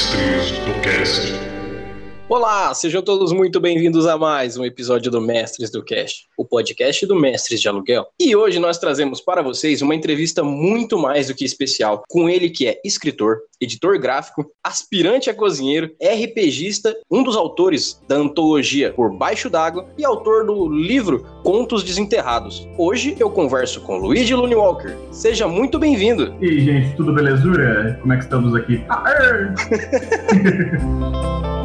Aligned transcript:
Mestres 0.00 0.52
do 0.64 0.80
Cast. 0.80 1.39
Olá, 2.30 2.72
sejam 2.74 3.02
todos 3.02 3.32
muito 3.32 3.58
bem-vindos 3.58 4.06
a 4.06 4.16
mais 4.16 4.56
um 4.56 4.64
episódio 4.64 5.10
do 5.10 5.20
Mestres 5.20 5.68
do 5.68 5.84
Cash, 5.84 6.26
o 6.38 6.44
podcast 6.44 7.04
do 7.04 7.16
Mestres 7.16 7.60
de 7.60 7.68
Aluguel. 7.68 8.06
E 8.20 8.36
hoje 8.36 8.60
nós 8.60 8.78
trazemos 8.78 9.20
para 9.20 9.42
vocês 9.42 9.82
uma 9.82 9.96
entrevista 9.96 10.44
muito 10.44 10.96
mais 10.96 11.26
do 11.26 11.34
que 11.34 11.44
especial 11.44 12.04
com 12.08 12.30
ele 12.30 12.48
que 12.48 12.68
é 12.68 12.80
escritor, 12.84 13.38
editor 13.60 13.98
gráfico, 13.98 14.46
aspirante 14.62 15.28
a 15.28 15.34
cozinheiro, 15.34 15.90
RPGista, 16.00 16.96
um 17.10 17.24
dos 17.24 17.36
autores 17.36 18.00
da 18.06 18.14
antologia 18.14 18.92
Por 18.92 19.12
Baixo 19.12 19.50
d'Água 19.50 19.88
e 19.98 20.04
autor 20.04 20.46
do 20.46 20.68
livro 20.68 21.26
Contos 21.42 21.82
Desenterrados. 21.82 22.64
Hoje 22.78 23.16
eu 23.18 23.28
converso 23.28 23.80
com 23.80 23.96
Luigi 23.96 24.36
Lune 24.36 24.54
Walker. 24.54 24.94
Seja 25.10 25.48
muito 25.48 25.80
bem-vindo. 25.80 26.32
E 26.40 26.48
aí, 26.48 26.60
gente, 26.60 26.96
tudo 26.96 27.12
belezura? 27.12 27.98
Como 28.00 28.12
é 28.12 28.16
que 28.16 28.22
estamos 28.22 28.54
aqui? 28.54 28.84
Aê! 28.88 29.50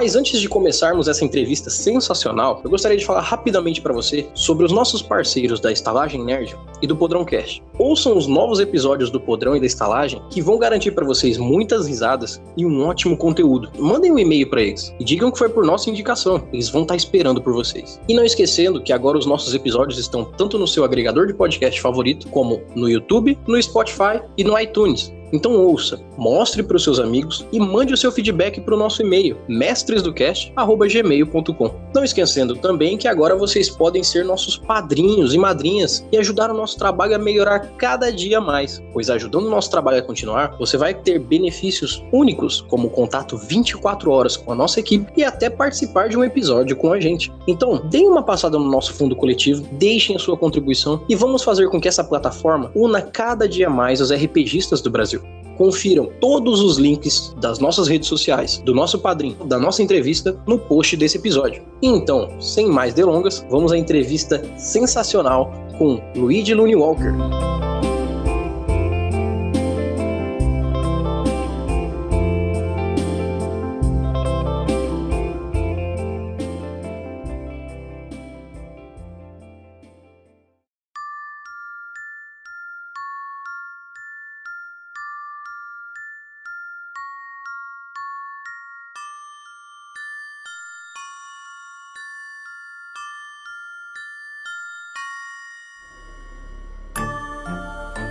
Mas 0.00 0.14
antes 0.14 0.40
de 0.40 0.48
começarmos 0.48 1.08
essa 1.08 1.24
entrevista 1.24 1.70
sensacional, 1.70 2.60
eu 2.62 2.70
gostaria 2.70 2.96
de 2.96 3.04
falar 3.04 3.20
rapidamente 3.20 3.80
para 3.80 3.92
você 3.92 4.28
sobre 4.32 4.64
os 4.64 4.70
nossos 4.70 5.02
parceiros 5.02 5.58
da 5.58 5.72
Estalagem 5.72 6.24
Nerd 6.24 6.56
e 6.80 6.86
do 6.86 6.94
Podrão 6.94 7.24
Cast. 7.24 7.64
Ouçam 7.76 8.16
os 8.16 8.28
novos 8.28 8.60
episódios 8.60 9.10
do 9.10 9.20
Podrão 9.20 9.56
e 9.56 9.60
da 9.60 9.66
Estalagem 9.66 10.22
que 10.30 10.40
vão 10.40 10.56
garantir 10.56 10.92
para 10.92 11.04
vocês 11.04 11.36
muitas 11.36 11.88
risadas 11.88 12.40
e 12.56 12.64
um 12.64 12.86
ótimo 12.86 13.16
conteúdo. 13.16 13.72
Mandem 13.76 14.12
um 14.12 14.20
e-mail 14.20 14.48
para 14.48 14.62
eles 14.62 14.94
e 15.00 15.04
digam 15.04 15.32
que 15.32 15.38
foi 15.38 15.48
por 15.48 15.66
nossa 15.66 15.90
indicação. 15.90 16.46
Eles 16.52 16.68
vão 16.68 16.82
estar 16.82 16.94
tá 16.94 16.96
esperando 16.96 17.42
por 17.42 17.52
vocês. 17.52 18.00
E 18.08 18.14
não 18.14 18.24
esquecendo 18.24 18.80
que 18.80 18.92
agora 18.92 19.18
os 19.18 19.26
nossos 19.26 19.52
episódios 19.52 19.98
estão 19.98 20.24
tanto 20.24 20.60
no 20.60 20.68
seu 20.68 20.84
agregador 20.84 21.26
de 21.26 21.34
podcast 21.34 21.80
favorito, 21.80 22.28
como 22.28 22.62
no 22.76 22.88
YouTube, 22.88 23.36
no 23.48 23.60
Spotify 23.60 24.22
e 24.36 24.44
no 24.44 24.56
iTunes. 24.60 25.12
Então 25.32 25.52
ouça, 25.52 26.00
mostre 26.16 26.62
para 26.62 26.76
os 26.76 26.84
seus 26.84 26.98
amigos 26.98 27.46
e 27.52 27.60
mande 27.60 27.94
o 27.94 27.96
seu 27.96 28.10
feedback 28.10 28.60
para 28.60 28.74
o 28.74 28.78
nosso 28.78 29.02
e-mail, 29.02 29.36
mestresdocast.gmail.com. 29.48 31.74
Não 31.94 32.04
esquecendo 32.04 32.56
também 32.56 32.96
que 32.96 33.06
agora 33.08 33.36
vocês 33.36 33.68
podem 33.68 34.02
ser 34.02 34.24
nossos 34.24 34.56
padrinhos 34.56 35.34
e 35.34 35.38
madrinhas 35.38 36.06
e 36.10 36.16
ajudar 36.18 36.50
o 36.50 36.54
nosso 36.54 36.78
trabalho 36.78 37.14
a 37.14 37.18
melhorar 37.18 37.60
cada 37.76 38.10
dia 38.12 38.40
mais, 38.40 38.82
pois 38.92 39.10
ajudando 39.10 39.46
o 39.46 39.50
nosso 39.50 39.70
trabalho 39.70 39.98
a 39.98 40.02
continuar, 40.02 40.56
você 40.58 40.76
vai 40.76 40.94
ter 40.94 41.18
benefícios 41.18 42.02
únicos, 42.12 42.60
como 42.62 42.90
contato 42.90 43.36
24 43.36 44.10
horas 44.10 44.36
com 44.36 44.52
a 44.52 44.54
nossa 44.54 44.80
equipe 44.80 45.12
e 45.16 45.24
até 45.24 45.50
participar 45.50 46.08
de 46.08 46.16
um 46.16 46.24
episódio 46.24 46.76
com 46.76 46.92
a 46.92 47.00
gente. 47.00 47.32
Então, 47.46 47.86
deem 47.88 48.08
uma 48.08 48.22
passada 48.22 48.58
no 48.58 48.68
nosso 48.68 48.94
fundo 48.94 49.16
coletivo, 49.16 49.66
deixem 49.72 50.16
a 50.16 50.18
sua 50.18 50.36
contribuição 50.36 51.02
e 51.08 51.14
vamos 51.14 51.42
fazer 51.42 51.68
com 51.68 51.80
que 51.80 51.88
essa 51.88 52.04
plataforma 52.04 52.70
una 52.74 53.02
cada 53.02 53.48
dia 53.48 53.70
mais 53.70 54.00
os 54.00 54.12
RPGistas 54.12 54.80
do 54.80 54.90
Brasil. 54.90 55.22
Confiram 55.58 56.08
todos 56.20 56.60
os 56.62 56.78
links 56.78 57.34
das 57.40 57.58
nossas 57.58 57.88
redes 57.88 58.08
sociais, 58.08 58.62
do 58.64 58.72
nosso 58.72 58.98
padrinho, 59.00 59.36
da 59.44 59.58
nossa 59.58 59.82
entrevista 59.82 60.40
no 60.46 60.58
post 60.58 60.96
desse 60.96 61.18
episódio. 61.18 61.62
Então, 61.82 62.40
sem 62.40 62.68
mais 62.68 62.94
delongas, 62.94 63.44
vamos 63.50 63.72
à 63.72 63.76
entrevista 63.76 64.42
sensacional 64.56 65.52
com 65.76 66.00
Luigi 66.14 66.54
Looney 66.54 66.76
Walker. 66.76 67.12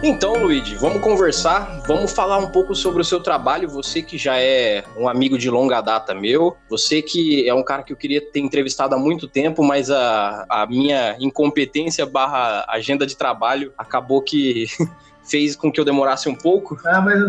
Então, 0.07 0.41
Luigi, 0.41 0.73
vamos 0.75 1.01
conversar, 1.01 1.81
vamos 1.85 2.13
falar 2.13 2.37
um 2.37 2.47
pouco 2.47 2.73
sobre 2.73 3.01
o 3.01 3.03
seu 3.03 3.19
trabalho. 3.19 3.67
Você 3.67 4.01
que 4.01 4.17
já 4.17 4.39
é 4.39 4.81
um 4.95 5.09
amigo 5.09 5.37
de 5.37 5.49
longa 5.49 5.81
data 5.81 6.15
meu, 6.15 6.55
você 6.69 7.01
que 7.01 7.47
é 7.47 7.53
um 7.53 7.61
cara 7.61 7.83
que 7.83 7.91
eu 7.91 7.97
queria 7.97 8.21
ter 8.21 8.39
entrevistado 8.39 8.95
há 8.95 8.97
muito 8.97 9.27
tempo, 9.27 9.61
mas 9.61 9.91
a, 9.91 10.45
a 10.49 10.65
minha 10.65 11.17
incompetência 11.19 12.05
barra 12.05 12.65
agenda 12.69 13.05
de 13.05 13.17
trabalho 13.17 13.73
acabou 13.77 14.21
que 14.21 14.67
fez 15.29 15.57
com 15.57 15.69
que 15.69 15.77
eu 15.77 15.83
demorasse 15.83 16.29
um 16.29 16.35
pouco. 16.35 16.77
É, 16.87 17.01
mas 17.01 17.21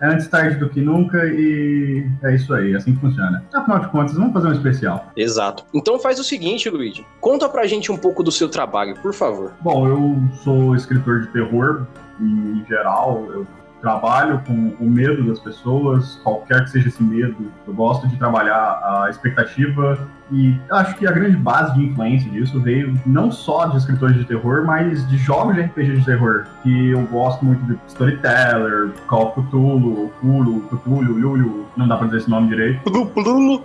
é 0.00 0.06
antes 0.06 0.26
tarde 0.26 0.56
do 0.56 0.68
que 0.68 0.80
nunca 0.80 1.24
e 1.24 2.04
é 2.24 2.34
isso 2.34 2.52
aí, 2.52 2.74
assim 2.74 2.94
que 2.96 3.00
funciona. 3.00 3.44
Afinal 3.54 3.78
de 3.78 3.88
contas, 3.90 4.14
vamos 4.14 4.32
fazer 4.32 4.48
um 4.48 4.52
especial. 4.54 5.12
Exato. 5.16 5.64
Então 5.72 6.00
faz 6.00 6.18
o 6.18 6.24
seguinte, 6.24 6.68
Luigi, 6.68 7.06
conta 7.20 7.48
pra 7.48 7.64
gente 7.64 7.92
um 7.92 7.96
pouco 7.96 8.24
do 8.24 8.32
seu 8.32 8.48
trabalho, 8.48 8.96
por 9.00 9.14
favor. 9.14 9.52
Bom, 9.60 9.86
eu 9.86 10.18
sou 10.42 10.74
escritor 10.74 11.20
de 11.20 11.28
terror 11.28 11.86
em 12.20 12.64
geral, 12.66 13.26
eu 13.30 13.46
trabalho 13.80 14.42
com 14.46 14.74
o 14.80 14.90
medo 14.90 15.26
das 15.28 15.38
pessoas, 15.38 16.16
qualquer 16.22 16.64
que 16.64 16.70
seja 16.70 16.88
esse 16.88 17.02
medo. 17.02 17.52
Eu 17.66 17.74
gosto 17.74 18.08
de 18.08 18.16
trabalhar 18.16 18.80
a 18.82 19.10
expectativa 19.10 20.08
e 20.30 20.58
acho 20.70 20.94
que 20.96 21.06
a 21.06 21.10
grande 21.10 21.36
base 21.36 21.74
de 21.74 21.84
influência 21.86 22.30
disso 22.30 22.60
veio 22.60 22.94
não 23.06 23.30
só 23.30 23.66
de 23.66 23.76
escritores 23.76 24.16
de 24.16 24.24
terror, 24.24 24.64
mas 24.64 25.06
de 25.08 25.16
jogos 25.16 25.54
de 25.54 25.62
RPG 25.62 25.96
de 25.98 26.04
terror. 26.04 26.46
Que 26.62 26.90
eu 26.90 27.02
gosto 27.06 27.44
muito 27.44 27.64
de 27.64 27.78
Storyteller, 27.86 28.90
Call 29.06 29.28
of 29.28 29.42
Cthulhu, 29.42 30.10
Cthulhu, 30.20 30.60
Cthulhu, 30.68 31.12
Lulu, 31.12 31.66
não 31.76 31.88
dá 31.88 31.96
pra 31.96 32.06
dizer 32.06 32.18
esse 32.18 32.30
nome 32.30 32.48
direito. 32.48 32.80
Cthulhu. 32.82 33.62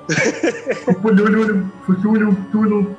Cthulhu, 1.01 1.71
Cthulhu, 1.85 2.35
Cthulhu, 2.35 2.95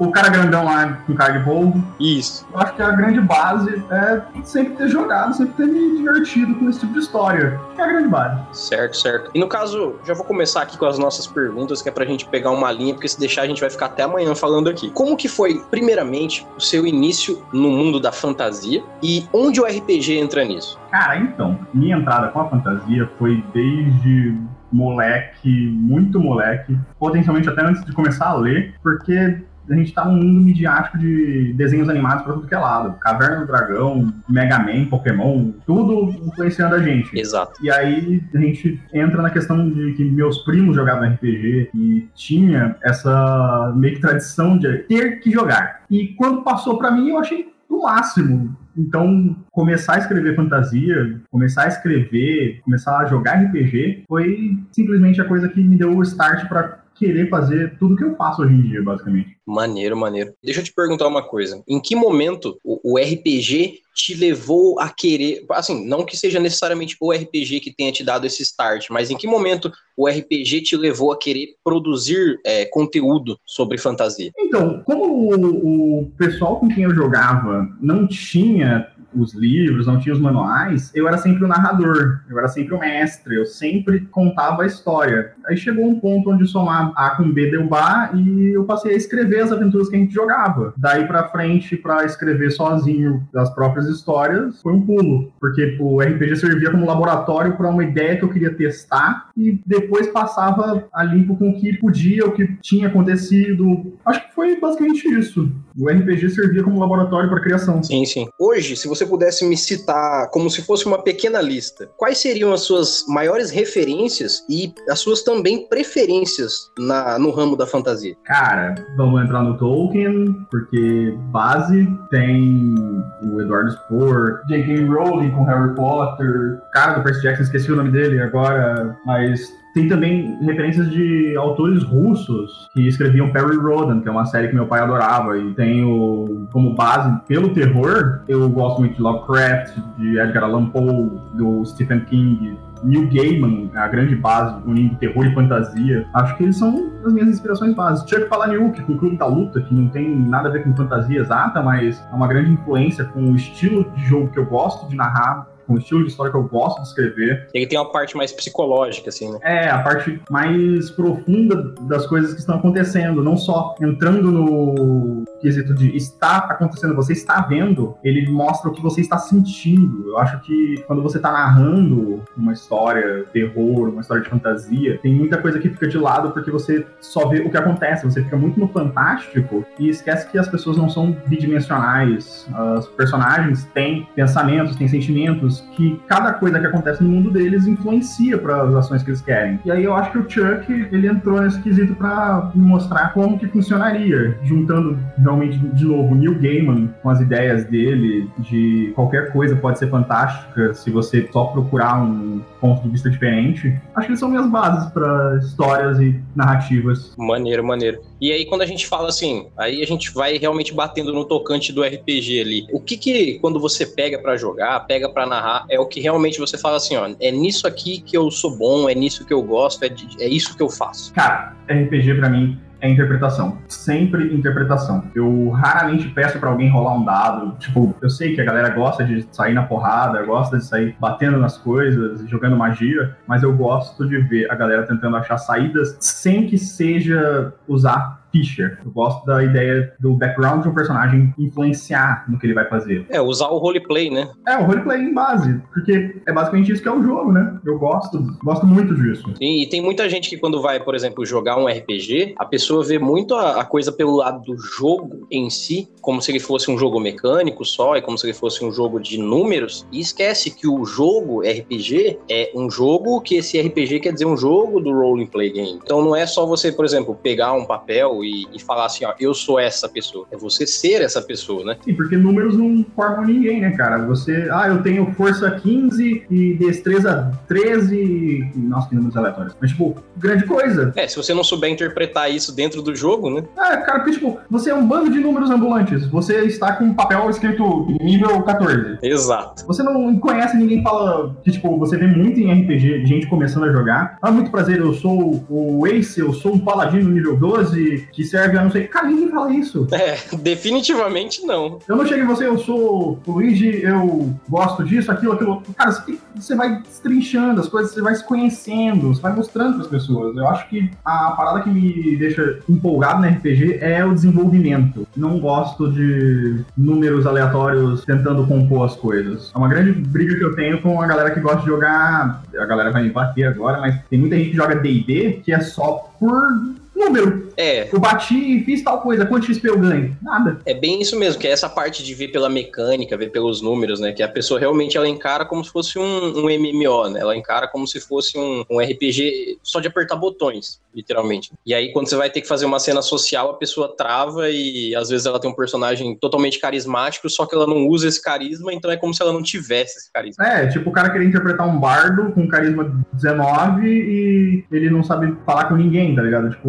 o 0.00 0.10
cara 0.10 0.28
grandão 0.28 0.64
lá 0.64 0.92
com 1.06 1.14
cara 1.14 1.38
de 1.38 1.44
polvo. 1.44 1.82
Isso. 1.98 2.46
Eu 2.52 2.60
acho 2.60 2.74
que 2.74 2.82
a 2.82 2.90
grande 2.90 3.20
base 3.20 3.82
é 3.90 4.22
sempre 4.44 4.74
ter 4.74 4.88
jogado, 4.88 5.34
sempre 5.34 5.54
ter 5.54 5.66
me 5.66 5.96
divertido 5.96 6.54
com 6.56 6.68
esse 6.68 6.80
tipo 6.80 6.92
de 6.92 6.98
história. 7.00 7.58
Que 7.74 7.80
é 7.80 7.84
a 7.84 7.88
grande 7.88 8.08
base. 8.08 8.40
Certo, 8.52 8.96
certo. 8.96 9.30
E 9.34 9.38
no 9.38 9.48
caso, 9.48 9.94
já 10.04 10.14
vou 10.14 10.24
começar 10.24 10.62
aqui 10.62 10.76
com 10.76 10.86
as 10.86 10.98
nossas 10.98 11.26
perguntas, 11.26 11.80
que 11.80 11.88
é 11.88 11.92
pra 11.92 12.04
gente 12.04 12.26
pegar 12.26 12.50
uma 12.50 12.70
linha 12.70 12.97
porque 12.98 13.08
se 13.08 13.18
deixar 13.18 13.42
a 13.42 13.46
gente 13.46 13.60
vai 13.60 13.70
ficar 13.70 13.86
até 13.86 14.02
amanhã 14.02 14.34
falando 14.34 14.68
aqui. 14.68 14.90
Como 14.90 15.16
que 15.16 15.28
foi, 15.28 15.62
primeiramente, 15.70 16.44
o 16.56 16.60
seu 16.60 16.86
início 16.86 17.42
no 17.52 17.70
mundo 17.70 18.00
da 18.00 18.10
fantasia 18.10 18.82
e 19.02 19.24
onde 19.32 19.60
o 19.60 19.64
RPG 19.64 20.18
entra 20.18 20.44
nisso? 20.44 20.78
Cara, 20.90 21.16
então, 21.16 21.58
minha 21.72 21.96
entrada 21.96 22.28
com 22.28 22.40
a 22.40 22.48
fantasia 22.48 23.08
foi 23.16 23.42
desde 23.54 24.36
moleque, 24.70 25.48
muito 25.48 26.20
moleque, 26.20 26.76
potencialmente 26.98 27.48
até 27.48 27.64
antes 27.64 27.84
de 27.84 27.92
começar 27.92 28.26
a 28.26 28.34
ler, 28.34 28.74
porque 28.82 29.38
a 29.70 29.74
gente 29.74 29.92
tá 29.92 30.04
num 30.04 30.16
mundo 30.16 30.40
midiático 30.40 30.98
de 30.98 31.52
desenhos 31.54 31.88
animados 31.88 32.24
pra 32.24 32.34
tudo 32.34 32.46
que 32.46 32.54
é 32.54 32.58
lado. 32.58 32.98
Caverna 32.98 33.40
do 33.40 33.46
Dragão, 33.46 34.12
Mega 34.28 34.58
Man, 34.58 34.86
Pokémon, 34.86 35.52
tudo 35.66 36.10
influenciando 36.26 36.74
a 36.74 36.82
gente. 36.82 37.18
Exato. 37.18 37.52
E 37.62 37.70
aí 37.70 38.22
a 38.34 38.38
gente 38.38 38.80
entra 38.92 39.22
na 39.22 39.30
questão 39.30 39.70
de 39.70 39.92
que 39.92 40.04
meus 40.04 40.38
primos 40.38 40.76
jogavam 40.76 41.08
RPG 41.08 41.70
e 41.74 42.08
tinha 42.14 42.76
essa 42.82 43.72
meio 43.76 43.94
que 43.94 44.00
tradição 44.00 44.58
de 44.58 44.78
ter 44.78 45.20
que 45.20 45.30
jogar. 45.30 45.82
E 45.90 46.08
quando 46.08 46.42
passou 46.42 46.78
para 46.78 46.90
mim, 46.90 47.10
eu 47.10 47.18
achei 47.18 47.48
o 47.68 47.82
máximo. 47.82 48.56
Então, 48.76 49.36
começar 49.50 49.94
a 49.94 49.98
escrever 49.98 50.36
fantasia, 50.36 51.20
começar 51.30 51.64
a 51.64 51.68
escrever, 51.68 52.60
começar 52.62 52.98
a 52.98 53.06
jogar 53.06 53.42
RPG, 53.42 54.04
foi 54.08 54.56
simplesmente 54.70 55.20
a 55.20 55.24
coisa 55.24 55.48
que 55.48 55.60
me 55.60 55.76
deu 55.76 55.96
o 55.96 56.02
start 56.02 56.48
para 56.48 56.78
querer 56.98 57.28
fazer 57.28 57.78
tudo 57.78 57.96
que 57.96 58.04
eu 58.04 58.16
faço 58.16 58.42
hoje 58.42 58.54
em 58.54 58.62
dia, 58.62 58.82
basicamente. 58.82 59.36
Maneiro, 59.46 59.96
maneiro. 59.96 60.32
Deixa 60.42 60.60
eu 60.60 60.64
te 60.64 60.72
perguntar 60.72 61.06
uma 61.06 61.22
coisa. 61.22 61.62
Em 61.66 61.80
que 61.80 61.96
momento 61.96 62.58
o, 62.64 62.92
o, 62.92 62.98
RPG 62.98 63.80
te 63.94 64.14
levou 64.14 64.78
a 64.78 64.88
querer. 64.88 65.44
Assim, 65.52 65.86
não 65.86 66.04
que 66.04 66.16
seja 66.16 66.38
necessariamente 66.38 66.96
o 67.00 67.12
RPG 67.12 67.60
que 67.60 67.74
tenha 67.74 67.92
te 67.92 68.04
dado 68.04 68.26
esse 68.26 68.42
start, 68.42 68.88
mas 68.90 69.10
em 69.10 69.16
que 69.16 69.26
momento 69.26 69.72
o 69.96 70.08
RPG 70.08 70.62
te 70.62 70.76
levou 70.76 71.12
a 71.12 71.18
querer 71.18 71.54
produzir 71.64 72.38
é, 72.44 72.66
conteúdo 72.66 73.38
sobre 73.46 73.78
fantasia? 73.78 74.30
Então, 74.38 74.82
como 74.84 75.34
o, 75.34 76.00
o 76.00 76.10
pessoal 76.18 76.60
com 76.60 76.68
quem 76.68 76.84
eu 76.84 76.94
jogava 76.94 77.66
não 77.80 78.06
tinha 78.06 78.86
os 79.14 79.34
livros, 79.34 79.86
não 79.86 79.98
tinha 79.98 80.14
os 80.14 80.20
manuais, 80.20 80.90
eu 80.94 81.08
era 81.08 81.18
sempre 81.18 81.44
o 81.44 81.48
narrador, 81.48 82.20
eu 82.28 82.38
era 82.38 82.48
sempre 82.48 82.74
o 82.74 82.78
mestre, 82.78 83.36
eu 83.36 83.46
sempre 83.46 84.00
contava 84.10 84.62
a 84.62 84.66
história. 84.66 85.32
Aí 85.46 85.56
chegou 85.56 85.86
um 85.86 85.98
ponto 85.98 86.30
onde 86.30 86.46
somar 86.46 86.92
A 86.94 87.10
com 87.10 87.32
B 87.32 87.50
deu 87.50 87.66
bar 87.66 88.14
e 88.14 88.54
eu 88.54 88.64
passei 88.64 88.92
a 88.92 88.96
escrever 88.96 89.40
as 89.40 89.52
aventuras 89.52 89.88
que 89.88 89.96
a 89.96 89.98
gente 89.98 90.12
jogava. 90.12 90.74
Daí 90.76 91.06
pra 91.06 91.28
frente, 91.28 91.76
para 91.76 92.04
escrever 92.04 92.50
sozinho 92.50 93.26
as 93.34 93.50
próprias 93.54 93.86
histórias, 93.86 94.60
foi 94.62 94.72
um 94.72 94.80
pulo, 94.80 95.32
porque 95.40 95.76
o 95.80 96.00
RPG 96.00 96.36
servia 96.36 96.70
como 96.70 96.86
laboratório 96.86 97.56
para 97.56 97.70
uma 97.70 97.84
ideia 97.84 98.16
que 98.16 98.24
eu 98.24 98.28
queria 98.28 98.54
testar 98.54 99.30
e 99.36 99.60
depois 99.66 100.08
passava 100.08 100.86
a 100.92 101.04
limpo 101.04 101.36
com 101.36 101.50
o 101.50 101.60
que 101.60 101.76
podia, 101.76 102.26
o 102.26 102.32
que 102.32 102.46
tinha 102.60 102.88
acontecido. 102.88 103.92
Acho 104.04 104.28
que 104.28 104.34
foi 104.34 104.60
basicamente 104.60 105.08
isso. 105.08 105.50
O 105.78 105.88
RPG 105.88 106.30
servia 106.30 106.62
como 106.62 106.80
laboratório 106.80 107.28
para 107.30 107.40
criação. 107.40 107.82
Sim, 107.82 108.04
sim. 108.04 108.26
Hoje, 108.38 108.76
se 108.76 108.88
você 108.88 108.97
pudesse 109.06 109.44
me 109.44 109.56
citar 109.56 110.30
como 110.30 110.50
se 110.50 110.62
fosse 110.62 110.86
uma 110.86 111.02
pequena 111.02 111.40
lista, 111.40 111.90
quais 111.96 112.18
seriam 112.18 112.52
as 112.52 112.62
suas 112.62 113.04
maiores 113.08 113.50
referências 113.50 114.44
e 114.48 114.72
as 114.88 115.00
suas 115.00 115.22
também 115.22 115.66
preferências 115.68 116.70
na, 116.78 117.18
no 117.18 117.30
ramo 117.30 117.56
da 117.56 117.66
fantasia? 117.66 118.16
Cara, 118.24 118.74
vamos 118.96 119.22
entrar 119.22 119.42
no 119.42 119.56
Tolkien, 119.56 120.34
porque 120.50 121.14
base 121.30 121.88
tem 122.10 122.74
o 123.22 123.40
Eduardo 123.40 123.72
Spohr, 123.72 124.40
J.K. 124.48 124.86
Rowling 124.86 125.30
com 125.30 125.44
Harry 125.44 125.74
Potter, 125.74 126.60
cara 126.72 126.94
do 126.94 127.02
Percy 127.02 127.22
Jackson, 127.22 127.42
esqueci 127.42 127.72
o 127.72 127.76
nome 127.76 127.90
dele 127.90 128.20
agora, 128.20 128.96
mas 129.04 129.52
tem 129.78 129.88
também 129.88 130.36
referências 130.42 130.90
de 130.90 131.36
autores 131.36 131.84
russos 131.84 132.68
que 132.72 132.88
escreviam 132.88 133.30
Perry 133.30 133.56
Rodan, 133.56 134.00
que 134.00 134.08
é 134.08 134.10
uma 134.10 134.26
série 134.26 134.48
que 134.48 134.54
meu 134.54 134.66
pai 134.66 134.80
adorava, 134.80 135.38
e 135.38 135.54
tenho 135.54 136.48
como 136.50 136.74
base 136.74 137.16
pelo 137.28 137.50
terror, 137.50 138.22
eu 138.26 138.48
gosto 138.48 138.80
muito 138.80 138.96
de 138.96 139.02
Lovecraft, 139.02 139.76
de 139.96 140.18
Edgar 140.18 140.42
Allan 140.42 140.66
Poe, 140.70 141.12
do 141.34 141.64
Stephen 141.64 142.00
King, 142.00 142.58
Neil 142.82 143.08
Gaiman, 143.08 143.70
a 143.74 143.86
grande 143.86 144.16
base 144.16 144.56
unindo 144.66 144.96
terror 144.96 145.26
e 145.26 145.34
fantasia. 145.34 146.06
Acho 146.14 146.36
que 146.36 146.42
eles 146.42 146.56
são 146.56 146.90
as 147.04 147.12
minhas 147.12 147.28
inspirações 147.28 147.74
básicas. 147.74 148.10
Chuck 148.10 148.28
Palahniuk, 148.28 148.82
com 148.82 148.92
o 148.94 148.98
Clube 148.98 149.16
da 149.16 149.26
Luta, 149.26 149.60
que 149.60 149.74
não 149.74 149.88
tem 149.88 150.16
nada 150.16 150.48
a 150.48 150.52
ver 150.52 150.64
com 150.64 150.74
fantasia 150.74 151.20
exata, 151.20 151.62
mas 151.62 152.04
é 152.10 152.14
uma 152.14 152.26
grande 152.26 152.52
influência 152.52 153.04
com 153.04 153.30
o 153.30 153.36
estilo 153.36 153.88
de 153.96 154.04
jogo 154.06 154.30
que 154.30 154.38
eu 154.38 154.46
gosto 154.46 154.88
de 154.88 154.96
narrar 154.96 155.46
o 155.74 155.78
estilo 155.78 156.04
de 156.04 156.10
história 156.10 156.32
que 156.32 156.38
eu 156.38 156.44
gosto 156.44 156.82
de 156.82 156.88
escrever. 156.88 157.48
Ele 157.52 157.66
tem 157.66 157.78
uma 157.78 157.90
parte 157.90 158.16
mais 158.16 158.32
psicológica, 158.32 159.08
assim, 159.08 159.30
né? 159.30 159.38
É, 159.42 159.68
a 159.68 159.78
parte 159.80 160.20
mais 160.30 160.90
profunda 160.90 161.74
das 161.82 162.06
coisas 162.06 162.32
que 162.34 162.40
estão 162.40 162.56
acontecendo, 162.56 163.22
não 163.22 163.36
só 163.36 163.74
entrando 163.80 164.30
no 164.30 165.24
quesito 165.40 165.74
de 165.74 165.96
está 165.96 166.38
acontecendo, 166.38 166.94
você 166.94 167.12
está 167.12 167.40
vendo, 167.42 167.96
ele 168.02 168.30
mostra 168.30 168.70
o 168.70 168.72
que 168.72 168.82
você 168.82 169.00
está 169.00 169.18
sentindo. 169.18 170.08
Eu 170.08 170.18
acho 170.18 170.40
que 170.40 170.82
quando 170.86 171.02
você 171.02 171.18
está 171.18 171.30
narrando 171.30 172.22
uma 172.36 172.52
história, 172.52 173.24
terror, 173.32 173.88
uma 173.88 174.00
história 174.00 174.22
de 174.22 174.28
fantasia, 174.28 174.98
tem 175.02 175.14
muita 175.14 175.38
coisa 175.38 175.58
que 175.58 175.68
fica 175.68 175.86
de 175.86 175.98
lado 175.98 176.30
porque 176.30 176.50
você 176.50 176.86
só 177.00 177.28
vê 177.28 177.40
o 177.40 177.50
que 177.50 177.56
acontece, 177.56 178.04
você 178.04 178.22
fica 178.22 178.36
muito 178.36 178.58
no 178.58 178.68
fantástico 178.68 179.64
e 179.78 179.88
esquece 179.88 180.28
que 180.30 180.38
as 180.38 180.48
pessoas 180.48 180.76
não 180.76 180.88
são 180.88 181.16
bidimensionais. 181.26 182.46
Os 182.78 182.88
personagens 182.88 183.64
têm 183.74 184.08
pensamentos, 184.14 184.76
têm 184.76 184.88
sentimentos, 184.88 185.57
que 185.72 186.00
cada 186.06 186.32
coisa 186.32 186.58
que 186.58 186.66
acontece 186.66 187.02
no 187.02 187.08
mundo 187.08 187.30
deles 187.30 187.66
influencia 187.66 188.38
para 188.38 188.62
as 188.62 188.74
ações 188.74 189.02
que 189.02 189.10
eles 189.10 189.20
querem. 189.20 189.60
E 189.64 189.70
aí 189.70 189.84
eu 189.84 189.94
acho 189.94 190.12
que 190.12 190.18
o 190.18 190.28
Chuck, 190.28 190.70
ele 190.70 191.08
entrou 191.08 191.40
nesse 191.40 191.60
quesito 191.60 191.94
para 191.94 192.50
mostrar 192.54 193.12
como 193.12 193.38
que 193.38 193.46
funcionaria, 193.48 194.36
juntando 194.42 194.98
realmente 195.18 195.58
de 195.58 195.84
novo 195.84 196.14
Neil 196.14 196.38
Gaiman 196.38 196.88
com 197.02 197.10
as 197.10 197.20
ideias 197.20 197.64
dele 197.64 198.30
de 198.38 198.92
qualquer 198.94 199.32
coisa 199.32 199.56
pode 199.56 199.78
ser 199.78 199.88
fantástica 199.88 200.74
se 200.74 200.90
você 200.90 201.28
só 201.32 201.44
procurar 201.46 202.02
um 202.02 202.40
ponto 202.60 202.82
de 202.82 202.90
vista 202.90 203.10
diferente. 203.10 203.78
Acho 203.94 204.08
que 204.08 204.16
são 204.16 204.28
minhas 204.28 204.48
bases 204.48 204.90
para 204.92 205.38
histórias 205.38 205.98
e 206.00 206.20
narrativas. 206.34 207.14
Maneiro, 207.16 207.64
maneiro. 207.64 208.00
E 208.20 208.32
aí 208.32 208.44
quando 208.46 208.62
a 208.62 208.66
gente 208.66 208.86
fala 208.86 209.08
assim, 209.08 209.48
aí 209.56 209.82
a 209.82 209.86
gente 209.86 210.12
vai 210.12 210.36
realmente 210.38 210.74
batendo 210.74 211.12
no 211.12 211.24
tocante 211.24 211.72
do 211.72 211.82
RPG 211.82 212.40
ali. 212.40 212.66
O 212.72 212.80
que 212.80 212.96
que 212.96 213.38
quando 213.40 213.60
você 213.60 213.86
pega 213.86 214.18
para 214.18 214.36
jogar, 214.36 214.80
pega 214.80 215.08
para 215.08 215.26
narrar 215.26 215.66
é 215.68 215.78
o 215.78 215.86
que 215.86 216.00
realmente 216.00 216.38
você 216.38 216.58
fala 216.58 216.76
assim, 216.76 216.96
ó, 216.96 217.10
é 217.20 217.30
nisso 217.30 217.66
aqui 217.66 218.00
que 218.00 218.16
eu 218.16 218.30
sou 218.30 218.56
bom, 218.56 218.88
é 218.88 218.94
nisso 218.94 219.24
que 219.24 219.32
eu 219.32 219.42
gosto, 219.42 219.84
é, 219.84 219.90
é 220.20 220.28
isso 220.28 220.56
que 220.56 220.62
eu 220.62 220.68
faço. 220.68 221.12
Cara, 221.14 221.56
RPG 221.68 222.14
para 222.14 222.28
mim 222.28 222.58
é 222.80 222.88
interpretação. 222.88 223.58
Sempre 223.66 224.34
interpretação. 224.34 225.04
Eu 225.14 225.50
raramente 225.50 226.08
peço 226.08 226.38
para 226.38 226.50
alguém 226.50 226.68
rolar 226.68 226.94
um 226.94 227.04
dado. 227.04 227.56
Tipo, 227.58 227.94
eu 228.00 228.10
sei 228.10 228.34
que 228.34 228.40
a 228.40 228.44
galera 228.44 228.70
gosta 228.70 229.04
de 229.04 229.26
sair 229.32 229.54
na 229.54 229.62
porrada, 229.64 230.22
gosta 230.22 230.58
de 230.58 230.64
sair 230.64 230.96
batendo 230.98 231.38
nas 231.38 231.56
coisas, 231.56 232.28
jogando 232.28 232.56
magia, 232.56 233.16
mas 233.26 233.42
eu 233.42 233.52
gosto 233.54 234.08
de 234.08 234.18
ver 234.18 234.50
a 234.50 234.54
galera 234.54 234.86
tentando 234.86 235.16
achar 235.16 235.38
saídas 235.38 235.96
sem 236.00 236.46
que 236.46 236.58
seja 236.58 237.52
usar 237.66 238.17
Fischer. 238.32 238.78
Eu 238.84 238.90
gosto 238.90 239.24
da 239.26 239.42
ideia 239.42 239.92
do 239.98 240.14
background 240.14 240.62
de 240.62 240.68
um 240.68 240.74
personagem 240.74 241.34
influenciar 241.38 242.24
no 242.28 242.38
que 242.38 242.46
ele 242.46 242.54
vai 242.54 242.68
fazer. 242.68 243.06
É, 243.08 243.20
usar 243.20 243.48
o 243.48 243.58
roleplay, 243.58 244.10
né? 244.10 244.30
É, 244.46 244.56
o 244.56 244.64
roleplay 244.64 245.00
em 245.00 245.14
base, 245.14 245.60
porque 245.72 246.20
é 246.26 246.32
basicamente 246.32 246.72
isso 246.72 246.82
que 246.82 246.88
é 246.88 246.92
o 246.92 247.02
jogo, 247.02 247.32
né? 247.32 247.58
Eu 247.64 247.78
gosto, 247.78 248.18
gosto 248.42 248.66
muito 248.66 248.94
disso. 248.94 249.24
Sim, 249.36 249.62
e 249.62 249.68
tem 249.68 249.82
muita 249.82 250.08
gente 250.08 250.28
que 250.28 250.36
quando 250.36 250.60
vai, 250.60 250.80
por 250.80 250.94
exemplo, 250.94 251.24
jogar 251.24 251.56
um 251.56 251.66
RPG, 251.66 252.34
a 252.38 252.44
pessoa 252.44 252.84
vê 252.84 252.98
muito 252.98 253.34
a, 253.34 253.60
a 253.60 253.64
coisa 253.64 253.92
pelo 253.92 254.16
lado 254.16 254.42
do 254.42 254.56
jogo 254.58 255.26
em 255.30 255.50
si, 255.50 255.88
como 256.00 256.20
se 256.20 256.30
ele 256.30 256.40
fosse 256.40 256.70
um 256.70 256.78
jogo 256.78 257.00
mecânico 257.00 257.64
só, 257.64 257.96
e 257.96 258.02
como 258.02 258.16
se 258.18 258.26
ele 258.26 258.34
fosse 258.34 258.64
um 258.64 258.72
jogo 258.72 259.00
de 259.00 259.18
números, 259.18 259.86
e 259.92 260.00
esquece 260.00 260.50
que 260.50 260.66
o 260.66 260.84
jogo 260.84 261.40
RPG 261.40 262.18
é 262.30 262.50
um 262.54 262.70
jogo 262.70 263.20
que 263.20 263.36
esse 263.36 263.60
RPG 263.60 264.00
quer 264.00 264.12
dizer 264.12 264.26
um 264.26 264.36
jogo 264.36 264.80
do 264.80 264.92
role 264.92 265.26
play 265.26 265.50
game. 265.50 265.80
Então 265.82 266.02
não 266.02 266.14
é 266.14 266.26
só 266.26 266.46
você, 266.46 266.72
por 266.72 266.84
exemplo, 266.84 267.14
pegar 267.14 267.52
um 267.52 267.64
papel 267.64 268.17
e, 268.24 268.46
e, 268.52 268.60
falar 268.60 268.86
assim, 268.86 269.04
ó, 269.04 269.14
eu 269.18 269.34
sou 269.34 269.58
essa 269.58 269.88
pessoa. 269.88 270.26
É 270.30 270.36
você 270.36 270.66
ser 270.66 271.02
essa 271.02 271.20
pessoa, 271.22 271.64
né? 271.64 271.76
Sim, 271.84 271.94
porque 271.94 272.16
números 272.16 272.56
não 272.56 272.84
formam 272.94 273.24
ninguém, 273.24 273.60
né, 273.60 273.70
cara? 273.72 273.98
Você, 274.06 274.48
ah, 274.52 274.68
eu 274.68 274.82
tenho 274.82 275.12
força 275.14 275.50
15 275.50 276.26
e 276.30 276.54
destreza 276.54 277.32
13. 277.48 278.52
Nossa, 278.56 278.88
que 278.88 278.94
números 278.94 279.16
aleatórios. 279.16 279.54
Mas, 279.60 279.70
tipo, 279.70 279.96
grande 280.16 280.44
coisa. 280.44 280.92
É, 280.96 281.06
se 281.06 281.16
você 281.16 281.32
não 281.34 281.44
souber 281.44 281.70
interpretar 281.70 282.30
isso 282.30 282.54
dentro 282.54 282.82
do 282.82 282.94
jogo, 282.94 283.30
né? 283.30 283.44
É, 283.56 283.76
cara, 283.78 284.00
porque, 284.00 284.12
tipo, 284.12 284.38
você 284.50 284.70
é 284.70 284.74
um 284.74 284.86
bando 284.86 285.10
de 285.10 285.20
números 285.20 285.50
ambulantes. 285.50 286.06
Você 286.06 286.44
está 286.44 286.72
com 286.72 286.84
um 286.84 286.94
papel 286.94 287.28
escrito 287.30 287.86
nível 288.00 288.42
14. 288.42 288.98
Exato. 289.02 289.66
Você 289.66 289.82
não 289.82 290.18
conhece 290.18 290.56
ninguém 290.56 290.82
fala 290.82 291.36
que, 291.42 291.50
tipo, 291.50 291.78
você 291.78 291.96
vê 291.96 292.06
muito 292.06 292.40
em 292.40 292.52
RPG 292.52 293.06
gente 293.06 293.26
começando 293.26 293.64
a 293.64 293.72
jogar. 293.72 294.18
Ah, 294.20 294.30
muito 294.30 294.50
prazer, 294.50 294.78
eu 294.78 294.92
sou 294.94 295.44
o 295.48 295.86
Ace, 295.86 296.20
eu 296.20 296.32
sou 296.32 296.54
um 296.54 296.58
paladino 296.58 297.10
nível 297.10 297.36
12 297.36 298.07
que 298.12 298.24
serve 298.24 298.58
a 298.58 298.64
não 298.64 298.70
sei. 298.70 298.86
Cara, 298.88 299.06
ninguém 299.06 299.30
fala 299.30 299.52
isso. 299.52 299.86
É, 299.92 300.18
definitivamente 300.38 301.42
não. 301.44 301.78
Eu 301.88 301.96
não 301.96 302.06
chego 302.06 302.22
em 302.22 302.26
você, 302.26 302.46
eu 302.46 302.58
sou 302.58 303.20
o 303.26 303.32
Luigi, 303.32 303.82
eu 303.82 304.34
gosto 304.48 304.84
disso, 304.84 305.10
aquilo, 305.10 305.32
aquilo. 305.32 305.62
Cara, 305.76 305.92
você, 305.92 306.18
você 306.34 306.54
vai 306.54 306.80
destrinchando 306.82 307.60
as 307.60 307.68
coisas, 307.68 307.92
você 307.92 308.00
vai 308.00 308.14
se 308.14 308.24
conhecendo, 308.24 309.08
você 309.08 309.20
vai 309.20 309.34
mostrando 309.34 309.74
para 309.74 309.82
as 309.82 309.88
pessoas. 309.88 310.36
Eu 310.36 310.48
acho 310.48 310.68
que 310.68 310.90
a 311.04 311.32
parada 311.32 311.60
que 311.62 311.70
me 311.70 312.16
deixa 312.16 312.58
empolgado 312.68 313.22
no 313.22 313.28
RPG 313.28 313.78
é 313.80 314.04
o 314.04 314.14
desenvolvimento. 314.14 315.06
Não 315.16 315.38
gosto 315.38 315.90
de 315.92 316.64
números 316.76 317.26
aleatórios 317.26 318.04
tentando 318.04 318.46
compor 318.46 318.86
as 318.86 318.96
coisas. 318.96 319.50
É 319.54 319.58
uma 319.58 319.68
grande 319.68 319.92
briga 319.92 320.36
que 320.36 320.44
eu 320.44 320.54
tenho 320.54 320.80
com 320.80 321.00
a 321.00 321.06
galera 321.06 321.30
que 321.30 321.40
gosta 321.40 321.60
de 321.60 321.66
jogar. 321.66 322.42
A 322.58 322.66
galera 322.66 322.90
vai 322.90 323.02
me 323.02 323.10
bater 323.10 323.44
agora, 323.44 323.80
mas 323.80 324.00
tem 324.08 324.18
muita 324.18 324.36
gente 324.36 324.50
que 324.50 324.56
joga 324.56 324.76
DD 324.76 325.40
que 325.44 325.52
é 325.52 325.60
só 325.60 326.10
por 326.18 326.76
número. 326.98 327.48
É. 327.56 327.88
Eu 327.92 328.00
bati 328.00 328.34
e 328.34 328.64
fiz 328.64 328.82
tal 328.82 329.00
coisa. 329.00 329.24
Quanto 329.24 329.46
XP 329.46 329.68
eu 329.68 329.78
ganho? 329.78 330.16
Nada. 330.22 330.58
É 330.66 330.74
bem 330.74 331.00
isso 331.00 331.18
mesmo, 331.18 331.40
que 331.40 331.46
é 331.46 331.50
essa 331.50 331.68
parte 331.68 332.04
de 332.04 332.14
ver 332.14 332.28
pela 332.28 332.48
mecânica, 332.48 333.16
ver 333.16 333.30
pelos 333.30 333.62
números, 333.62 334.00
né? 334.00 334.12
Que 334.12 334.22
a 334.22 334.28
pessoa 334.28 334.60
realmente 334.60 334.96
ela 334.96 335.08
encara 335.08 335.44
como 335.44 335.64
se 335.64 335.70
fosse 335.70 335.98
um, 335.98 336.38
um 336.38 336.46
MMO, 336.46 337.08
né? 337.10 337.20
Ela 337.20 337.36
encara 337.36 337.68
como 337.68 337.86
se 337.86 338.00
fosse 338.00 338.38
um, 338.38 338.64
um 338.70 338.80
RPG 338.80 339.58
só 339.62 339.80
de 339.80 339.88
apertar 339.88 340.16
botões, 340.16 340.80
literalmente. 340.94 341.52
E 341.64 341.74
aí, 341.74 341.92
quando 341.92 342.08
você 342.08 342.16
vai 342.16 342.30
ter 342.30 342.40
que 342.40 342.48
fazer 342.48 342.66
uma 342.66 342.78
cena 342.78 343.02
social, 343.02 343.50
a 343.50 343.54
pessoa 343.54 343.94
trava 343.96 344.50
e 344.50 344.94
às 344.94 345.08
vezes 345.08 345.26
ela 345.26 345.40
tem 345.40 345.50
um 345.50 345.54
personagem 345.54 346.16
totalmente 346.16 346.58
carismático, 346.58 347.28
só 347.30 347.46
que 347.46 347.54
ela 347.54 347.66
não 347.66 347.86
usa 347.86 348.08
esse 348.08 348.22
carisma, 348.22 348.72
então 348.72 348.90
é 348.90 348.96
como 348.96 349.14
se 349.14 349.22
ela 349.22 349.32
não 349.32 349.42
tivesse 349.42 349.98
esse 349.98 350.12
carisma. 350.12 350.46
É, 350.46 350.66
tipo 350.66 350.90
o 350.90 350.92
cara 350.92 351.10
querer 351.10 351.26
interpretar 351.26 351.68
um 351.68 351.78
bardo 351.78 352.32
com 352.32 352.48
carisma 352.48 353.04
19 353.12 353.86
e 353.86 354.64
ele 354.70 354.90
não 354.90 355.02
sabe 355.02 355.36
falar 355.44 355.66
com 355.66 355.76
ninguém, 355.76 356.14
tá 356.14 356.22
ligado? 356.22 356.50
Tipo, 356.50 356.68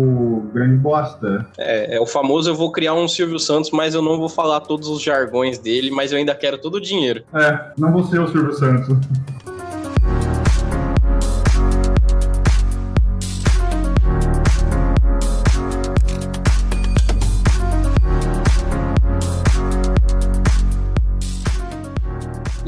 grande 0.54 0.78
bosta. 0.78 1.48
É, 1.58 1.96
é 1.96 2.00
o 2.00 2.06
famoso 2.06 2.50
eu 2.50 2.56
vou 2.56 2.72
criar 2.72 2.94
um 2.94 3.08
Silvio 3.08 3.40
Santos, 3.40 3.72
mas 3.72 3.94
eu 3.94 4.02
não 4.02 4.18
vou 4.18 4.30
falar 4.30 4.62
todos 4.62 4.88
os 4.88 5.02
jargões 5.02 5.60
dele, 5.60 5.92
mas 5.92 6.12
eu 6.12 6.18
ainda 6.18 6.36
quero 6.36 6.58
todo 6.58 6.76
o 6.76 6.82
dinheiro. 6.82 7.24
É, 7.34 7.72
não 7.78 7.92
vou 7.92 8.04
ser 8.04 8.20
o 8.20 8.28
Silvio 8.28 8.54
Santos. 8.54 8.98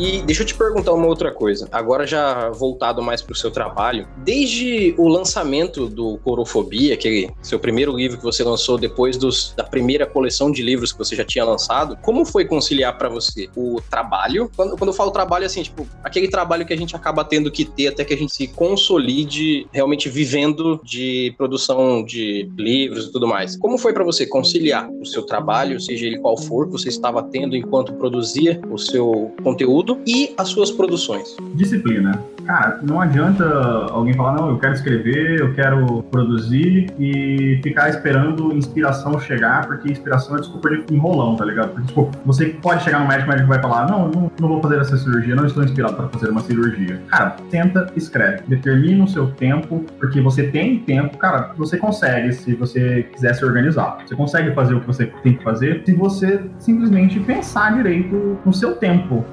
E 0.02 0.20
deixa 0.24 0.42
eu 0.42 0.48
te 0.48 0.56
perguntar 0.56 0.94
uma 0.94 1.06
outra 1.06 1.32
coisa. 1.32 1.70
Agora 1.72 2.08
já 2.08 2.50
voltado 2.50 3.04
mais 3.04 3.22
para 3.22 3.34
o 3.34 3.36
seu 3.36 3.52
trabalho, 3.52 4.08
desde 4.18 4.96
o 4.98 5.08
lançamento 5.08 5.88
do 5.88 6.18
Corofobia, 6.24 6.96
aquele 6.96 7.30
seu 7.40 7.60
primeiro 7.60 7.96
livro 7.96 8.18
que 8.18 8.24
você 8.24 8.44
lançou 8.44 8.80
depois 8.80 9.16
dos, 9.16 9.54
da 9.56 9.64
primeira 9.64 10.08
coleção 10.08 10.52
de 10.52 10.64
livros 10.64 10.92
que 10.92 10.98
você 10.98 11.16
já 11.16 11.24
tinha 11.24 11.46
lançado, 11.46 11.96
como 12.02 12.26
foi 12.26 12.46
conciliar 12.46 12.98
para 12.98 13.10
você 13.10 13.48
o 13.56 13.80
trabalho? 13.92 14.50
Quando, 14.56 14.76
quando 14.76 14.88
eu 14.88 14.94
falo 14.94 15.12
trabalho, 15.12 15.46
assim, 15.46 15.62
tipo, 15.62 15.88
aquele 16.04 16.28
trabalho 16.28 16.66
que 16.66 16.74
a 16.74 16.78
gente 16.78 16.96
acaba 16.96 17.24
tendo 17.24 17.52
que 17.52 17.64
ter 17.64 17.90
até 17.90 18.04
que 18.04 18.16
a 18.16 18.18
gente 18.18 18.36
se 18.36 18.48
consolide 18.48 19.68
realmente 19.72 20.10
vivendo 20.10 20.82
de 20.84 21.32
produção 21.38 22.04
de 22.04 22.50
livros 22.58 23.06
e 23.06 23.12
tudo 23.12 23.28
mais. 23.28 23.56
Como 23.56 23.78
foi 23.78 23.94
para 23.94 24.04
você 24.04 24.26
conciliar 24.26 24.90
o 25.00 25.06
seu 25.06 25.22
trabalho, 25.22 25.80
seja 25.80 26.08
ele 26.08 26.18
qual 26.18 26.36
for, 26.36 26.66
que 26.66 26.72
você 26.72 26.90
estava 26.90 27.22
tendo 27.22 27.56
enquanto 27.56 27.94
produzia 27.94 28.60
o 28.72 28.80
seu 28.80 29.32
conteúdo 29.44 29.91
e 30.06 30.34
as 30.38 30.50
suas 30.50 30.72
produções? 30.72 31.36
Disciplina. 31.56 32.22
Cara, 32.46 32.80
não 32.82 33.00
adianta 33.00 33.46
alguém 33.92 34.14
falar, 34.14 34.34
não, 34.34 34.50
eu 34.50 34.58
quero 34.58 34.74
escrever, 34.74 35.40
eu 35.40 35.54
quero 35.54 36.04
produzir 36.04 36.92
e 37.00 37.60
ficar 37.64 37.90
esperando 37.90 38.54
inspiração 38.54 39.20
chegar, 39.20 39.66
porque 39.68 39.92
inspiração 39.92 40.36
é 40.36 40.40
desculpa 40.40 40.70
de 40.70 40.94
enrolão, 40.94 41.36
tá 41.36 41.46
ligado? 41.46 41.70
Porque, 41.70 41.88
tipo, 41.88 42.12
você 42.26 42.48
pode 42.48 42.84
chegar 42.84 43.00
no 43.00 43.08
médico, 43.08 43.30
o 43.30 43.32
médico 43.32 43.50
vai 43.50 43.62
falar, 43.62 43.90
não, 43.90 44.08
não, 44.08 44.32
não 44.40 44.48
vou 44.48 44.62
fazer 44.62 44.80
essa 44.80 44.98
cirurgia, 44.98 45.36
não 45.36 45.46
estou 45.46 45.64
inspirado 45.64 45.96
para 45.96 46.10
fazer 46.10 46.30
uma 46.30 46.42
cirurgia. 46.42 47.02
Cara, 47.08 47.36
tenta, 47.50 47.92
escreve. 47.96 48.44
Determina 48.48 49.04
o 49.04 49.08
seu 49.08 49.28
tempo, 49.32 49.86
porque 50.00 50.20
você 50.20 50.48
tem 50.48 50.80
tempo, 50.80 51.18
cara, 51.18 51.52
você 51.58 51.78
consegue 51.78 52.34
se 52.34 52.54
você 52.56 53.04
quiser 53.14 53.34
se 53.36 53.46
organizar. 53.46 54.00
Você 54.06 54.16
consegue 54.16 54.54
fazer 54.54 54.76
o 54.76 54.82
que 54.82 54.88
você 54.88 55.06
tem 55.24 55.36
que 55.36 55.44
fazer 55.44 55.84
se 55.86 55.94
você 55.94 56.42
simplesmente 56.58 57.20
pensar 57.20 57.74
direito 57.76 58.38
no 58.46 58.54
seu 58.54 58.76
tempo. 58.76 59.24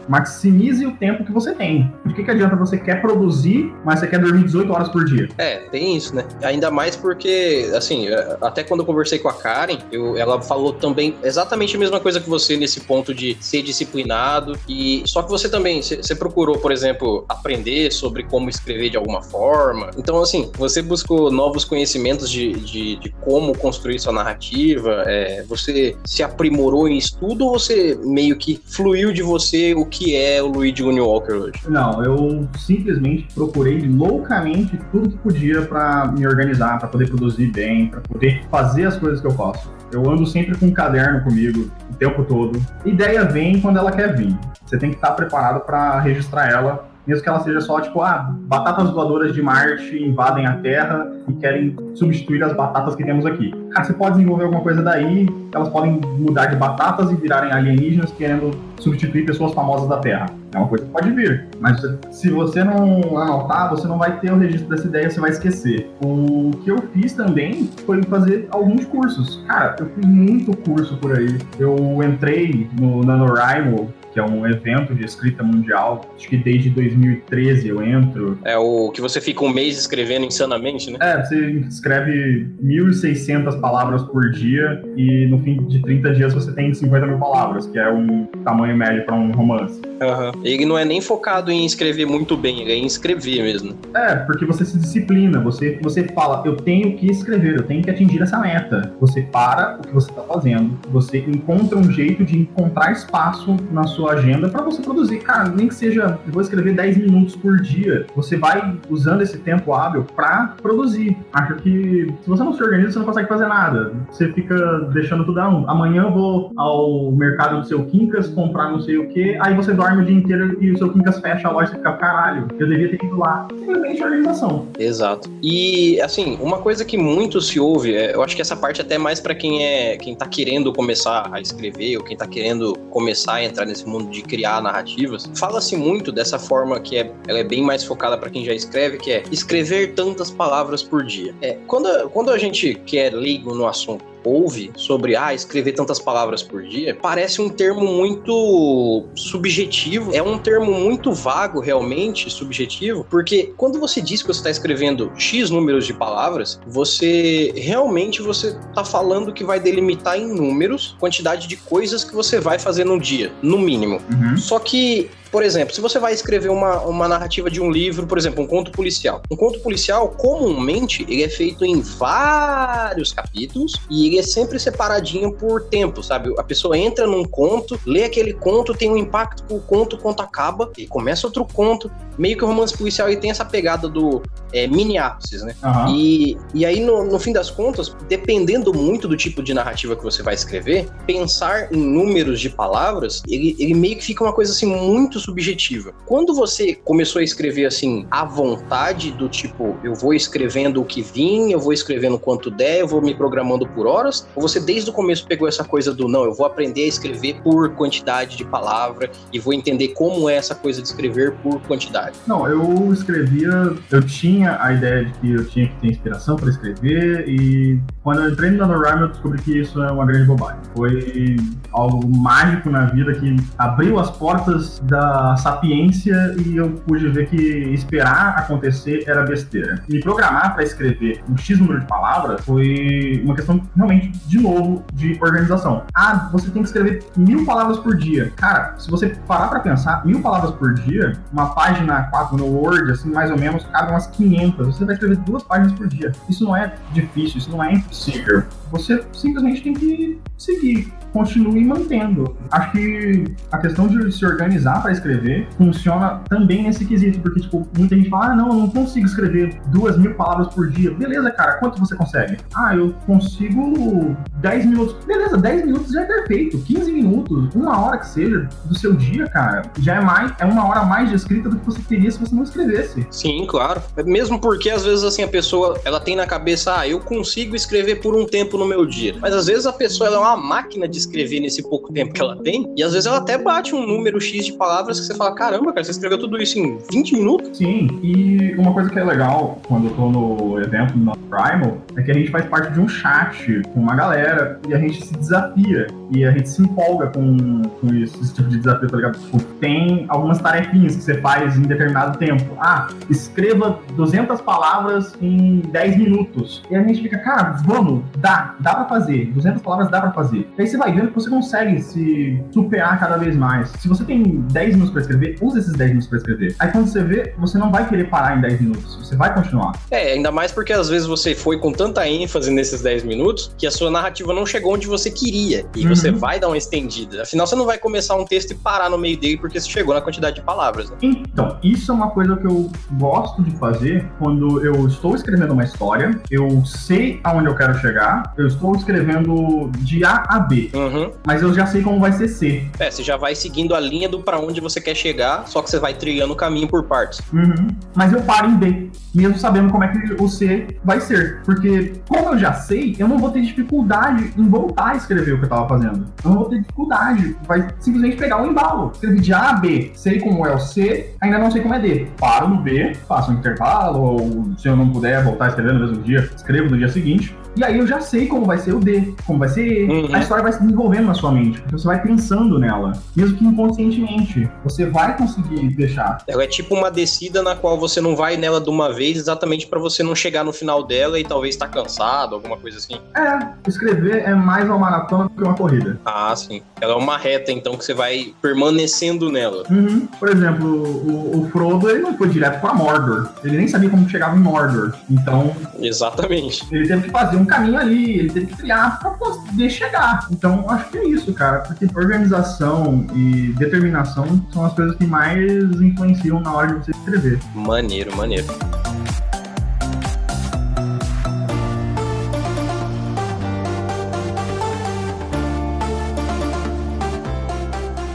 Maximize 0.49 0.87
o 0.87 0.93
tempo 0.97 1.25
que 1.25 1.33
você 1.33 1.55
tem. 1.55 1.93
Por 2.03 2.15
que, 2.15 2.25
que 2.25 2.31
adianta 2.31 2.57
você 2.57 2.79
quer 2.79 3.01
produzir, 3.01 3.73
mas 3.85 4.01
você 4.01 4.07
quer 4.07 4.19
dormir 4.19 4.45
18 4.45 4.73
horas 4.73 4.89
por 4.89 5.05
dia? 5.05 5.29
É, 5.37 5.57
tem 5.71 5.97
isso, 5.97 6.15
né? 6.15 6.25
Ainda 6.43 6.71
mais 6.71 6.97
porque, 6.97 7.71
assim, 7.75 8.09
é, 8.09 8.37
até 8.41 8.65
quando 8.65 8.81
eu 8.81 8.87
conversei 8.87 9.19
com 9.19 9.29
a 9.29 9.35
Karen, 9.35 9.79
eu, 9.93 10.17
ela 10.17 10.41
falou 10.41 10.73
também 10.73 11.15
exatamente 11.23 11.77
a 11.77 11.79
mesma 11.79 12.01
coisa 12.01 12.21
que 12.21 12.29
você 12.29 12.57
nesse 12.57 12.81
ponto 12.81 13.15
de 13.15 13.37
ser 13.41 13.63
disciplinado. 13.63 14.59
E 14.69 15.03
só 15.07 15.23
que 15.23 15.31
você 15.31 15.49
também, 15.49 15.83
você 15.83 16.15
procurou, 16.15 16.59
por 16.59 16.73
exemplo, 16.73 17.25
aprender 17.29 17.93
sobre 17.93 18.25
como 18.25 18.49
escrever 18.49 18.91
de 18.91 18.97
alguma 18.97 19.23
forma. 19.23 19.91
Então, 19.97 20.21
assim, 20.21 20.51
você 20.57 20.81
buscou 20.81 21.31
novos 21.31 21.65
conhecimentos 21.65 22.31
de, 22.31 22.53
de, 22.53 22.97
de 22.97 23.11
como 23.21 23.57
construir 23.57 23.99
sua 23.99 24.13
narrativa. 24.13 25.05
É, 25.07 25.45
você 25.47 25.97
se 26.05 26.23
aprimorou 26.23 26.89
em 26.89 26.97
estudo 26.97 27.47
ou 27.47 27.59
você 27.59 27.99
meio 28.05 28.37
que 28.37 28.61
fluiu 28.67 29.13
de 29.13 29.23
você 29.23 29.75
o 29.75 29.85
que 29.85 30.17
é 30.17 30.28
o 30.43 30.47
Luigi 30.47 30.83
Walker 30.83 31.33
hoje? 31.33 31.61
Não, 31.69 32.03
eu 32.05 32.49
simplesmente 32.57 33.27
procurei 33.35 33.81
loucamente 33.81 34.79
tudo 34.91 35.11
que 35.11 35.17
podia 35.19 35.63
para 35.63 36.07
me 36.09 36.27
organizar, 36.27 36.79
para 36.79 36.89
poder 36.89 37.09
produzir 37.09 37.51
bem, 37.53 37.89
para 37.89 38.01
poder 38.01 38.45
fazer 38.51 38.87
as 38.87 38.97
coisas 38.97 39.21
que 39.21 39.27
eu 39.27 39.33
faço. 39.33 39.71
Eu 39.93 40.09
ando 40.09 40.27
sempre 40.27 40.57
com 40.57 40.67
um 40.67 40.73
caderno 40.73 41.23
comigo 41.23 41.71
o 41.91 41.95
tempo 41.95 42.23
todo. 42.25 42.61
Ideia 42.85 43.25
vem 43.25 43.61
quando 43.61 43.79
ela 43.79 43.91
quer 43.91 44.15
vir. 44.15 44.37
Você 44.67 44.77
tem 44.77 44.91
que 44.91 44.97
estar 44.97 45.13
preparado 45.13 45.61
para 45.61 45.99
registrar 46.01 46.51
ela 46.51 46.88
mesmo 47.09 47.23
que 47.23 47.29
ela 47.29 47.41
seja 47.41 47.61
só 47.63 47.81
tipo, 47.81 48.03
ah, 48.03 48.31
batatas 48.43 48.91
voadoras 48.91 49.33
de 49.33 49.43
Marte 49.43 49.97
invadem 49.97 50.47
a 50.47 50.57
Terra 50.59 51.11
e 51.27 51.33
querem 51.33 51.75
substituir 51.95 52.45
as 52.45 52.53
batatas 52.53 52.95
que 52.95 53.03
temos 53.03 53.25
aqui. 53.25 53.51
Cara, 53.71 53.87
você 53.87 53.95
pode 53.95 54.17
desenvolver 54.17 54.45
alguma 54.45 54.63
coisa 54.63 54.83
daí, 54.83 55.27
elas 55.55 55.71
podem 55.71 56.01
mudar 56.19 56.47
de 56.47 56.57
batatas 56.57 57.11
e 57.11 57.17
virarem 57.17 57.51
alienígenas 57.51 58.13
querendo 58.13 58.51
substituir 58.79 59.25
pessoas 59.25 59.55
famosas 59.55 59.89
da 59.89 59.97
Terra. 59.97 60.27
É 60.55 60.59
uma 60.59 60.69
coisa 60.69 60.85
que 60.85 60.91
pode 60.91 61.11
vir, 61.11 61.47
mas 61.61 61.81
se 62.11 62.31
você 62.31 62.65
não 62.65 63.19
anotar, 63.19 63.71
você 63.71 63.87
não 63.87 63.99
vai 63.99 64.19
ter 64.19 64.33
o 64.33 64.39
registro 64.39 64.69
dessa 64.69 64.87
ideia, 64.87 65.11
você 65.11 65.21
vai 65.21 65.31
esquecer. 65.31 65.91
O 66.03 66.51
que 66.63 66.71
eu 66.71 66.79
fiz 66.93 67.13
também 67.13 67.71
foi 67.85 68.03
fazer 68.03 68.49
alguns 68.51 68.85
cursos. 68.87 69.43
Cara, 69.47 69.77
eu 69.79 69.87
fiz 69.95 70.07
muito 70.07 70.57
curso 70.59 70.97
por 70.99 71.17
aí. 71.17 71.39
Eu 71.59 71.77
entrei 72.03 72.69
no 72.79 73.03
NaNoWriMo 73.03 73.89
que 74.13 74.21
é 74.21 74.23
um 74.23 74.47
evento 74.47 74.95
de 74.95 75.05
escrita 75.05 75.43
mundial. 75.43 76.01
Acho 76.17 76.29
que 76.29 76.37
desde 76.37 76.71
2013 76.71 77.69
eu 77.69 77.83
entro. 77.83 78.39
É 78.45 78.57
o 78.57 78.91
que 78.91 79.01
você 79.01 79.21
fica 79.21 79.45
um 79.45 79.53
mês 79.53 79.79
escrevendo 79.79 80.25
insanamente, 80.25 80.91
né? 80.91 80.99
É, 81.01 81.25
você 81.25 81.51
escreve 81.69 82.49
1.600 82.63 83.61
palavras 83.61 84.03
por 84.03 84.31
dia 84.31 84.83
e 84.97 85.27
no 85.27 85.39
fim 85.41 85.67
de 85.67 85.81
30 85.83 86.15
dias 86.15 86.35
você 86.35 86.53
tem 86.53 86.73
50 86.73 87.07
mil 87.07 87.19
palavras, 87.19 87.67
que 87.67 87.79
é 87.79 87.91
um 87.91 88.27
tamanho 88.45 88.77
médio 88.77 89.05
para 89.05 89.15
um 89.15 89.31
romance. 89.33 89.81
Uhum. 90.01 90.43
Ele 90.45 90.65
não 90.65 90.79
é 90.79 90.85
nem 90.85 91.01
focado 91.01 91.51
em 91.51 91.65
escrever 91.65 92.07
muito 92.07 92.37
bem, 92.37 92.63
ele 92.63 92.73
é 92.73 92.77
em 92.77 92.87
escrever 92.87 93.43
mesmo. 93.43 93.77
É, 93.95 94.17
porque 94.17 94.45
você 94.45 94.65
se 94.65 94.79
disciplina, 94.79 95.41
você, 95.41 95.79
você 95.83 96.05
fala, 96.05 96.43
eu 96.45 96.57
tenho 96.57 96.97
que 96.97 97.07
escrever, 97.11 97.57
eu 97.57 97.63
tenho 97.65 97.83
que 97.83 97.91
atingir 97.91 98.23
essa 98.23 98.39
meta. 98.39 98.93
Você 99.01 99.23
para 99.23 99.79
o 99.79 99.87
que 99.87 99.93
você 99.93 100.11
está 100.11 100.23
fazendo, 100.23 100.79
você 100.91 101.19
encontra 101.19 101.79
um 101.79 101.91
jeito 101.91 102.25
de 102.25 102.39
encontrar 102.39 102.93
espaço 102.93 103.57
na 103.71 103.85
sua 103.85 104.09
sua 104.09 104.13
agenda 104.13 104.49
para 104.49 104.63
você 104.63 104.81
produzir. 104.81 105.19
Cara, 105.19 105.49
nem 105.49 105.69
que 105.69 105.75
seja, 105.75 106.19
eu 106.27 106.33
vou 106.33 106.41
escrever 106.41 106.75
10 106.75 106.97
minutos 106.99 107.37
por 107.37 107.61
dia. 107.61 108.07
Você 108.15 108.37
vai 108.37 108.79
usando 108.89 109.23
esse 109.23 109.39
tempo 109.39 109.75
hábil 109.75 110.05
para 110.17 110.55
produzir. 110.63 111.17
Acho 111.33 111.57
que 111.57 112.15
se 112.23 112.29
você 112.29 112.43
não 112.43 112.53
se 112.55 112.63
organiza, 112.63 112.93
você 112.93 112.99
não 112.99 113.07
consegue 113.07 113.29
fazer 113.29 113.47
nada. 113.47 113.93
Você 114.11 114.33
fica 114.33 114.57
deixando 114.93 115.25
tudo 115.25 115.41
a 115.41 115.49
um. 115.49 115.69
Amanhã 115.69 116.05
eu 116.05 116.13
vou 116.13 116.53
ao 116.57 117.13
mercado 117.13 117.61
do 117.61 117.67
seu 117.67 117.85
Quincas 117.87 118.29
comprar 118.29 118.71
não 118.71 118.81
sei 118.81 118.99
o 118.99 119.09
que, 119.09 119.37
aí 119.41 119.55
você 119.55 119.73
dorme 119.73 119.88
o 119.97 120.05
dia 120.05 120.17
inteiro 120.17 120.57
e 120.61 120.73
o 120.73 120.79
seu 120.79 120.93
Quincas 120.93 121.19
fecha 121.21 121.49
a 121.49 121.51
loja 121.51 121.73
e 121.73 121.77
fica, 121.77 121.93
caralho, 121.95 122.49
eu 122.59 122.69
devia 122.69 122.91
ter 122.91 123.05
ido 123.05 123.17
lá. 123.17 123.47
Simplesmente 123.51 124.03
organização. 124.03 124.67
Exato. 124.79 125.31
E, 125.43 126.01
assim, 126.01 126.39
uma 126.41 126.59
coisa 126.59 126.85
que 126.85 126.97
muito 126.97 127.41
se 127.41 127.59
ouve, 127.59 127.95
é, 127.95 128.15
eu 128.15 128.23
acho 128.23 128.35
que 128.35 128.43
essa 128.43 128.57
parte 128.57 128.81
até 128.81 128.99
mais 128.99 129.21
para 129.21 129.35
quem 129.35 129.65
é 129.65 129.97
quem 129.97 130.15
tá 130.15 130.27
querendo 130.27 130.73
começar 130.73 131.29
a 131.33 131.41
escrever 131.41 131.97
ou 131.97 132.05
quem 132.05 132.17
tá 132.17 132.27
querendo 132.27 132.75
começar 132.91 133.35
a 133.35 133.45
entrar 133.45 133.65
nesse 133.65 133.87
mundo 133.87 134.11
de 134.11 134.23
criar 134.23 134.63
narrativas, 134.63 135.31
fala-se 135.37 135.77
muito 135.77 136.11
dessa 136.13 136.39
forma 136.39 136.81
que 136.81 136.97
é, 136.97 137.13
ela 137.27 137.39
é 137.39 137.45
bem 137.45 137.63
mais 137.63 137.85
focada 137.85 138.17
para 138.17 138.31
quem 138.31 138.45
já 138.45 138.53
escreve, 138.53 138.99
que 138.99 139.13
é 139.13 139.23
escrever 139.31 139.95
tantas 139.95 140.31
palavras 140.31 140.83
por 140.83 141.05
dia. 141.05 141.35
É, 141.41 141.59
quando, 141.67 141.89
quando 142.11 142.31
a 142.31 142.39
gente 142.39 142.75
quer 142.87 143.13
leigo 143.13 143.55
no 143.55 143.67
assunto, 143.67 144.05
ouve 144.29 144.71
sobre 144.77 145.17
ah, 145.17 145.35
escrever 145.35 145.73
tantas 145.73 145.99
palavras 145.99 146.43
por 146.43 146.63
dia, 146.63 146.95
parece 146.95 147.41
um 147.41 147.49
termo 147.49 147.85
muito 147.85 149.07
subjetivo, 149.15 150.15
é 150.15 150.23
um 150.23 150.39
termo 150.39 150.73
muito 150.73 151.13
vago 151.13 151.61
realmente, 151.61 152.31
subjetivo, 152.31 153.07
porque 153.09 153.53
quando 153.57 153.81
você 153.81 154.01
diz 154.01 154.23
que 154.23 154.29
você 154.29 154.41
está 154.41 154.51
escrevendo 154.51 155.11
X 155.17 155.51
números 155.51 155.87
de 155.87 155.95
palavras, 155.95 156.61
você 156.67 157.53
realmente 157.57 158.23
você 158.23 158.49
está 158.49 158.85
falando 158.85 159.33
que 159.33 159.45
vai 159.45 159.59
delimitar 159.59 160.19
em 160.19 160.27
números 160.27 160.97
quantidade 160.99 161.47
de 161.47 161.57
coisas 161.57 162.05
que 162.05 162.15
você 162.15 162.41
vai 162.41 162.59
fazer 162.59 162.85
no 162.85 163.01
dia, 163.01 163.33
no 163.43 163.59
mínimo. 163.59 164.01
Uhum. 164.11 164.37
Só 164.37 164.59
que 164.59 165.11
por 165.31 165.43
exemplo, 165.43 165.75
se 165.75 165.81
você 165.81 165.99
vai 165.99 166.13
escrever 166.13 166.51
uma, 166.51 166.81
uma 166.83 167.07
narrativa 167.07 167.51
de 167.51 167.61
um 167.61 167.71
livro, 167.71 168.07
por 168.07 168.19
exemplo, 168.19 168.43
um 168.43 168.47
conto 168.47 168.71
policial. 168.71 169.23
Um 169.31 169.37
conto 169.37 169.61
policial, 169.61 170.09
comumente, 170.11 171.05
ele 171.09 171.23
é 171.23 171.29
feito 171.29 171.65
em 171.65 171.81
vários 171.81 173.13
capítulos 173.13 173.75
e 173.91 174.07
ele 174.07 174.19
é 174.19 174.23
sempre 174.23 174.59
separadinho 174.59 175.33
por 175.33 175.65
tempo, 175.65 176.03
sabe? 176.03 176.33
A 176.39 176.43
pessoa 176.43 176.77
entra 176.77 177.07
num 177.07 177.25
conto, 177.25 177.79
lê 177.85 178.05
aquele 178.05 178.33
conto, 178.33 178.75
tem 178.75 178.91
um 178.91 178.97
impacto 178.97 179.43
com 179.45 179.57
o 179.57 179.61
conto, 179.61 179.97
o 179.97 179.99
conto 179.99 180.23
acaba, 180.23 180.71
e 180.79 180.87
começa 180.87 181.27
outro 181.27 181.45
conto. 181.45 181.91
Meio 182.17 182.37
que 182.37 182.45
o 182.45 182.47
romance 182.47 182.77
policial 182.77 183.09
ele 183.09 183.19
tem 183.19 183.31
essa 183.31 183.45
pegada 183.45 183.89
do 183.89 184.23
é, 184.53 184.67
mini 184.67 184.99
ápices, 184.99 185.43
né? 185.43 185.55
Uhum. 185.63 185.95
E, 185.95 186.39
e 186.55 186.67
aí, 186.67 186.81
no, 186.81 187.05
no 187.05 187.19
fim 187.19 187.33
das 187.33 187.51
contas, 187.51 187.95
dependendo 188.09 188.73
muito 188.75 189.07
do 189.07 189.17
tipo 189.17 189.43
de 189.43 189.55
narrativa 189.55 189.95
que 189.95 190.03
você 190.03 190.23
vai 190.23 190.35
escrever, 190.35 190.89
pensar 191.07 191.73
em 191.73 191.77
números 191.77 192.41
de 192.41 192.51
palavras, 192.51 193.23
ele, 193.29 193.55
ele 193.59 193.75
meio 193.75 193.97
que 193.97 194.05
fica 194.05 194.25
uma 194.25 194.33
coisa 194.33 194.53
assim 194.53 194.67
muito 194.67 195.18
subjetiva. 195.19 195.93
Quando 196.07 196.35
você 196.35 196.75
começou 196.75 197.21
a 197.21 197.23
escrever 197.23 197.67
assim, 197.67 198.07
à 198.11 198.25
vontade, 198.25 199.13
do 199.13 199.29
tipo, 199.29 199.77
eu 199.83 199.95
vou 199.95 200.15
escrevendo 200.15 200.81
o 200.81 200.85
que 200.85 201.03
vim, 201.03 201.51
eu 201.51 201.61
vou 201.61 201.73
escrevendo 201.73 202.19
quanto 202.19 202.51
der, 202.51 202.81
eu 202.81 202.89
vou 202.89 203.01
me 203.03 203.15
programando 203.15 203.67
por 203.69 203.87
horas, 203.87 204.27
ou 204.35 204.43
você 204.43 204.61
desde 204.61 204.91
o 204.91 204.93
começo 204.93 205.27
pegou 205.27 205.49
essa 205.49 205.65
coisa 205.65 205.93
do 205.93 206.09
não, 206.09 206.25
eu 206.25 206.35
vou 206.35 206.47
aprender 206.47 206.85
a 206.85 206.87
escrever 206.87 207.41
por 207.43 207.71
quantidade 207.75 208.37
de 208.37 208.45
palavra 208.45 209.11
e 209.33 209.39
vou 209.39 209.53
entender 209.53 209.89
como 209.89 210.29
é 210.29 210.35
essa 210.35 210.55
coisa 210.55 210.81
de 210.81 210.89
escrever 210.89 211.33
por 211.43 211.61
quantidade? 211.63 212.17
Não, 212.27 212.47
eu 212.49 212.93
escrevia, 212.93 213.75
eu 213.91 214.03
tinha 214.07 214.63
a 214.63 214.73
ideia 214.73 215.05
de 215.05 215.13
que 215.15 215.33
eu 215.33 215.45
tinha 215.47 215.69
que 215.69 215.75
ter 215.81 215.87
inspiração 215.89 216.37
para 216.37 216.51
escrever 216.51 217.29
e 217.29 217.81
quando 218.03 218.23
eu 218.23 218.31
entrei 218.31 218.51
no 218.51 218.59
NaNoWriMo 218.59 219.03
eu 219.03 219.09
descobri 219.09 219.43
que 219.43 219.59
isso 219.59 219.83
é 219.83 219.91
uma 219.91 220.07
grande 220.07 220.27
bobagem. 220.27 220.61
Foi 220.75 221.37
algo 221.73 222.09
mágico 222.09 222.71
na 222.71 222.87
vida 222.87 223.13
que 223.15 223.37
abriu 223.57 223.99
as 223.99 224.11
portas 224.11 224.81
da 224.81 225.08
sapiência 225.37 226.35
e 226.45 226.57
eu 226.57 226.71
pude 226.87 227.09
ver 227.09 227.29
que 227.29 227.37
esperar 227.37 228.39
acontecer 228.39 229.05
era 229.07 229.25
besteira. 229.25 229.83
Me 229.89 230.01
programar 230.01 230.55
para 230.55 230.63
escrever 230.63 231.23
um 231.29 231.37
X 231.37 231.59
número 231.59 231.81
de 231.81 231.87
palavras 231.87 232.45
foi 232.45 233.21
uma 233.25 233.35
questão 233.35 233.61
realmente, 233.77 234.11
de 234.27 234.39
novo, 234.39 234.85
de 234.93 235.19
organização. 235.21 235.85
Ah, 235.95 236.29
você 236.33 236.51
tem 236.51 236.63
que 236.63 236.69
escrever 236.69 237.05
mil 237.17 237.45
palavras 237.45 237.79
por 237.79 237.97
dia. 237.97 238.33
Cara, 238.37 238.75
se 238.79 238.91
você 238.91 239.09
parar 239.27 239.49
para 239.49 239.61
pensar, 239.61 240.05
mil 240.05 240.21
palavras 240.21 240.53
por 240.53 240.75
dia, 240.75 241.13
uma 241.33 241.55
página 241.55 242.05
4 242.05 242.37
no 242.37 242.47
Word, 242.47 242.91
assim, 242.91 243.11
mais 243.11 243.31
ou 243.31 243.39
menos, 243.39 243.65
cabe 243.65 243.91
umas 243.91 244.07
500. 244.09 244.67
Você 244.67 244.85
vai 244.85 244.95
escrever 244.95 245.17
duas 245.19 245.43
páginas 245.43 245.73
por 245.73 245.87
dia. 245.87 246.13
Isso 246.29 246.45
não 246.45 246.57
é 246.57 246.75
difícil, 246.93 247.39
isso 247.39 247.51
não 247.51 247.63
é 247.63 247.73
impossível. 247.73 248.43
Você 248.71 249.03
simplesmente 249.13 249.63
tem 249.63 249.75
que 249.75 250.19
seguir 250.37 250.93
continue 251.13 251.65
mantendo. 251.65 252.37
Acho 252.51 252.73
que 252.73 253.25
a 253.51 253.59
questão 253.59 253.89
de 253.89 254.13
se 254.13 254.25
organizar 254.25 254.83
para 254.83 254.93
escrever 254.93 255.49
funciona 255.57 256.23
também 256.29 256.65
nesse 256.65 256.85
quesito, 256.85 257.21
porque, 257.21 257.41
tipo, 257.41 257.67
muita 257.77 257.97
gente 257.97 258.09
fala, 258.09 258.33
ah, 258.33 258.37
não, 258.37 258.49
eu 258.49 258.55
não 258.55 258.71
consigo 258.71 259.07
escrever 259.07 259.61
duas 259.67 259.97
mil 259.97 260.15
palavras 260.15 260.49
por 260.49 260.71
dia. 260.71 260.91
Beleza, 260.93 261.31
cara, 261.31 261.55
quanto 261.55 261.79
você 261.79 261.95
consegue? 261.97 262.37
Ah, 262.55 262.77
eu 262.77 262.95
consigo 263.07 264.17
10 264.41 264.67
minutos. 264.67 265.05
Beleza, 265.05 265.37
10 265.37 265.67
minutos 265.67 265.93
já 265.93 266.03
é 266.03 266.05
perfeito. 266.05 266.59
15 266.59 266.93
minutos, 266.93 267.55
uma 267.55 267.81
hora 267.81 267.99
que 267.99 268.07
seja 268.07 268.49
do 268.65 268.79
seu 268.79 268.95
dia, 268.95 269.27
cara, 269.29 269.63
já 269.81 269.97
é 269.97 270.01
mais, 270.01 270.33
é 270.39 270.45
uma 270.45 270.67
hora 270.69 270.85
mais 270.85 271.09
de 271.09 271.17
escrita 271.17 271.49
do 271.49 271.57
que 271.57 271.67
você 271.67 271.81
teria 271.83 272.11
se 272.11 272.19
você 272.19 272.35
não 272.35 272.43
escrevesse. 272.43 273.07
Sim, 273.11 273.47
claro. 273.49 273.81
Mesmo 274.05 274.41
porque 274.41 274.71
às 274.71 274.85
vezes 274.85 275.05
assim 275.05 275.23
a 275.23 275.29
pessoa, 275.29 275.81
ela 275.85 276.01
tem 276.01 276.17
na 276.17 276.27
cabeça, 276.27 276.79
ah, 276.79 276.89
eu 276.89 277.01
consigo 277.01 277.57
escrever 277.57 277.97
por 277.97 278.15
um 278.15 278.27
tempo 278.27 278.58
no 278.59 278.67
meu 278.67 278.85
dia. 278.85 279.15
Mas 279.21 279.35
às 279.35 279.47
vezes 279.47 279.67
a 279.67 279.73
pessoa 279.73 280.11
é 280.11 280.19
uma 280.19 280.37
máquina 280.37 280.89
de 280.89 280.99
escrever 280.99 281.41
nesse 281.41 281.63
pouco 281.63 281.93
tempo 281.93 282.13
que 282.13 282.21
ela 282.21 282.37
tem, 282.37 282.73
e 282.77 282.83
às 282.83 282.93
vezes 282.93 283.07
ela 283.07 283.19
até 283.19 283.39
bate 283.39 283.75
um 283.75 283.87
número 283.87 284.21
X 284.21 284.47
de 284.47 284.53
palavras 284.53 285.01
que 285.01 285.07
você 285.07 285.15
fala, 285.15 285.35
caramba, 285.35 285.73
cara, 285.73 285.85
você 285.85 285.91
escreveu 285.91 286.19
tudo 286.19 286.41
isso 286.41 286.59
em 286.59 286.79
20 286.91 287.15
minutos? 287.15 287.59
Sim, 287.59 287.89
e 288.03 288.55
uma 288.59 288.73
coisa 288.73 288.91
que 288.91 288.99
é 288.99 289.05
legal 289.05 289.61
quando 289.67 289.87
eu 289.89 289.95
tô 289.95 290.09
no 290.11 290.61
evento 290.61 290.97
no 290.97 291.17
Primal 291.17 291.79
é 291.97 292.03
que 292.03 292.11
a 292.11 292.15
gente 292.15 292.31
faz 292.31 292.47
parte 292.47 292.73
de 292.73 292.81
um 292.81 292.89
chat 292.89 293.63
com 293.73 293.81
uma 293.81 293.95
galera 293.95 294.61
e 294.69 294.75
a 294.75 294.79
gente 294.79 295.05
se 295.05 295.15
desafia 295.15 295.87
e 296.11 296.25
a 296.25 296.31
gente 296.31 296.49
se 296.49 296.63
empolga 296.63 297.09
com, 297.09 297.63
com 297.63 297.95
isso, 297.95 298.19
esse 298.23 298.35
tipo 298.35 298.49
de 298.49 298.59
desafio, 298.59 298.89
tá 298.89 298.97
ligado? 298.97 299.19
Tipo, 299.19 299.41
tem 299.61 300.07
algumas 300.09 300.39
tarefinhas 300.39 300.97
que 300.97 301.03
você 301.03 301.21
faz 301.21 301.57
em 301.57 301.63
determinado 301.63 302.19
tempo. 302.19 302.45
Ah, 302.59 302.89
escreva 303.11 303.79
200 303.95 304.41
palavras 304.41 305.15
em 305.21 305.61
10 305.61 305.99
minutos. 305.99 306.63
E 306.71 306.77
a 306.77 306.83
gente 306.83 307.03
fica, 307.03 307.19
cara, 307.19 307.57
vamos, 307.65 308.03
dá, 308.19 308.48
dá 308.61 308.75
pra 308.75 308.85
fazer. 308.87 309.27
200 309.33 309.63
palavras 309.63 309.91
dá 309.91 310.01
pra 310.01 310.13
fazer. 310.13 310.49
E 310.57 310.63
aí 310.63 310.67
você 310.67 310.77
vai 310.77 310.93
vendo 310.93 311.09
que 311.09 311.15
você 311.15 311.31
consegue 311.31 311.81
se 311.81 312.43
superar 312.53 312.99
cada 312.99 313.17
vez 313.17 313.37
mais. 313.37 313.71
Se 313.79 313.89
você 313.89 314.05
tem 314.05 314.41
10 314.53 314.75
minutos 314.75 314.93
pra 314.93 315.03
escrever, 315.03 315.37
usa 315.41 315.59
esses 315.59 315.73
10 315.73 315.91
minutos 315.91 316.09
pra 316.09 316.19
escrever. 316.19 316.57
Aí 316.59 316.71
quando 316.71 316.87
você 316.87 317.03
vê, 317.03 317.35
você 317.39 317.59
não 317.59 317.71
vai 317.71 317.89
querer 317.89 318.09
parar 318.09 318.37
em 318.37 318.41
10 318.41 318.61
minutos. 318.61 318.97
Você 318.97 319.17
vai 319.17 319.35
continuar. 319.35 319.73
É, 319.91 320.13
ainda 320.13 320.31
mais 320.31 320.53
porque 320.53 320.73
às 320.73 320.89
vezes 320.89 321.07
você 321.07 321.35
foi 321.35 321.59
com 321.59 321.73
tanta 321.73 322.09
ênfase 322.09 322.51
nesses 322.51 322.83
10 322.83 323.05
minutos 323.05 323.55
que 323.57 323.67
a 323.67 323.71
sua 323.71 323.91
narrativa 323.91 324.33
não 324.33 324.47
chegou 324.47 324.75
onde 324.75 324.87
você 324.87 325.11
queria. 325.11 325.67
E 325.75 325.85
uhum. 325.85 325.95
você 325.95 326.11
vai 326.11 326.41
dar 326.41 326.49
uma 326.49 326.59
estendida. 326.59 327.23
Afinal, 327.23 327.47
você 327.47 327.57
não 327.57 327.67
vai 327.67 327.79
começar 327.79 328.17
um 328.17 328.25
texto 328.25 328.53
e 328.53 328.55
parar 328.55 328.91
no 328.91 328.99
meio 328.99 329.19
dele 329.19 329.37
porque 329.37 329.61
você 329.61 329.69
chegou 329.69 329.95
na 329.95 330.01
quantidade 330.01 330.37
de 330.37 330.43
palavras. 330.43 330.91
Né? 330.91 330.97
Então, 331.03 331.59
isso 331.63 331.91
é 331.91 331.95
uma 331.95 332.11
coisa 332.11 332.37
que 332.37 332.47
eu 332.47 332.71
gosto 332.93 333.43
de 333.43 333.51
fazer 333.53 334.11
quando 334.19 334.65
eu 334.65 334.87
estou 334.87 335.15
escrevendo 335.15 335.53
uma 335.53 335.65
história, 335.65 336.21
eu 336.31 336.65
sei 336.65 337.21
aonde 337.25 337.49
eu 337.49 337.55
quero 337.55 337.75
chegar, 337.79 338.35
eu 338.39 338.47
estou 338.47 338.75
escrevendo 338.77 339.69
de 339.79 340.05
A 340.05 340.25
a 340.29 340.39
B, 340.39 340.71
uhum. 340.73 341.11
mas 341.27 341.43
eu 341.43 341.53
já 341.53 341.67
sei 341.67 341.83
como 341.83 341.99
vai 341.99 342.13
ser 342.13 342.29
C. 342.29 342.65
É, 342.79 342.89
você 342.89 343.03
já 343.03 343.17
vai 343.17 343.35
seguindo 343.35 343.75
a 343.75 343.81
linha 343.81 344.09
do 344.09 344.21
para 344.21 344.39
onde 344.39 344.61
você 344.61 344.81
quer 344.81 344.95
chegar, 344.95 345.47
só 345.49 345.61
que 345.61 345.69
você 345.69 345.81
vai 345.81 345.93
trilhando 345.93 346.33
o 346.33 346.37
caminho 346.37 346.69
por 346.69 346.85
partes. 346.85 347.21
Uhum. 347.33 347.69
Mas 347.97 348.13
eu 348.13 348.23
paro 348.23 348.49
em 348.49 348.57
B, 348.57 348.91
mesmo 349.13 349.37
sabendo 349.37 349.71
como 349.71 349.83
é 349.83 349.89
que 349.89 350.15
o 350.23 350.29
C 350.29 350.69
vai 350.85 351.01
ser, 351.01 351.43
porque 351.45 351.95
como 352.09 352.31
eu 352.31 352.39
já 352.39 352.53
sei, 352.53 352.95
eu 352.99 353.09
não 353.09 353.19
vou 353.19 353.33
ter 353.33 353.43
dificuldade 353.43 354.33
em 354.37 354.49
voltar 354.49 354.93
a 354.93 354.97
escrever 354.97 355.33
o 355.33 355.37
que 355.37 355.43
eu 355.43 355.49
estava 355.49 355.69
fazendo. 355.69 356.07
Eu 356.25 356.31
não 356.31 356.39
vou 356.39 356.49
ter 356.49 356.61
dificuldade, 356.61 357.37
vai 357.47 357.69
simplesmente 357.81 358.17
pegar 358.17 358.41
o 358.41 358.47
um 358.47 358.51
embalo. 358.51 358.93
Escrevi 358.95 359.21
de 359.21 359.33
A 359.33 359.51
a 359.51 359.53
B, 359.55 359.91
sei 359.95 360.21
como 360.21 360.47
é 360.47 360.55
o 360.55 360.59
C, 360.61 361.13
ainda 361.21 361.39
não 361.39 361.51
sei 361.51 361.61
como 361.61 361.75
é 361.75 361.81
D. 361.81 362.07
Paro 362.17 362.49
no 362.49 362.63
B, 362.63 362.95
faço 363.09 363.33
um 363.33 363.35
intervalo, 363.35 364.01
ou 364.01 364.53
se 364.57 364.69
eu 364.69 364.77
não 364.77 364.89
puder 364.91 365.25
voltar 365.25 365.47
a 365.47 365.49
escrever 365.49 365.75
no 365.75 365.81
mesmo 365.81 366.03
dia, 366.05 366.31
escrevo 366.37 366.71
no 366.71 366.79
dia 366.79 366.89
seguinte. 366.89 367.37
E 367.57 367.65
aí 367.65 367.79
eu 367.79 367.87
já 367.87 368.01
sei 368.01 368.27
como 368.27 368.47
vai 368.47 368.59
ser 368.59 368.75
o 368.75 368.81
D, 368.81 369.15
como 369.27 369.39
vai 369.39 369.49
ser 369.49 369.67
E. 369.67 369.85
Uhum. 369.85 370.15
A 370.15 370.21
história 370.21 370.43
vai 370.43 370.53
se 370.53 370.61
desenvolvendo 370.61 371.07
na 371.07 371.15
sua 371.15 371.33
mente, 371.33 371.61
porque 371.61 371.77
você 371.77 371.87
vai 371.87 372.01
pensando 372.01 372.59
nela, 372.59 372.93
mesmo 373.17 373.37
que 373.37 373.45
inconscientemente. 373.45 374.49
Você 374.65 374.87
vai 374.87 375.17
conseguir 375.17 375.69
deixar. 375.75 376.19
Ela 376.27 376.45
é 376.45 376.47
tipo 376.47 376.75
uma 376.75 376.91
descida 376.91 377.43
na 377.43 377.57
qual 377.57 377.79
você 377.79 378.01
não 378.01 378.15
vai 378.15 378.37
nela 378.37 378.61
de 378.61 378.71
uma 378.71 378.93
vez, 378.93 379.17
exatamente 379.17 379.67
para 379.67 379.79
você 379.79 380.03
não 380.03 380.15
chegar 380.15 380.45
no 380.45 380.53
final 380.53 380.85
dela 380.85 381.19
e 381.19 381.25
talvez 381.25 381.55
estar 381.55 381.67
tá 381.69 381.73
cansado, 381.73 382.35
alguma 382.35 382.57
coisa 382.57 382.79
assim. 382.79 382.95
É, 383.17 383.49
escrever 383.67 384.23
é 384.23 384.35
mais 384.35 384.65
uma 384.67 384.79
maratona 384.79 385.25
do 385.25 385.31
que 385.31 385.43
uma 385.43 385.55
corrida. 385.55 385.99
Ah, 386.05 386.35
sim. 386.37 386.63
Ela 386.81 386.95
é 386.95 386.97
uma 386.97 387.17
reta, 387.17 387.51
então, 387.51 387.77
que 387.77 387.85
você 387.85 387.95
vai 387.95 388.33
permanecendo 388.41 389.31
nela. 389.31 389.65
Uhum. 389.71 390.07
Por 390.19 390.29
exemplo, 390.29 390.67
o, 390.67 391.41
o, 391.41 391.51
Frodo, 391.51 391.91
ele 391.91 392.01
não 392.01 392.17
foi 392.17 392.29
direto 392.29 392.61
pra 392.61 392.75
Mordor. 392.75 393.29
Ele 393.43 393.57
nem 393.57 393.69
sabia 393.69 393.91
como 393.91 394.09
chegava 394.09 394.37
em 394.37 394.41
Mordor. 394.41 394.95
Então. 395.11 395.55
Exatamente. 395.81 396.67
Ele 396.71 396.87
teve 396.87 397.03
que 397.05 397.11
fazer 397.11 397.37
um 397.39 397.47
caminho 397.47 397.79
ali, 397.79 398.19
ele 398.19 398.31
teve 398.31 398.47
que 398.47 398.57
criar 398.57 398.99
pra 398.99 399.11
poder 399.11 399.71
chegar. 399.71 400.27
Então, 400.31 400.69
acho 400.69 400.91
que 400.91 400.99
é 400.99 401.09
isso, 401.09 401.33
cara. 401.33 401.61
Porque 401.61 401.87
organização 401.95 403.07
e 403.15 403.55
determinação 403.59 404.45
são 404.53 404.65
as 404.65 404.73
coisas 404.75 404.97
que 404.97 405.07
mais 405.07 405.63
influenciam 405.81 406.41
na 406.41 406.53
hora 406.53 406.75
de 406.75 406.85
você 406.85 406.91
escrever. 406.91 407.39
Maneiro, 407.55 408.15
maneiro. 408.17 408.47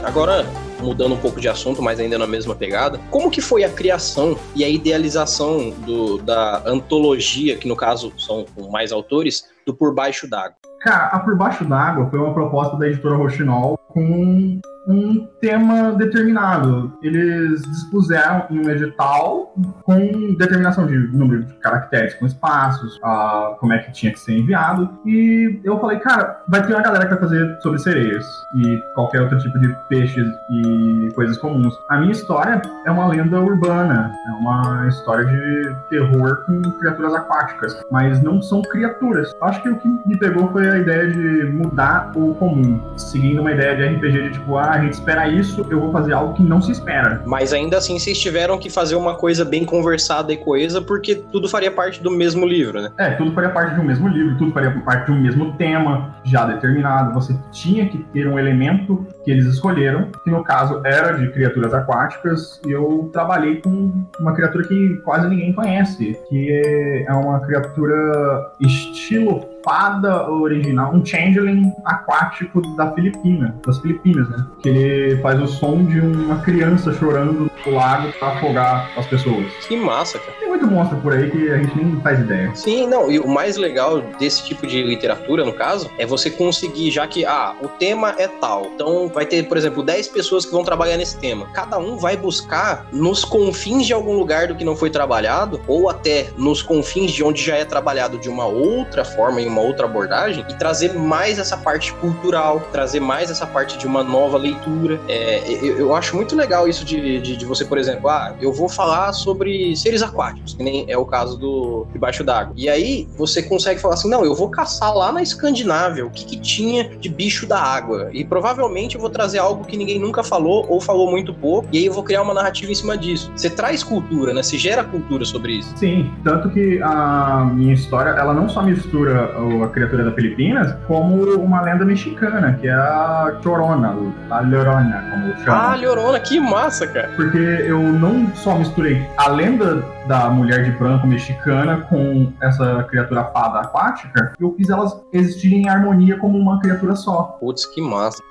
Agora, 0.04 0.46
mudando 0.84 1.14
um 1.14 1.18
pouco 1.18 1.40
de 1.40 1.48
assunto, 1.48 1.82
mas 1.82 1.98
ainda 1.98 2.18
na 2.18 2.26
mesma 2.26 2.54
pegada, 2.54 3.00
como 3.10 3.30
que 3.30 3.40
foi 3.40 3.64
a 3.64 3.70
criação 3.70 4.36
e 4.54 4.64
a 4.64 4.68
idealização 4.68 5.70
do, 5.70 6.18
da 6.18 6.62
antologia, 6.66 7.56
que 7.56 7.66
no 7.66 7.74
caso 7.74 8.12
são 8.18 8.46
mais 8.70 8.92
autores, 8.92 9.44
do 9.66 9.74
Por 9.74 9.94
Baixo 9.94 10.28
d'Água? 10.28 10.56
Cara, 10.80 11.06
a 11.06 11.18
Por 11.20 11.36
Baixo 11.36 11.64
d'Água 11.64 12.08
foi 12.10 12.18
uma 12.18 12.34
proposta 12.34 12.76
da 12.76 12.86
editora 12.86 13.16
Rochinol 13.16 13.78
com 13.88 14.60
um 14.86 15.26
tema 15.40 15.92
determinado. 15.92 16.92
Eles 17.02 17.62
dispuseram 17.62 18.46
um 18.50 18.68
edital 18.68 19.54
com 19.82 20.34
determinação 20.34 20.86
de 20.86 20.96
número 21.16 21.44
de 21.44 21.52
caracteres, 21.54 22.14
com 22.14 22.26
espaços, 22.26 22.96
uh, 22.96 23.56
como 23.58 23.72
é 23.72 23.78
que 23.78 23.92
tinha 23.92 24.12
que 24.12 24.20
ser 24.20 24.38
enviado. 24.38 24.88
E 25.06 25.60
eu 25.64 25.78
falei, 25.80 25.98
cara, 25.98 26.42
vai 26.48 26.66
ter 26.66 26.74
uma 26.74 26.82
galera 26.82 27.04
que 27.04 27.10
vai 27.10 27.20
fazer 27.20 27.58
sobre 27.60 27.78
sereias 27.78 28.24
e 28.56 28.78
qualquer 28.94 29.22
outro 29.22 29.38
tipo 29.38 29.58
de 29.58 29.74
peixes 29.88 30.26
e 30.50 31.08
coisas 31.14 31.36
comuns. 31.38 31.74
A 31.88 31.98
minha 31.98 32.12
história 32.12 32.60
é 32.84 32.90
uma 32.90 33.06
lenda 33.08 33.40
urbana, 33.40 34.12
é 34.28 34.30
uma 34.32 34.88
história 34.88 35.24
de 35.24 35.76
terror 35.90 36.44
com 36.46 36.60
criaturas 36.78 37.14
aquáticas, 37.14 37.82
mas 37.90 38.22
não 38.22 38.42
são 38.42 38.62
criaturas. 38.62 39.34
Acho 39.42 39.62
que 39.62 39.68
o 39.68 39.76
que 39.76 39.88
me 40.06 40.18
pegou 40.18 40.50
foi 40.52 40.68
a 40.68 40.78
ideia 40.78 41.10
de 41.10 41.44
mudar 41.52 42.12
o 42.14 42.34
comum, 42.34 42.80
seguindo 42.96 43.40
uma 43.40 43.52
ideia 43.52 43.76
de 43.76 43.96
RPG 43.96 44.22
de 44.22 44.30
tipo, 44.32 44.56
ah, 44.58 44.73
a 44.74 44.80
gente 44.80 44.94
espera 44.94 45.28
isso, 45.28 45.64
eu 45.70 45.80
vou 45.80 45.92
fazer 45.92 46.12
algo 46.12 46.34
que 46.34 46.42
não 46.42 46.60
se 46.60 46.72
espera. 46.72 47.22
Mas 47.24 47.52
ainda 47.52 47.78
assim, 47.78 47.98
vocês 47.98 48.18
tiveram 48.18 48.58
que 48.58 48.68
fazer 48.68 48.96
uma 48.96 49.14
coisa 49.14 49.44
bem 49.44 49.64
conversada 49.64 50.32
e 50.32 50.36
coesa, 50.36 50.82
porque 50.82 51.14
tudo 51.14 51.48
faria 51.48 51.70
parte 51.70 52.02
do 52.02 52.10
mesmo 52.10 52.46
livro, 52.46 52.82
né? 52.82 52.90
É, 52.98 53.10
tudo 53.10 53.32
faria 53.32 53.50
parte 53.50 53.74
de 53.74 53.80
um 53.80 53.84
mesmo 53.84 54.08
livro, 54.08 54.36
tudo 54.36 54.52
faria 54.52 54.70
parte 54.80 55.06
de 55.06 55.12
um 55.12 55.20
mesmo 55.20 55.52
tema 55.52 56.14
já 56.24 56.44
determinado. 56.44 57.14
Você 57.14 57.36
tinha 57.52 57.88
que 57.88 57.98
ter 58.12 58.26
um 58.26 58.38
elemento 58.38 59.06
que 59.24 59.30
eles 59.30 59.46
escolheram, 59.46 60.08
que 60.22 60.30
no 60.30 60.42
caso 60.42 60.80
era 60.84 61.12
de 61.12 61.30
criaturas 61.30 61.72
aquáticas, 61.72 62.60
e 62.66 62.72
eu 62.72 63.08
trabalhei 63.12 63.60
com 63.60 63.92
uma 64.18 64.34
criatura 64.34 64.66
que 64.66 64.96
quase 65.04 65.28
ninguém 65.28 65.52
conhece, 65.52 66.18
que 66.28 67.04
é 67.06 67.12
uma 67.12 67.40
criatura 67.40 68.52
estilo 68.60 69.53
fada 69.64 70.30
original, 70.30 70.94
um 70.94 71.04
changeling 71.04 71.72
aquático 71.84 72.60
da 72.76 72.92
Filipina, 72.92 73.56
das 73.66 73.78
Filipinas, 73.78 74.28
né? 74.28 74.46
Que 74.62 74.68
ele 74.68 75.22
faz 75.22 75.40
o 75.40 75.46
som 75.46 75.84
de 75.84 76.00
uma 76.00 76.36
criança 76.42 76.92
chorando 76.92 77.50
no 77.66 77.72
lago 77.72 78.12
para 78.18 78.28
afogar 78.28 78.90
as 78.96 79.06
pessoas. 79.06 79.46
Que 79.66 79.76
massa, 79.76 80.18
cara. 80.18 80.32
Tem 80.38 80.48
muito 80.48 80.66
monstro 80.66 80.98
por 80.98 81.12
aí 81.12 81.30
que 81.30 81.50
a 81.50 81.58
gente 81.58 81.76
nem 81.76 82.00
faz 82.00 82.20
ideia. 82.20 82.54
Sim, 82.54 82.86
não, 82.86 83.10
e 83.10 83.18
o 83.18 83.26
mais 83.26 83.56
legal 83.56 84.00
desse 84.18 84.44
tipo 84.44 84.66
de 84.66 84.82
literatura, 84.82 85.44
no 85.44 85.52
caso, 85.52 85.90
é 85.98 86.04
você 86.04 86.30
conseguir, 86.30 86.90
já 86.90 87.06
que, 87.06 87.24
ah, 87.24 87.54
o 87.62 87.68
tema 87.68 88.14
é 88.18 88.28
tal, 88.28 88.66
então 88.74 89.08
vai 89.08 89.24
ter, 89.24 89.48
por 89.48 89.56
exemplo, 89.56 89.82
10 89.82 90.08
pessoas 90.08 90.44
que 90.44 90.52
vão 90.52 90.64
trabalhar 90.64 90.96
nesse 90.96 91.18
tema. 91.18 91.46
Cada 91.52 91.78
um 91.78 91.96
vai 91.96 92.16
buscar 92.16 92.86
nos 92.92 93.24
confins 93.24 93.86
de 93.86 93.92
algum 93.92 94.16
lugar 94.16 94.48
do 94.48 94.54
que 94.54 94.64
não 94.64 94.76
foi 94.76 94.90
trabalhado, 94.90 95.60
ou 95.66 95.88
até 95.88 96.28
nos 96.36 96.62
confins 96.62 97.12
de 97.12 97.24
onde 97.24 97.42
já 97.42 97.56
é 97.56 97.64
trabalhado 97.64 98.18
de 98.18 98.28
uma 98.28 98.46
outra 98.46 99.04
forma, 99.04 99.40
em 99.40 99.46
uma 99.46 99.53
outra 99.60 99.86
abordagem, 99.86 100.44
e 100.48 100.54
trazer 100.54 100.94
mais 100.94 101.38
essa 101.38 101.56
parte 101.56 101.92
cultural, 101.94 102.60
trazer 102.72 103.00
mais 103.00 103.30
essa 103.30 103.46
parte 103.46 103.78
de 103.78 103.86
uma 103.86 104.02
nova 104.02 104.38
leitura. 104.38 105.00
É, 105.08 105.42
eu, 105.62 105.78
eu, 105.78 105.94
acho 105.94 106.16
muito 106.16 106.34
legal 106.36 106.68
isso 106.68 106.84
de, 106.84 107.20
de, 107.20 107.36
de, 107.36 107.44
você, 107.44 107.64
por 107.64 107.78
exemplo, 107.78 108.08
ah, 108.08 108.34
eu 108.40 108.52
vou 108.52 108.68
falar 108.68 109.12
sobre 109.12 109.76
seres 109.76 110.02
aquáticos, 110.02 110.54
que 110.54 110.62
nem 110.62 110.84
é 110.88 110.96
o 110.96 111.04
caso 111.04 111.38
do 111.38 111.86
Debaixo 111.92 112.24
d'Água. 112.24 112.54
E 112.56 112.68
aí 112.68 113.08
você 113.16 113.42
consegue 113.42 113.80
falar 113.80 113.94
assim, 113.94 114.08
não, 114.08 114.24
eu 114.24 114.34
vou 114.34 114.48
caçar 114.48 114.94
lá 114.94 115.12
na 115.12 115.22
Escandinávia 115.22 116.04
o 116.04 116.10
que, 116.10 116.24
que 116.24 116.36
tinha 116.36 116.88
de 116.96 117.08
bicho 117.08 117.46
da 117.46 117.60
água. 117.60 118.08
E 118.12 118.24
provavelmente 118.24 118.94
eu 118.94 119.00
vou 119.00 119.10
trazer 119.10 119.38
algo 119.38 119.64
que 119.64 119.76
ninguém 119.76 119.98
nunca 119.98 120.22
falou 120.22 120.66
ou 120.68 120.80
falou 120.80 121.10
muito 121.10 121.32
pouco, 121.32 121.68
e 121.72 121.78
aí 121.78 121.86
eu 121.86 121.92
vou 121.92 122.02
criar 122.02 122.22
uma 122.22 122.34
narrativa 122.34 122.70
em 122.70 122.74
cima 122.74 122.96
disso. 122.96 123.30
Você 123.34 123.50
traz 123.50 123.82
cultura, 123.82 124.32
né? 124.32 124.42
Você 124.42 124.58
gera 124.58 124.84
cultura 124.84 125.24
sobre 125.24 125.58
isso. 125.58 125.72
Sim, 125.76 126.12
tanto 126.22 126.50
que 126.50 126.80
a 126.82 127.50
minha 127.54 127.74
história, 127.74 128.10
ela 128.10 128.34
não 128.34 128.48
só 128.48 128.62
mistura 128.62 129.34
a 129.64 129.68
criatura 129.68 130.04
da 130.04 130.12
Filipinas, 130.12 130.74
como 130.86 131.22
uma 131.34 131.60
lenda 131.62 131.84
mexicana, 131.84 132.54
que 132.60 132.68
é 132.68 132.72
a 132.72 133.38
Chorona, 133.42 133.96
a 134.30 134.40
Llorona, 134.40 135.04
como 135.10 135.44
chama. 135.44 135.72
Ah, 135.72 135.76
Llorona, 135.76 136.20
que 136.20 136.40
massa, 136.40 136.86
cara. 136.86 137.10
Porque 137.16 137.38
eu 137.38 137.80
não 137.80 138.34
só 138.34 138.56
misturei 138.58 139.06
a 139.16 139.28
lenda 139.28 139.84
da 140.06 140.28
mulher 140.30 140.64
de 140.64 140.70
branco 140.72 141.06
mexicana 141.06 141.78
com 141.88 142.32
essa 142.40 142.84
criatura 142.84 143.24
fada 143.24 143.60
aquática, 143.60 144.32
eu 144.38 144.54
fiz 144.56 144.68
elas 144.68 145.00
existirem 145.12 145.62
em 145.62 145.68
harmonia 145.68 146.18
como 146.18 146.38
uma 146.38 146.60
criatura 146.60 146.94
só. 146.94 147.36
Putz, 147.40 147.66
que 147.66 147.80
massa. 147.80 148.22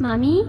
Mami? 0.00 0.46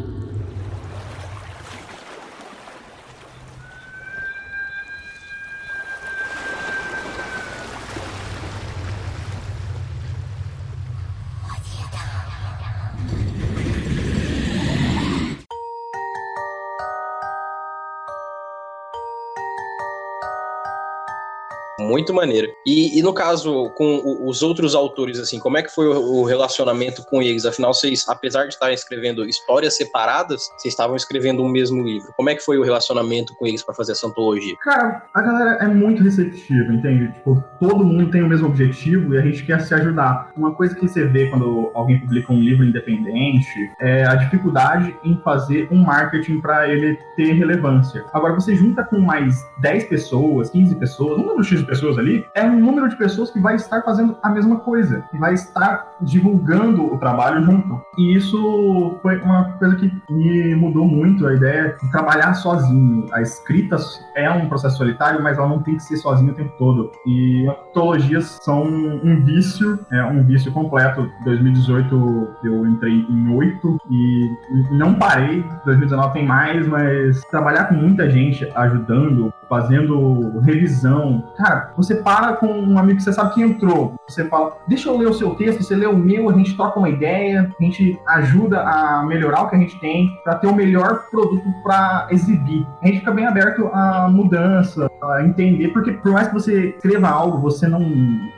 Muito 21.89 22.13
maneiro. 22.13 22.47
E, 22.65 22.99
e 22.99 23.01
no 23.01 23.13
caso, 23.13 23.71
com 23.75 24.01
os 24.27 24.43
outros 24.43 24.75
autores, 24.75 25.19
assim, 25.19 25.39
como 25.39 25.57
é 25.57 25.63
que 25.63 25.73
foi 25.73 25.87
o, 25.87 26.23
relacionamento 26.23 27.03
com 27.05 27.21
eles? 27.21 27.45
Afinal, 27.45 27.73
vocês, 27.73 28.07
apesar 28.07 28.43
de 28.43 28.53
estarem 28.53 28.75
escrevendo 28.75 29.25
histórias 29.25 29.75
separadas, 29.75 30.43
vocês 30.57 30.73
estavam 30.73 30.95
escrevendo 30.95 31.41
um 31.41 31.49
mesmo 31.49 31.81
livro. 31.81 32.13
Como 32.15 32.29
é 32.29 32.35
que 32.35 32.45
foi 32.45 32.59
o 32.59 32.63
relacionamento 32.63 33.33
com 33.35 33.47
eles 33.47 33.63
para 33.63 33.73
fazer 33.73 33.93
essa 33.93 34.05
antologia? 34.05 34.55
Cara, 34.61 35.03
a 35.15 35.21
galera 35.21 35.57
é 35.61 35.67
muito 35.67 36.03
receptiva, 36.03 36.71
entende? 36.71 37.11
Tipo, 37.13 37.43
todo 37.59 37.83
mundo 37.83 38.11
tem 38.11 38.21
o 38.21 38.27
mesmo 38.27 38.47
objetivo 38.47 39.15
e 39.15 39.17
a 39.17 39.21
gente 39.21 39.43
quer 39.43 39.59
se 39.61 39.73
ajudar. 39.73 40.31
Uma 40.37 40.53
coisa 40.53 40.75
que 40.75 40.87
você 40.87 41.05
vê 41.05 41.27
quando 41.27 41.71
alguém 41.73 41.99
publica 41.99 42.31
um 42.31 42.39
livro 42.39 42.63
independente 42.63 43.47
é 43.81 44.05
a 44.05 44.15
dificuldade 44.15 44.95
em 45.03 45.19
fazer 45.23 45.67
um 45.71 45.77
marketing 45.77 46.39
para 46.41 46.69
ele 46.69 46.97
ter 47.15 47.33
relevância. 47.33 48.05
Agora, 48.13 48.33
você 48.33 48.55
junta 48.55 48.83
com 48.83 48.99
mais 48.99 49.43
10 49.61 49.85
pessoas, 49.85 50.49
15 50.51 50.75
pessoas, 50.75 51.17
um 51.17 51.25
número 51.25 51.43
X 51.43 51.59
de 51.59 51.65
pessoas 51.65 51.78
ali, 51.97 52.25
é 52.35 52.43
um 52.43 52.59
número 52.59 52.89
de 52.89 52.95
pessoas 52.95 53.31
que 53.31 53.39
vai 53.39 53.55
estar 53.55 53.81
fazendo 53.83 54.17
a 54.21 54.29
mesma 54.29 54.57
coisa, 54.57 55.03
que 55.09 55.17
vai 55.17 55.33
estar 55.33 55.95
divulgando 56.01 56.93
o 56.93 56.97
trabalho 56.97 57.43
junto. 57.43 57.81
E 57.97 58.15
isso 58.15 58.97
foi 59.01 59.19
uma 59.19 59.45
coisa 59.53 59.75
que 59.75 59.91
me 60.09 60.55
mudou 60.55 60.85
muito 60.85 61.25
a 61.27 61.33
ideia 61.33 61.75
de 61.81 61.91
trabalhar 61.91 62.33
sozinho. 62.33 63.05
A 63.13 63.21
escrita 63.21 63.77
é 64.15 64.29
um 64.29 64.47
processo 64.47 64.77
solitário, 64.77 65.21
mas 65.21 65.37
ela 65.37 65.47
não 65.47 65.61
tem 65.61 65.75
que 65.75 65.83
ser 65.83 65.97
sozinha 65.97 66.31
o 66.31 66.35
tempo 66.35 66.53
todo. 66.57 66.91
E 67.05 67.47
antologias 67.47 68.39
são 68.41 68.63
um 68.63 69.23
vício, 69.23 69.79
é 69.91 70.03
um 70.03 70.23
vício 70.23 70.51
completo. 70.51 71.09
Em 71.21 71.23
2018 71.23 72.29
eu 72.43 72.65
entrei 72.67 73.05
em 73.09 73.35
oito 73.35 73.77
e 73.89 74.29
não 74.71 74.95
parei. 74.95 75.43
2019 75.65 76.13
tem 76.13 76.25
mais, 76.25 76.67
mas 76.67 77.21
trabalhar 77.25 77.65
com 77.65 77.75
muita 77.75 78.09
gente 78.09 78.49
ajudando, 78.55 79.33
fazendo 79.49 80.39
revisão. 80.41 81.23
Cara, 81.35 81.73
você 81.75 81.95
para 81.95 82.33
com 82.33 82.47
um 82.47 82.77
amigo 82.77 82.97
que 82.97 83.03
você 83.03 83.11
sabe 83.11 83.33
que 83.33 83.41
entrou. 83.41 83.95
Você 84.07 84.25
fala, 84.25 84.57
deixa 84.67 84.89
eu 84.89 84.97
ler 84.97 85.07
o 85.07 85.13
seu 85.13 85.31
texto, 85.31 85.63
você 85.63 85.75
lê 85.75 85.85
o 85.85 85.97
meu, 85.97 86.29
a 86.29 86.33
gente 86.33 86.55
troca 86.55 86.79
uma 86.79 86.89
ideia, 86.89 87.51
a 87.59 87.63
gente 87.63 87.99
ajuda 88.07 88.61
a 88.61 89.03
melhorar 89.05 89.43
o 89.43 89.49
que 89.49 89.55
a 89.55 89.59
gente 89.59 89.79
tem 89.79 90.09
para 90.23 90.35
ter 90.35 90.47
o 90.47 90.55
melhor 90.55 91.05
produto 91.09 91.43
para 91.63 92.07
exibir. 92.11 92.65
A 92.81 92.87
gente 92.87 92.99
fica 92.99 93.11
bem 93.11 93.25
aberto 93.25 93.67
à 93.73 94.07
mudança, 94.09 94.89
a 95.03 95.23
entender, 95.23 95.69
porque 95.69 95.91
por 95.93 96.11
mais 96.11 96.27
que 96.27 96.33
você 96.33 96.69
escreva 96.75 97.09
algo, 97.09 97.39
você 97.39 97.67
não, 97.67 97.79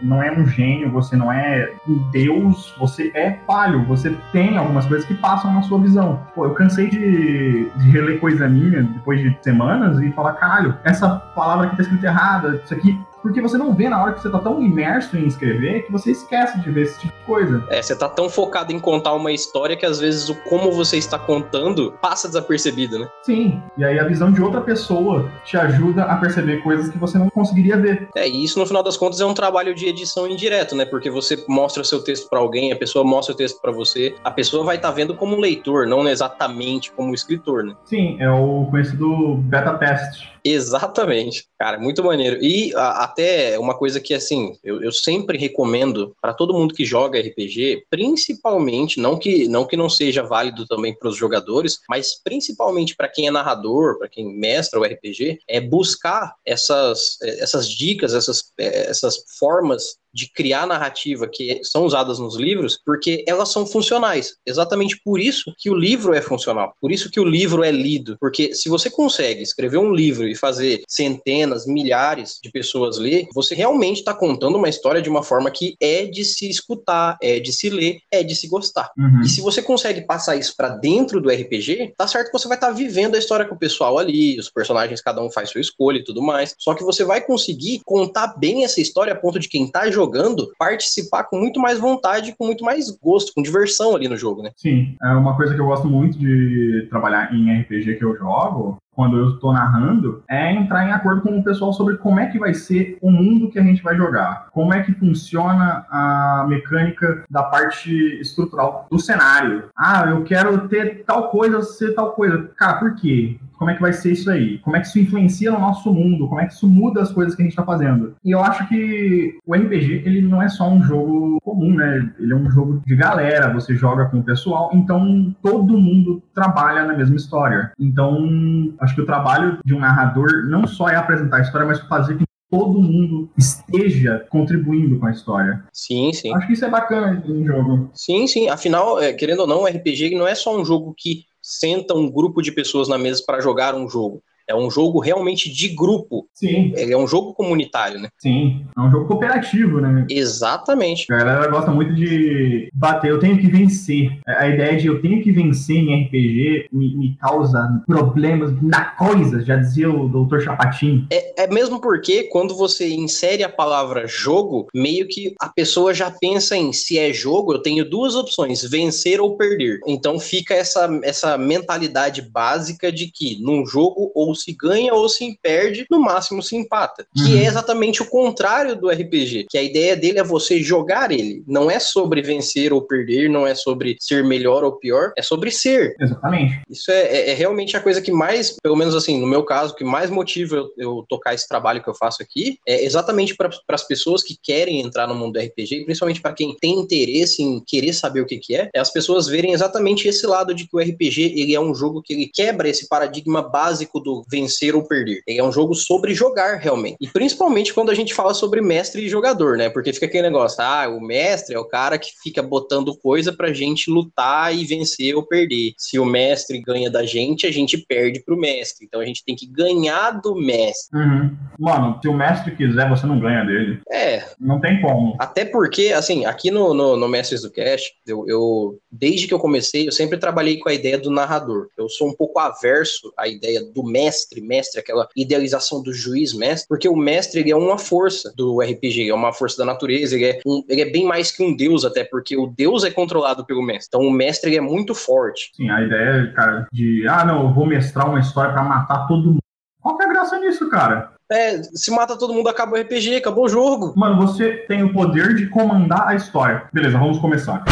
não 0.01 0.21
é 0.21 0.31
um 0.31 0.45
gênio, 0.45 0.91
você 0.91 1.15
não 1.15 1.31
é 1.31 1.73
um 1.87 1.97
deus, 2.11 2.73
você 2.77 3.11
é 3.13 3.37
falho, 3.45 3.85
você 3.85 4.15
tem 4.31 4.57
algumas 4.57 4.85
coisas 4.85 5.05
que 5.05 5.13
passam 5.15 5.53
na 5.53 5.61
sua 5.63 5.79
visão. 5.79 6.21
Pô, 6.35 6.45
eu 6.45 6.53
cansei 6.53 6.89
de, 6.89 7.69
de 7.69 7.89
reler 7.89 8.19
coisa 8.19 8.47
minha 8.47 8.83
depois 8.83 9.19
de 9.19 9.35
semanas 9.41 9.99
e 9.99 10.11
falar, 10.11 10.33
caralho, 10.33 10.77
essa 10.83 11.00
palavra 11.09 11.67
aqui 11.67 11.77
tá 11.77 11.83
escrita 11.83 12.07
errada, 12.07 12.61
isso 12.63 12.73
aqui 12.73 12.97
porque 13.21 13.41
você 13.41 13.57
não 13.57 13.73
vê 13.73 13.87
na 13.87 14.01
hora 14.01 14.13
que 14.13 14.21
você 14.21 14.29
tá 14.29 14.39
tão 14.39 14.61
imerso 14.61 15.15
em 15.15 15.27
escrever 15.27 15.85
que 15.85 15.91
você 15.91 16.11
esquece 16.11 16.59
de 16.59 16.71
ver 16.71 16.83
esse 16.83 16.99
tipo 16.99 17.13
de 17.13 17.25
coisa. 17.25 17.63
É, 17.69 17.81
você 17.81 17.95
tá 17.95 18.09
tão 18.09 18.29
focado 18.29 18.73
em 18.73 18.79
contar 18.79 19.13
uma 19.13 19.31
história 19.31 19.77
que 19.77 19.85
às 19.85 19.99
vezes 19.99 20.27
o 20.29 20.35
como 20.43 20.71
você 20.71 20.97
está 20.97 21.19
contando 21.19 21.93
passa 22.01 22.27
desapercebido, 22.27 22.99
né? 22.99 23.07
Sim, 23.21 23.61
e 23.77 23.85
aí 23.85 23.99
a 23.99 24.03
visão 24.03 24.31
de 24.31 24.41
outra 24.41 24.61
pessoa 24.61 25.29
te 25.45 25.55
ajuda 25.55 26.03
a 26.03 26.17
perceber 26.17 26.63
coisas 26.63 26.89
que 26.89 26.97
você 26.97 27.17
não 27.17 27.29
conseguiria 27.29 27.77
ver. 27.77 28.09
É, 28.15 28.27
e 28.27 28.43
isso 28.43 28.57
no 28.57 28.65
final 28.65 28.83
das 28.83 28.97
contas 28.97 29.21
é 29.21 29.25
um 29.25 29.33
trabalho 29.33 29.75
de 29.75 29.85
edição 29.85 30.27
indireto, 30.27 30.75
né? 30.75 30.85
Porque 30.85 31.09
você 31.09 31.43
mostra 31.47 31.83
seu 31.83 32.03
texto 32.03 32.27
para 32.29 32.39
alguém, 32.39 32.71
a 32.71 32.75
pessoa 32.75 33.05
mostra 33.05 33.33
o 33.33 33.37
texto 33.37 33.61
para 33.61 33.71
você, 33.71 34.15
a 34.23 34.31
pessoa 34.31 34.63
vai 34.63 34.77
estar 34.77 34.89
tá 34.89 34.93
vendo 34.93 35.13
como 35.13 35.39
leitor, 35.39 35.85
não 35.85 36.07
exatamente 36.07 36.91
como 36.91 37.13
escritor, 37.13 37.63
né? 37.63 37.75
Sim, 37.85 38.17
é 38.19 38.29
o 38.29 38.65
conhecido 38.69 39.35
beta 39.37 39.73
test. 39.75 40.30
Exatamente, 40.43 41.45
cara, 41.59 41.77
muito 41.77 42.03
maneiro. 42.03 42.43
E 42.43 42.73
a, 42.75 43.03
até 43.03 43.59
uma 43.59 43.77
coisa 43.77 43.99
que, 43.99 44.13
assim, 44.13 44.57
eu, 44.63 44.81
eu 44.83 44.91
sempre 44.91 45.37
recomendo 45.37 46.15
para 46.21 46.33
todo 46.33 46.53
mundo 46.53 46.73
que 46.73 46.85
joga 46.85 47.19
RPG, 47.19 47.85
principalmente, 47.89 48.99
não 48.99 49.17
que 49.17 49.47
não, 49.47 49.65
que 49.65 49.77
não 49.77 49.89
seja 49.89 50.23
válido 50.23 50.65
também 50.65 50.95
para 50.97 51.09
os 51.09 51.15
jogadores, 51.15 51.79
mas 51.87 52.15
principalmente 52.23 52.95
para 52.95 53.07
quem 53.07 53.27
é 53.27 53.31
narrador, 53.31 53.99
para 53.99 54.09
quem 54.09 54.25
mestra 54.35 54.79
o 54.79 54.83
RPG, 54.83 55.39
é 55.47 55.61
buscar 55.61 56.35
essas, 56.45 57.17
essas 57.21 57.69
dicas, 57.69 58.13
essas, 58.13 58.51
essas 58.57 59.23
formas 59.37 59.97
de 60.13 60.31
criar 60.31 60.65
narrativa 60.67 61.27
que 61.27 61.61
são 61.63 61.85
usadas 61.85 62.19
nos 62.19 62.35
livros, 62.35 62.79
porque 62.85 63.23
elas 63.27 63.49
são 63.49 63.65
funcionais. 63.65 64.35
Exatamente 64.45 64.99
por 65.03 65.19
isso 65.19 65.53
que 65.57 65.69
o 65.69 65.75
livro 65.75 66.13
é 66.13 66.21
funcional. 66.21 66.73
Por 66.79 66.91
isso 66.91 67.09
que 67.09 67.19
o 67.19 67.25
livro 67.25 67.63
é 67.63 67.71
lido. 67.71 68.17
Porque 68.19 68.53
se 68.53 68.69
você 68.69 68.89
consegue 68.89 69.41
escrever 69.41 69.77
um 69.77 69.93
livro 69.93 70.27
e 70.27 70.35
fazer 70.35 70.83
centenas, 70.87 71.65
milhares 71.65 72.39
de 72.43 72.51
pessoas 72.51 72.97
ler, 72.97 73.27
você 73.33 73.55
realmente 73.55 73.99
está 73.99 74.13
contando 74.13 74.57
uma 74.57 74.69
história 74.69 75.01
de 75.01 75.09
uma 75.09 75.23
forma 75.23 75.49
que 75.49 75.75
é 75.79 76.05
de 76.05 76.23
se 76.25 76.49
escutar, 76.49 77.17
é 77.21 77.39
de 77.39 77.53
se 77.53 77.69
ler, 77.69 77.99
é 78.11 78.23
de 78.23 78.35
se 78.35 78.47
gostar. 78.47 78.91
Uhum. 78.97 79.21
E 79.21 79.29
se 79.29 79.41
você 79.41 79.61
consegue 79.61 80.01
passar 80.01 80.35
isso 80.35 80.53
para 80.55 80.69
dentro 80.69 81.21
do 81.21 81.29
RPG, 81.29 81.93
tá 81.97 82.07
certo 82.07 82.27
que 82.27 82.37
você 82.37 82.47
vai 82.47 82.57
estar 82.57 82.67
tá 82.67 82.73
vivendo 82.73 83.15
a 83.15 83.19
história 83.19 83.45
com 83.45 83.55
o 83.55 83.59
pessoal 83.59 83.97
ali, 83.97 84.37
os 84.37 84.49
personagens, 84.49 85.01
cada 85.01 85.21
um 85.21 85.31
faz 85.31 85.49
sua 85.49 85.61
escolha 85.61 85.97
e 85.97 86.03
tudo 86.03 86.21
mais. 86.21 86.53
Só 86.57 86.73
que 86.73 86.83
você 86.83 87.03
vai 87.03 87.21
conseguir 87.21 87.81
contar 87.85 88.35
bem 88.37 88.63
essa 88.63 88.81
história 88.81 89.13
a 89.13 89.15
ponto 89.15 89.39
de 89.39 89.47
quem 89.47 89.67
tá 89.67 89.89
jogando 89.89 90.00
jogando, 90.01 90.51
participar 90.57 91.25
com 91.25 91.37
muito 91.37 91.59
mais 91.59 91.79
vontade, 91.79 92.35
com 92.37 92.45
muito 92.45 92.63
mais 92.63 92.89
gosto, 92.89 93.33
com 93.33 93.41
diversão 93.41 93.95
ali 93.95 94.07
no 94.07 94.17
jogo, 94.17 94.41
né? 94.41 94.51
Sim, 94.57 94.95
é 95.01 95.13
uma 95.13 95.35
coisa 95.35 95.53
que 95.53 95.61
eu 95.61 95.65
gosto 95.65 95.87
muito 95.87 96.17
de 96.17 96.87
trabalhar 96.89 97.33
em 97.33 97.61
RPG 97.61 97.95
que 97.95 98.03
eu 98.03 98.17
jogo, 98.17 98.77
quando 98.95 99.17
eu 99.17 99.29
estou 99.29 99.53
narrando, 99.53 100.23
é 100.29 100.53
entrar 100.53 100.87
em 100.87 100.91
acordo 100.91 101.21
com 101.21 101.39
o 101.39 101.43
pessoal 101.43 101.73
sobre 101.73 101.97
como 101.97 102.19
é 102.19 102.27
que 102.27 102.39
vai 102.39 102.53
ser 102.53 102.97
o 103.01 103.11
mundo 103.11 103.49
que 103.49 103.59
a 103.59 103.63
gente 103.63 103.81
vai 103.81 103.95
jogar, 103.95 104.47
como 104.51 104.73
é 104.73 104.83
que 104.83 104.93
funciona 104.93 105.85
a 105.89 106.45
mecânica 106.47 107.23
da 107.29 107.43
parte 107.43 107.91
estrutural 108.19 108.87
do 108.89 108.99
cenário. 108.99 109.69
Ah, 109.75 110.05
eu 110.07 110.23
quero 110.23 110.67
ter 110.67 111.03
tal 111.05 111.29
coisa, 111.29 111.61
ser 111.61 111.93
tal 111.93 112.11
coisa. 112.11 112.49
Cara, 112.55 112.79
por 112.79 112.95
quê? 112.95 113.37
como 113.61 113.69
é 113.69 113.75
que 113.75 113.81
vai 113.81 113.93
ser 113.93 114.13
isso 114.13 114.31
aí? 114.31 114.57
Como 114.57 114.75
é 114.75 114.79
que 114.79 114.87
isso 114.87 114.97
influencia 114.97 115.51
no 115.51 115.59
nosso 115.59 115.93
mundo? 115.93 116.27
Como 116.27 116.41
é 116.41 116.47
que 116.47 116.53
isso 116.53 116.67
muda 116.67 116.99
as 116.99 117.11
coisas 117.11 117.35
que 117.35 117.43
a 117.43 117.45
gente 117.45 117.51
está 117.51 117.63
fazendo? 117.63 118.15
E 118.25 118.31
eu 118.31 118.43
acho 118.43 118.67
que 118.67 119.37
o 119.45 119.53
RPG, 119.53 120.01
ele 120.03 120.19
não 120.23 120.41
é 120.41 120.49
só 120.49 120.67
um 120.67 120.81
jogo 120.81 121.39
comum, 121.43 121.75
né? 121.75 122.11
Ele 122.17 122.33
é 122.33 122.35
um 122.35 122.49
jogo 122.49 122.81
de 122.83 122.95
galera, 122.95 123.53
você 123.53 123.75
joga 123.75 124.05
com 124.05 124.17
o 124.17 124.23
pessoal, 124.23 124.71
então 124.73 125.35
todo 125.43 125.77
mundo 125.77 126.23
trabalha 126.33 126.85
na 126.85 126.97
mesma 126.97 127.15
história. 127.15 127.71
Então, 127.79 128.73
acho 128.81 128.95
que 128.95 129.01
o 129.01 129.05
trabalho 129.05 129.59
de 129.63 129.73
um 129.73 129.79
narrador 129.79 130.45
não 130.47 130.65
só 130.67 130.89
é 130.89 130.95
apresentar 130.95 131.37
a 131.37 131.41
história, 131.41 131.67
mas 131.67 131.79
fazer 131.81 132.17
que 132.17 132.25
todo 132.49 132.81
mundo 132.81 133.29
esteja 133.37 134.25
contribuindo 134.29 134.99
com 134.99 135.05
a 135.05 135.11
história. 135.11 135.63
Sim, 135.71 136.11
sim. 136.11 136.35
Acho 136.35 136.47
que 136.47 136.53
isso 136.53 136.65
é 136.65 136.69
bacana 136.69 137.23
em 137.25 137.45
jogo. 137.45 137.89
Sim, 137.93 138.27
sim. 138.27 138.49
Afinal, 138.49 139.01
é, 139.01 139.13
querendo 139.13 139.41
ou 139.41 139.47
não, 139.47 139.61
o 139.61 139.67
RPG 139.67 140.15
não 140.15 140.27
é 140.27 140.35
só 140.35 140.59
um 140.59 140.65
jogo 140.65 140.93
que 140.97 141.23
senta 141.41 141.93
um 141.95 142.11
grupo 142.11 142.41
de 142.41 142.51
pessoas 142.51 142.89
na 142.89 142.97
mesa 142.97 143.23
para 143.25 143.39
jogar 143.39 143.73
um 143.73 143.87
jogo. 143.87 144.21
É 144.51 144.55
um 144.55 144.69
jogo 144.69 144.99
realmente 144.99 145.49
de 145.49 145.69
grupo. 145.69 146.27
Sim. 146.33 146.73
É 146.75 146.95
um 146.97 147.07
jogo 147.07 147.33
comunitário, 147.33 147.99
né? 147.99 148.09
Sim. 148.17 148.65
É 148.77 148.81
um 148.81 148.91
jogo 148.91 149.07
cooperativo, 149.07 149.79
né? 149.79 150.05
Exatamente. 150.09 151.11
A 151.11 151.17
galera 151.17 151.47
gosta 151.47 151.71
muito 151.71 151.95
de 151.95 152.69
bater, 152.73 153.11
eu 153.11 153.19
tenho 153.19 153.39
que 153.39 153.47
vencer. 153.47 154.19
A 154.27 154.47
ideia 154.47 154.77
de 154.77 154.87
eu 154.87 155.01
tenho 155.01 155.23
que 155.23 155.31
vencer 155.31 155.77
em 155.77 156.03
RPG 156.03 156.67
me, 156.71 156.95
me 156.97 157.15
causa 157.15 157.81
problemas 157.87 158.51
na 158.61 158.83
coisa, 158.83 159.41
já 159.41 159.55
dizia 159.55 159.89
o 159.89 160.09
doutor 160.09 160.41
Chapatin. 160.41 161.07
É, 161.09 161.43
é 161.43 161.47
mesmo 161.47 161.79
porque 161.79 162.23
quando 162.23 162.55
você 162.55 162.89
insere 162.93 163.43
a 163.43 163.49
palavra 163.49 164.05
jogo, 164.05 164.67
meio 164.73 165.07
que 165.07 165.33
a 165.39 165.47
pessoa 165.47 165.93
já 165.93 166.11
pensa 166.11 166.57
em 166.57 166.73
se 166.73 166.99
é 166.99 167.13
jogo, 167.13 167.53
eu 167.53 167.61
tenho 167.61 167.89
duas 167.89 168.15
opções, 168.15 168.63
vencer 168.63 169.21
ou 169.21 169.37
perder. 169.37 169.79
Então 169.87 170.19
fica 170.19 170.53
essa, 170.53 170.89
essa 171.03 171.37
mentalidade 171.37 172.21
básica 172.21 172.91
de 172.91 173.07
que 173.07 173.41
num 173.41 173.65
jogo 173.65 174.11
ou 174.13 174.35
se 174.43 174.53
ganha 174.53 174.93
ou 174.93 175.07
se 175.07 175.37
perde, 175.41 175.85
no 175.89 175.99
máximo 175.99 176.41
se 176.41 176.55
empata. 176.55 177.05
Uhum. 177.15 177.25
Que 177.25 177.39
é 177.39 177.45
exatamente 177.45 178.01
o 178.01 178.09
contrário 178.09 178.75
do 178.75 178.89
RPG, 178.89 179.47
que 179.49 179.57
a 179.57 179.63
ideia 179.63 179.95
dele 179.95 180.19
é 180.19 180.23
você 180.23 180.61
jogar 180.61 181.11
ele. 181.11 181.43
Não 181.47 181.69
é 181.69 181.79
sobre 181.79 182.21
vencer 182.21 182.73
ou 182.73 182.81
perder, 182.81 183.29
não 183.29 183.45
é 183.45 183.55
sobre 183.55 183.97
ser 183.99 184.23
melhor 184.23 184.63
ou 184.63 184.73
pior, 184.73 185.13
é 185.17 185.21
sobre 185.21 185.51
ser. 185.51 185.95
Exatamente. 185.99 186.61
Isso 186.69 186.91
é, 186.91 187.01
é, 187.01 187.29
é 187.31 187.33
realmente 187.33 187.75
a 187.75 187.81
coisa 187.81 188.01
que 188.01 188.11
mais, 188.11 188.55
pelo 188.61 188.75
menos 188.75 188.95
assim, 188.95 189.19
no 189.19 189.27
meu 189.27 189.43
caso, 189.43 189.75
que 189.75 189.83
mais 189.83 190.09
motiva 190.09 190.55
eu, 190.55 190.73
eu 190.77 191.05
tocar 191.07 191.33
esse 191.33 191.47
trabalho 191.47 191.81
que 191.81 191.89
eu 191.89 191.95
faço 191.95 192.21
aqui, 192.21 192.57
é 192.67 192.83
exatamente 192.83 193.35
para 193.35 193.49
as 193.69 193.87
pessoas 193.87 194.23
que 194.23 194.37
querem 194.41 194.81
entrar 194.81 195.07
no 195.07 195.15
mundo 195.15 195.33
do 195.33 195.39
RPG, 195.39 195.75
e 195.75 195.85
principalmente 195.85 196.21
para 196.21 196.33
quem 196.33 196.55
tem 196.55 196.79
interesse 196.79 197.41
em 197.41 197.59
querer 197.59 197.93
saber 197.93 198.21
o 198.21 198.25
que, 198.25 198.37
que 198.37 198.55
é, 198.55 198.69
é 198.73 198.79
as 198.79 198.91
pessoas 198.91 199.27
verem 199.27 199.53
exatamente 199.53 200.07
esse 200.07 200.25
lado 200.25 200.53
de 200.53 200.67
que 200.67 200.75
o 200.75 200.79
RPG 200.79 201.33
ele 201.39 201.55
é 201.55 201.59
um 201.59 201.73
jogo 201.73 202.01
que 202.01 202.13
ele 202.13 202.29
quebra 202.33 202.69
esse 202.69 202.87
paradigma 202.87 203.41
básico 203.41 203.99
do 203.99 204.23
vencer 204.31 204.73
ou 204.75 204.83
perder. 204.83 205.21
É 205.27 205.43
um 205.43 205.51
jogo 205.51 205.75
sobre 205.75 206.13
jogar, 206.13 206.57
realmente. 206.57 206.97
E 207.01 207.07
principalmente 207.07 207.73
quando 207.73 207.91
a 207.91 207.95
gente 207.95 208.13
fala 208.13 208.33
sobre 208.33 208.61
mestre 208.61 209.03
e 209.03 209.09
jogador, 209.09 209.57
né? 209.57 209.69
Porque 209.69 209.91
fica 209.91 210.05
aquele 210.05 210.29
negócio, 210.29 210.63
ah, 210.63 210.87
o 210.87 211.01
mestre 211.01 211.55
é 211.55 211.59
o 211.59 211.67
cara 211.67 211.97
que 211.97 212.11
fica 212.23 212.41
botando 212.41 212.97
coisa 212.97 213.33
pra 213.33 213.53
gente 213.53 213.91
lutar 213.91 214.55
e 214.55 214.63
vencer 214.63 215.15
ou 215.15 215.23
perder. 215.23 215.73
Se 215.77 215.99
o 215.99 216.05
mestre 216.05 216.61
ganha 216.61 216.89
da 216.89 217.05
gente, 217.05 217.45
a 217.45 217.51
gente 217.51 217.77
perde 217.77 218.23
pro 218.23 218.37
mestre. 218.37 218.85
Então 218.85 219.01
a 219.01 219.05
gente 219.05 219.23
tem 219.25 219.35
que 219.35 219.45
ganhar 219.45 220.11
do 220.21 220.35
mestre. 220.35 220.97
Uhum. 220.97 221.35
Mano, 221.59 221.99
se 222.01 222.07
o 222.07 222.13
mestre 222.13 222.55
quiser, 222.55 222.87
você 222.89 223.05
não 223.05 223.19
ganha 223.19 223.43
dele. 223.43 223.81
É. 223.89 224.23
Não 224.39 224.59
tem 224.59 224.81
como. 224.81 225.15
Até 225.19 225.43
porque, 225.43 225.87
assim, 225.93 226.25
aqui 226.25 226.49
no, 226.51 226.73
no, 226.73 226.95
no 226.95 227.07
Mestres 227.07 227.41
do 227.41 227.51
Cast, 227.51 227.93
eu, 228.05 228.25
eu, 228.27 228.79
desde 228.91 229.27
que 229.27 229.33
eu 229.33 229.39
comecei, 229.39 229.87
eu 229.87 229.91
sempre 229.91 230.17
trabalhei 230.17 230.57
com 230.57 230.69
a 230.69 230.73
ideia 230.73 230.97
do 230.97 231.11
narrador. 231.11 231.67
Eu 231.77 231.89
sou 231.89 232.07
um 232.07 232.15
pouco 232.15 232.39
averso 232.39 233.11
à 233.17 233.27
ideia 233.27 233.63
do 233.63 233.83
mestre 233.83 234.20
mestre, 234.21 234.41
mestre, 234.41 234.79
aquela 234.79 235.07
idealização 235.15 235.81
do 235.81 235.93
juiz 235.93 236.33
mestre, 236.33 236.67
porque 236.67 236.87
o 236.87 236.95
mestre 236.95 237.41
ele 237.41 237.51
é 237.51 237.55
uma 237.55 237.77
força 237.77 238.31
do 238.35 238.59
RPG, 238.61 239.09
é 239.09 239.13
uma 239.13 239.33
força 239.33 239.57
da 239.57 239.65
natureza, 239.65 240.15
ele 240.15 240.25
é, 240.25 240.39
um, 240.45 240.63
ele 240.69 240.81
é 240.81 240.89
bem 240.89 241.05
mais 241.05 241.31
que 241.31 241.43
um 241.43 241.55
deus 241.55 241.83
até, 241.83 242.03
porque 242.03 242.37
o 242.37 242.47
deus 242.47 242.83
é 242.83 242.91
controlado 242.91 243.45
pelo 243.45 243.63
mestre. 243.63 243.87
Então 243.87 244.01
o 244.01 244.11
mestre 244.11 244.49
ele 244.49 244.57
é 244.57 244.61
muito 244.61 244.93
forte. 244.93 245.51
Sim, 245.55 245.69
a 245.69 245.81
ideia, 245.81 246.31
cara, 246.33 246.67
de 246.71 247.07
ah, 247.07 247.25
não, 247.25 247.47
eu 247.47 247.53
vou 247.53 247.65
mestrar 247.65 248.09
uma 248.09 248.19
história 248.19 248.53
para 248.53 248.63
matar 248.63 249.07
todo 249.07 249.31
mundo. 249.31 249.39
Qual 249.81 249.97
que 249.97 250.03
é 250.03 250.05
a 250.05 250.09
graça 250.09 250.39
nisso, 250.39 250.69
cara? 250.69 251.13
É, 251.31 251.61
se 251.63 251.89
mata 251.89 252.17
todo 252.17 252.33
mundo, 252.33 252.49
acaba 252.49 252.77
o 252.77 252.81
RPG, 252.81 253.15
acabou 253.15 253.45
o 253.45 253.49
jogo. 253.49 253.93
Mano, 253.95 254.27
você 254.27 254.57
tem 254.67 254.83
o 254.83 254.93
poder 254.93 255.33
de 255.33 255.47
comandar 255.47 256.09
a 256.09 256.15
história. 256.15 256.65
Beleza, 256.73 256.97
vamos 256.97 257.19
começar. 257.19 257.63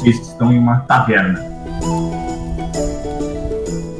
Vocês 0.00 0.18
estão 0.18 0.50
em 0.50 0.58
uma 0.58 0.80
taverna. 0.80 1.38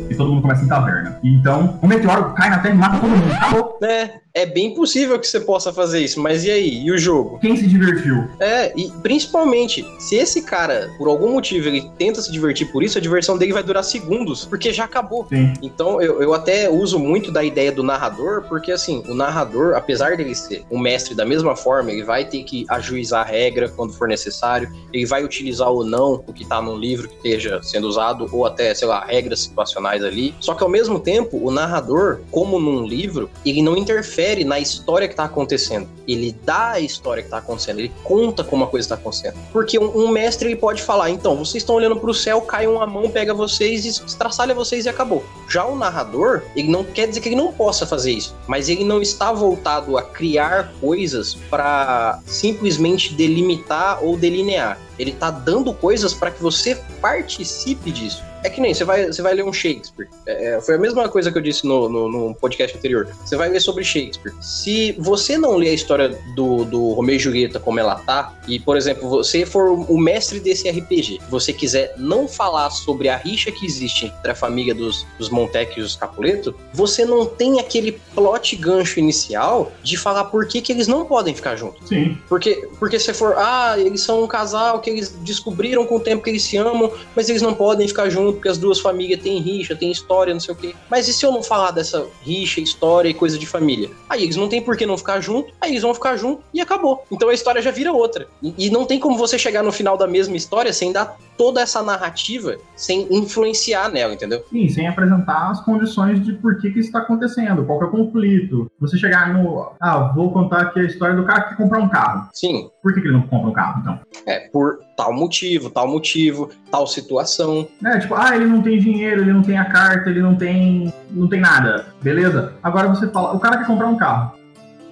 E 0.08 0.14
todo 0.14 0.30
mundo 0.30 0.40
começa 0.40 0.64
em 0.64 0.68
taverna. 0.68 1.18
Então, 1.22 1.78
um 1.82 1.86
meteoro 1.86 2.32
cai 2.32 2.48
na 2.48 2.58
Terra 2.58 2.74
e 2.74 2.78
mata 2.78 2.98
todo 2.98 3.10
mundo. 3.10 3.32
Acabou. 3.34 3.78
É, 3.82 4.20
é 4.32 4.46
bem 4.46 4.74
possível 4.74 5.18
que 5.18 5.26
você 5.26 5.40
possa 5.40 5.72
fazer 5.72 6.00
isso, 6.00 6.20
mas 6.20 6.44
e 6.44 6.50
aí? 6.50 6.84
E 6.84 6.90
o 6.90 6.98
jogo? 6.98 7.38
Quem 7.40 7.56
se 7.56 7.66
divertiu? 7.66 8.28
É, 8.38 8.72
e 8.76 8.90
principalmente, 9.02 9.84
se 9.98 10.16
esse 10.16 10.42
cara, 10.42 10.88
por 10.98 11.08
algum 11.08 11.32
motivo, 11.32 11.68
ele 11.68 11.90
tenta 11.98 12.22
se 12.22 12.30
divertir 12.30 12.70
por 12.70 12.82
isso, 12.82 12.98
a 12.98 13.00
diversão 13.00 13.36
dele 13.36 13.52
vai 13.52 13.62
durar 13.62 13.82
segundos, 13.82 14.44
porque 14.44 14.72
já 14.72 14.84
acabou. 14.84 15.26
Sim. 15.28 15.52
Então, 15.62 16.00
eu, 16.00 16.22
eu 16.22 16.32
até 16.32 16.70
uso 16.70 16.98
muito 16.98 17.32
da 17.32 17.42
ideia 17.42 17.72
do 17.72 17.82
narrador, 17.82 18.42
porque 18.48 18.70
assim, 18.70 19.02
o 19.08 19.14
narrador, 19.14 19.74
apesar 19.74 20.16
dele 20.16 20.34
ser 20.34 20.64
um 20.70 20.78
mestre 20.78 21.14
da 21.14 21.24
mesma 21.24 21.56
forma, 21.56 21.90
ele 21.90 22.04
vai 22.04 22.24
ter 22.24 22.44
que 22.44 22.64
ajuizar 22.68 23.22
a 23.22 23.30
regra 23.30 23.68
quando 23.68 23.92
for 23.92 24.06
necessário, 24.06 24.72
ele 24.92 25.06
vai 25.06 25.24
utilizar 25.24 25.70
ou 25.70 25.84
não 25.84 26.22
o 26.26 26.32
que 26.32 26.44
tá 26.44 26.62
no 26.62 26.76
livro 26.76 27.08
que 27.08 27.16
esteja 27.16 27.60
sendo 27.62 27.88
usado, 27.88 28.28
ou 28.32 28.46
até, 28.46 28.74
sei 28.74 28.86
lá, 28.86 29.04
regras 29.04 29.40
situacionais 29.40 30.04
ali. 30.04 30.34
Só 30.40 30.54
que 30.54 30.62
ao 30.62 30.68
mesmo 30.68 31.00
tempo, 31.00 31.36
o 31.42 31.50
narrador, 31.50 32.20
como 32.30 32.60
num 32.60 32.86
livro, 32.86 33.28
ele 33.44 33.62
não 33.62 33.76
interfere 33.76 34.19
interfere 34.20 34.44
na 34.44 34.61
história 34.61 35.09
que 35.09 35.14
está 35.14 35.24
acontecendo. 35.24 35.88
Ele 36.06 36.37
dá 36.44 36.72
a 36.72 36.80
história 36.80 37.22
que 37.22 37.28
está 37.28 37.38
acontecendo, 37.38 37.78
ele 37.78 37.92
conta 38.04 38.44
como 38.44 38.64
a 38.64 38.66
coisa 38.66 38.85
está 38.85 38.94
acontecendo. 38.94 39.35
Porque 39.52 39.78
um, 39.78 40.04
um, 40.04 40.09
mestre 40.09 40.48
ele 40.48 40.56
pode 40.56 40.83
falar, 40.83 41.11
então, 41.11 41.37
vocês 41.37 41.62
estão 41.62 41.76
olhando 41.76 41.96
para 41.96 42.11
o 42.11 42.14
céu, 42.14 42.42
cai 42.42 42.66
uma 42.66 42.87
mão, 42.87 43.09
pega 43.09 43.33
vocês, 43.33 43.85
estraçalha 43.85 44.54
vocês 44.54 44.85
e 44.85 44.88
acabou. 44.88 45.24
Já 45.48 45.64
o 45.64 45.76
narrador, 45.76 46.42
ele 46.54 46.68
não 46.68 46.85
quer 46.85 47.09
dizer 47.09 47.20
que 47.20 47.28
ele 47.28 47.37
não 47.37 47.52
possa 47.52 47.87
fazer 47.87 48.12
isso, 48.12 48.35
mas 48.46 48.68
ele 48.68 48.85
não 48.85 49.00
está 49.00 49.33
voltado 49.33 49.96
a 49.96 50.02
criar 50.02 50.72
coisas 50.80 51.35
para 51.48 52.20
simplesmente 52.26 53.14
delimitar 53.14 54.04
ou 54.04 54.16
delinear. 54.16 54.78
Ele 54.98 55.11
está 55.12 55.30
dando 55.30 55.72
coisas 55.72 56.12
para 56.12 56.30
que 56.30 56.42
você 56.42 56.74
participe 57.00 57.90
disso. 57.90 58.29
É 58.42 58.48
que 58.48 58.61
nem 58.61 58.72
você 58.72 58.85
vai, 58.85 59.07
você 59.07 59.20
vai 59.20 59.35
ler 59.35 59.44
um 59.44 59.53
Shakespeare. 59.53 60.09
É, 60.26 60.55
é, 60.55 60.61
foi 60.61 60.76
a 60.76 60.79
mesma 60.79 61.09
coisa 61.09 61.31
que 61.31 61.38
eu 61.38 61.42
disse 61.42 61.66
no, 61.66 61.88
no, 61.88 62.09
no, 62.09 62.35
podcast 62.35 62.76
anterior. 62.76 63.09
Você 63.24 63.37
vai 63.37 63.48
ler 63.48 63.61
sobre 63.61 63.85
Shakespeare. 63.85 64.33
Se 64.40 64.92
você 64.98 65.37
não 65.37 65.57
ler 65.57 65.70
a 65.70 65.74
história 65.74 66.18
do, 66.35 66.64
do 66.64 66.92
Romeu 66.92 67.16
e 67.16 67.18
Julieta 67.18 67.61
como 67.61 67.79
ela 67.79 67.96
tá, 67.96 68.35
e, 68.48 68.59
por 68.59 68.76
exemplo, 68.76 69.09
você 69.09 69.44
for 69.44 69.70
o 69.70 69.98
mestre 69.98 70.40
desse 70.40 70.68
RPG, 70.70 71.20
você 71.29 71.53
quiser 71.53 71.94
não 71.96 72.26
falar 72.26 72.70
sobre 72.70 73.09
a 73.09 73.16
rixa 73.16 73.53
que 73.53 73.66
existe 73.66 74.07
entre 74.07 74.31
a 74.31 74.35
família 74.35 74.74
dos, 74.74 75.07
dos 75.18 75.29
Montec 75.29 75.79
e 75.79 75.83
os 75.83 75.96
Capuleto, 75.96 76.55
você 76.72 77.05
não 77.05 77.26
tem 77.26 77.61
aquele 77.61 78.00
plot 78.14 78.57
gancho 78.57 78.98
inicial 78.98 79.72
de 79.83 79.96
falar 79.96 80.24
por 80.24 80.46
que, 80.46 80.62
que 80.62 80.72
eles 80.72 80.87
não 80.87 81.05
podem 81.05 81.35
ficar 81.35 81.57
juntos. 81.57 81.88
Sim. 81.88 82.16
Porque, 82.29 82.68
porque 82.79 82.98
se 82.98 83.12
for, 83.12 83.35
ah, 83.37 83.74
eles 83.79 84.00
são 84.00 84.24
um 84.24 84.26
casal 84.26 84.81
que 84.81 84.88
eles 84.88 85.11
descobriram 85.20 85.85
com 85.85 85.96
o 85.96 86.00
tempo 86.00 86.22
que 86.22 86.31
eles 86.31 86.42
se 86.42 86.57
amam, 86.57 86.90
mas 87.14 87.29
eles 87.29 87.42
não 87.42 87.53
podem 87.53 87.87
ficar 87.87 88.09
juntos 88.09 88.29
porque 88.32 88.48
as 88.48 88.58
duas 88.58 88.80
famílias 88.80 89.20
têm 89.20 89.40
rixa, 89.40 89.74
têm 89.74 89.90
história, 89.90 90.32
não 90.32 90.40
sei 90.40 90.54
o 90.54 90.56
quê. 90.56 90.74
Mas 90.90 91.08
e 91.08 91.12
se 91.12 91.24
eu 91.24 91.32
não 91.32 91.42
falar 91.42 91.70
dessa 91.70 92.06
rixa, 92.22 92.60
história 92.60 93.08
e 93.08 93.14
coisa 93.14 93.38
de 93.38 93.46
família? 93.46 93.90
Aí 94.08 94.22
eles 94.22 94.36
não 94.36 94.48
tem 94.48 94.60
por 94.60 94.76
que 94.76 94.86
não 94.86 94.96
ficar 94.96 95.20
junto, 95.20 95.52
aí 95.60 95.70
eles 95.72 95.82
vão 95.82 95.94
ficar 95.94 96.16
junto 96.16 96.42
e 96.52 96.60
acabou. 96.60 97.04
Então 97.10 97.28
a 97.28 97.34
história 97.34 97.62
já 97.62 97.70
vira 97.70 97.92
outra. 97.92 98.28
E, 98.42 98.66
e 98.66 98.70
não 98.70 98.84
tem 98.84 98.98
como 98.98 99.16
você 99.16 99.38
chegar 99.38 99.62
no 99.62 99.72
final 99.72 99.96
da 99.96 100.06
mesma 100.06 100.36
história 100.36 100.72
sem 100.72 100.92
dar 100.92 101.16
toda 101.40 101.62
essa 101.62 101.83
narrativa, 101.83 102.59
sem 102.76 103.09
influenciar 103.11 103.88
nela, 103.88 104.12
entendeu? 104.12 104.44
Sim, 104.50 104.68
sem 104.68 104.87
apresentar 104.87 105.48
as 105.48 105.59
condições 105.62 106.22
de 106.22 106.35
por 106.35 106.61
que, 106.61 106.70
que 106.70 106.81
isso 106.81 106.88
está 106.88 106.98
acontecendo, 106.98 107.64
qual 107.64 107.81
é 107.81 107.87
o 107.87 107.90
conflito. 107.90 108.70
Você 108.79 108.98
chegar 108.98 109.33
no. 109.33 109.72
Ah, 109.81 110.12
vou 110.14 110.31
contar 110.31 110.61
aqui 110.61 110.81
a 110.81 110.85
história 110.85 111.16
do 111.16 111.24
cara 111.24 111.44
que 111.44 111.57
comprar 111.57 111.79
um 111.79 111.88
carro. 111.88 112.29
Sim. 112.35 112.68
Por 112.83 112.92
que, 112.92 113.00
que 113.00 113.07
ele 113.07 113.16
não 113.16 113.26
compra 113.26 113.48
um 113.48 113.55
carro, 113.55 113.81
então? 113.81 113.98
É, 114.26 114.50
por 114.50 114.81
tal 114.94 115.14
motivo, 115.14 115.70
tal 115.70 115.88
motivo, 115.88 116.50
tal 116.70 116.87
situação. 116.87 117.66
É, 117.87 117.98
tipo, 117.98 118.14
ah, 118.14 118.37
ele 118.37 118.44
não 118.44 118.61
tem 118.61 118.79
dinheiro, 118.79 119.22
ele 119.22 119.33
não 119.33 119.40
tem 119.40 119.57
a 119.57 119.64
carta, 119.64 120.11
ele 120.11 120.20
não 120.20 120.37
tem. 120.37 120.92
não 121.11 121.26
tem 121.26 121.40
nada. 121.40 121.87
Beleza? 122.03 122.53
Agora 122.62 122.87
você 122.88 123.09
fala, 123.09 123.35
o 123.35 123.40
cara 123.40 123.57
quer 123.57 123.66
comprar 123.66 123.87
um 123.87 123.96
carro. 123.96 124.38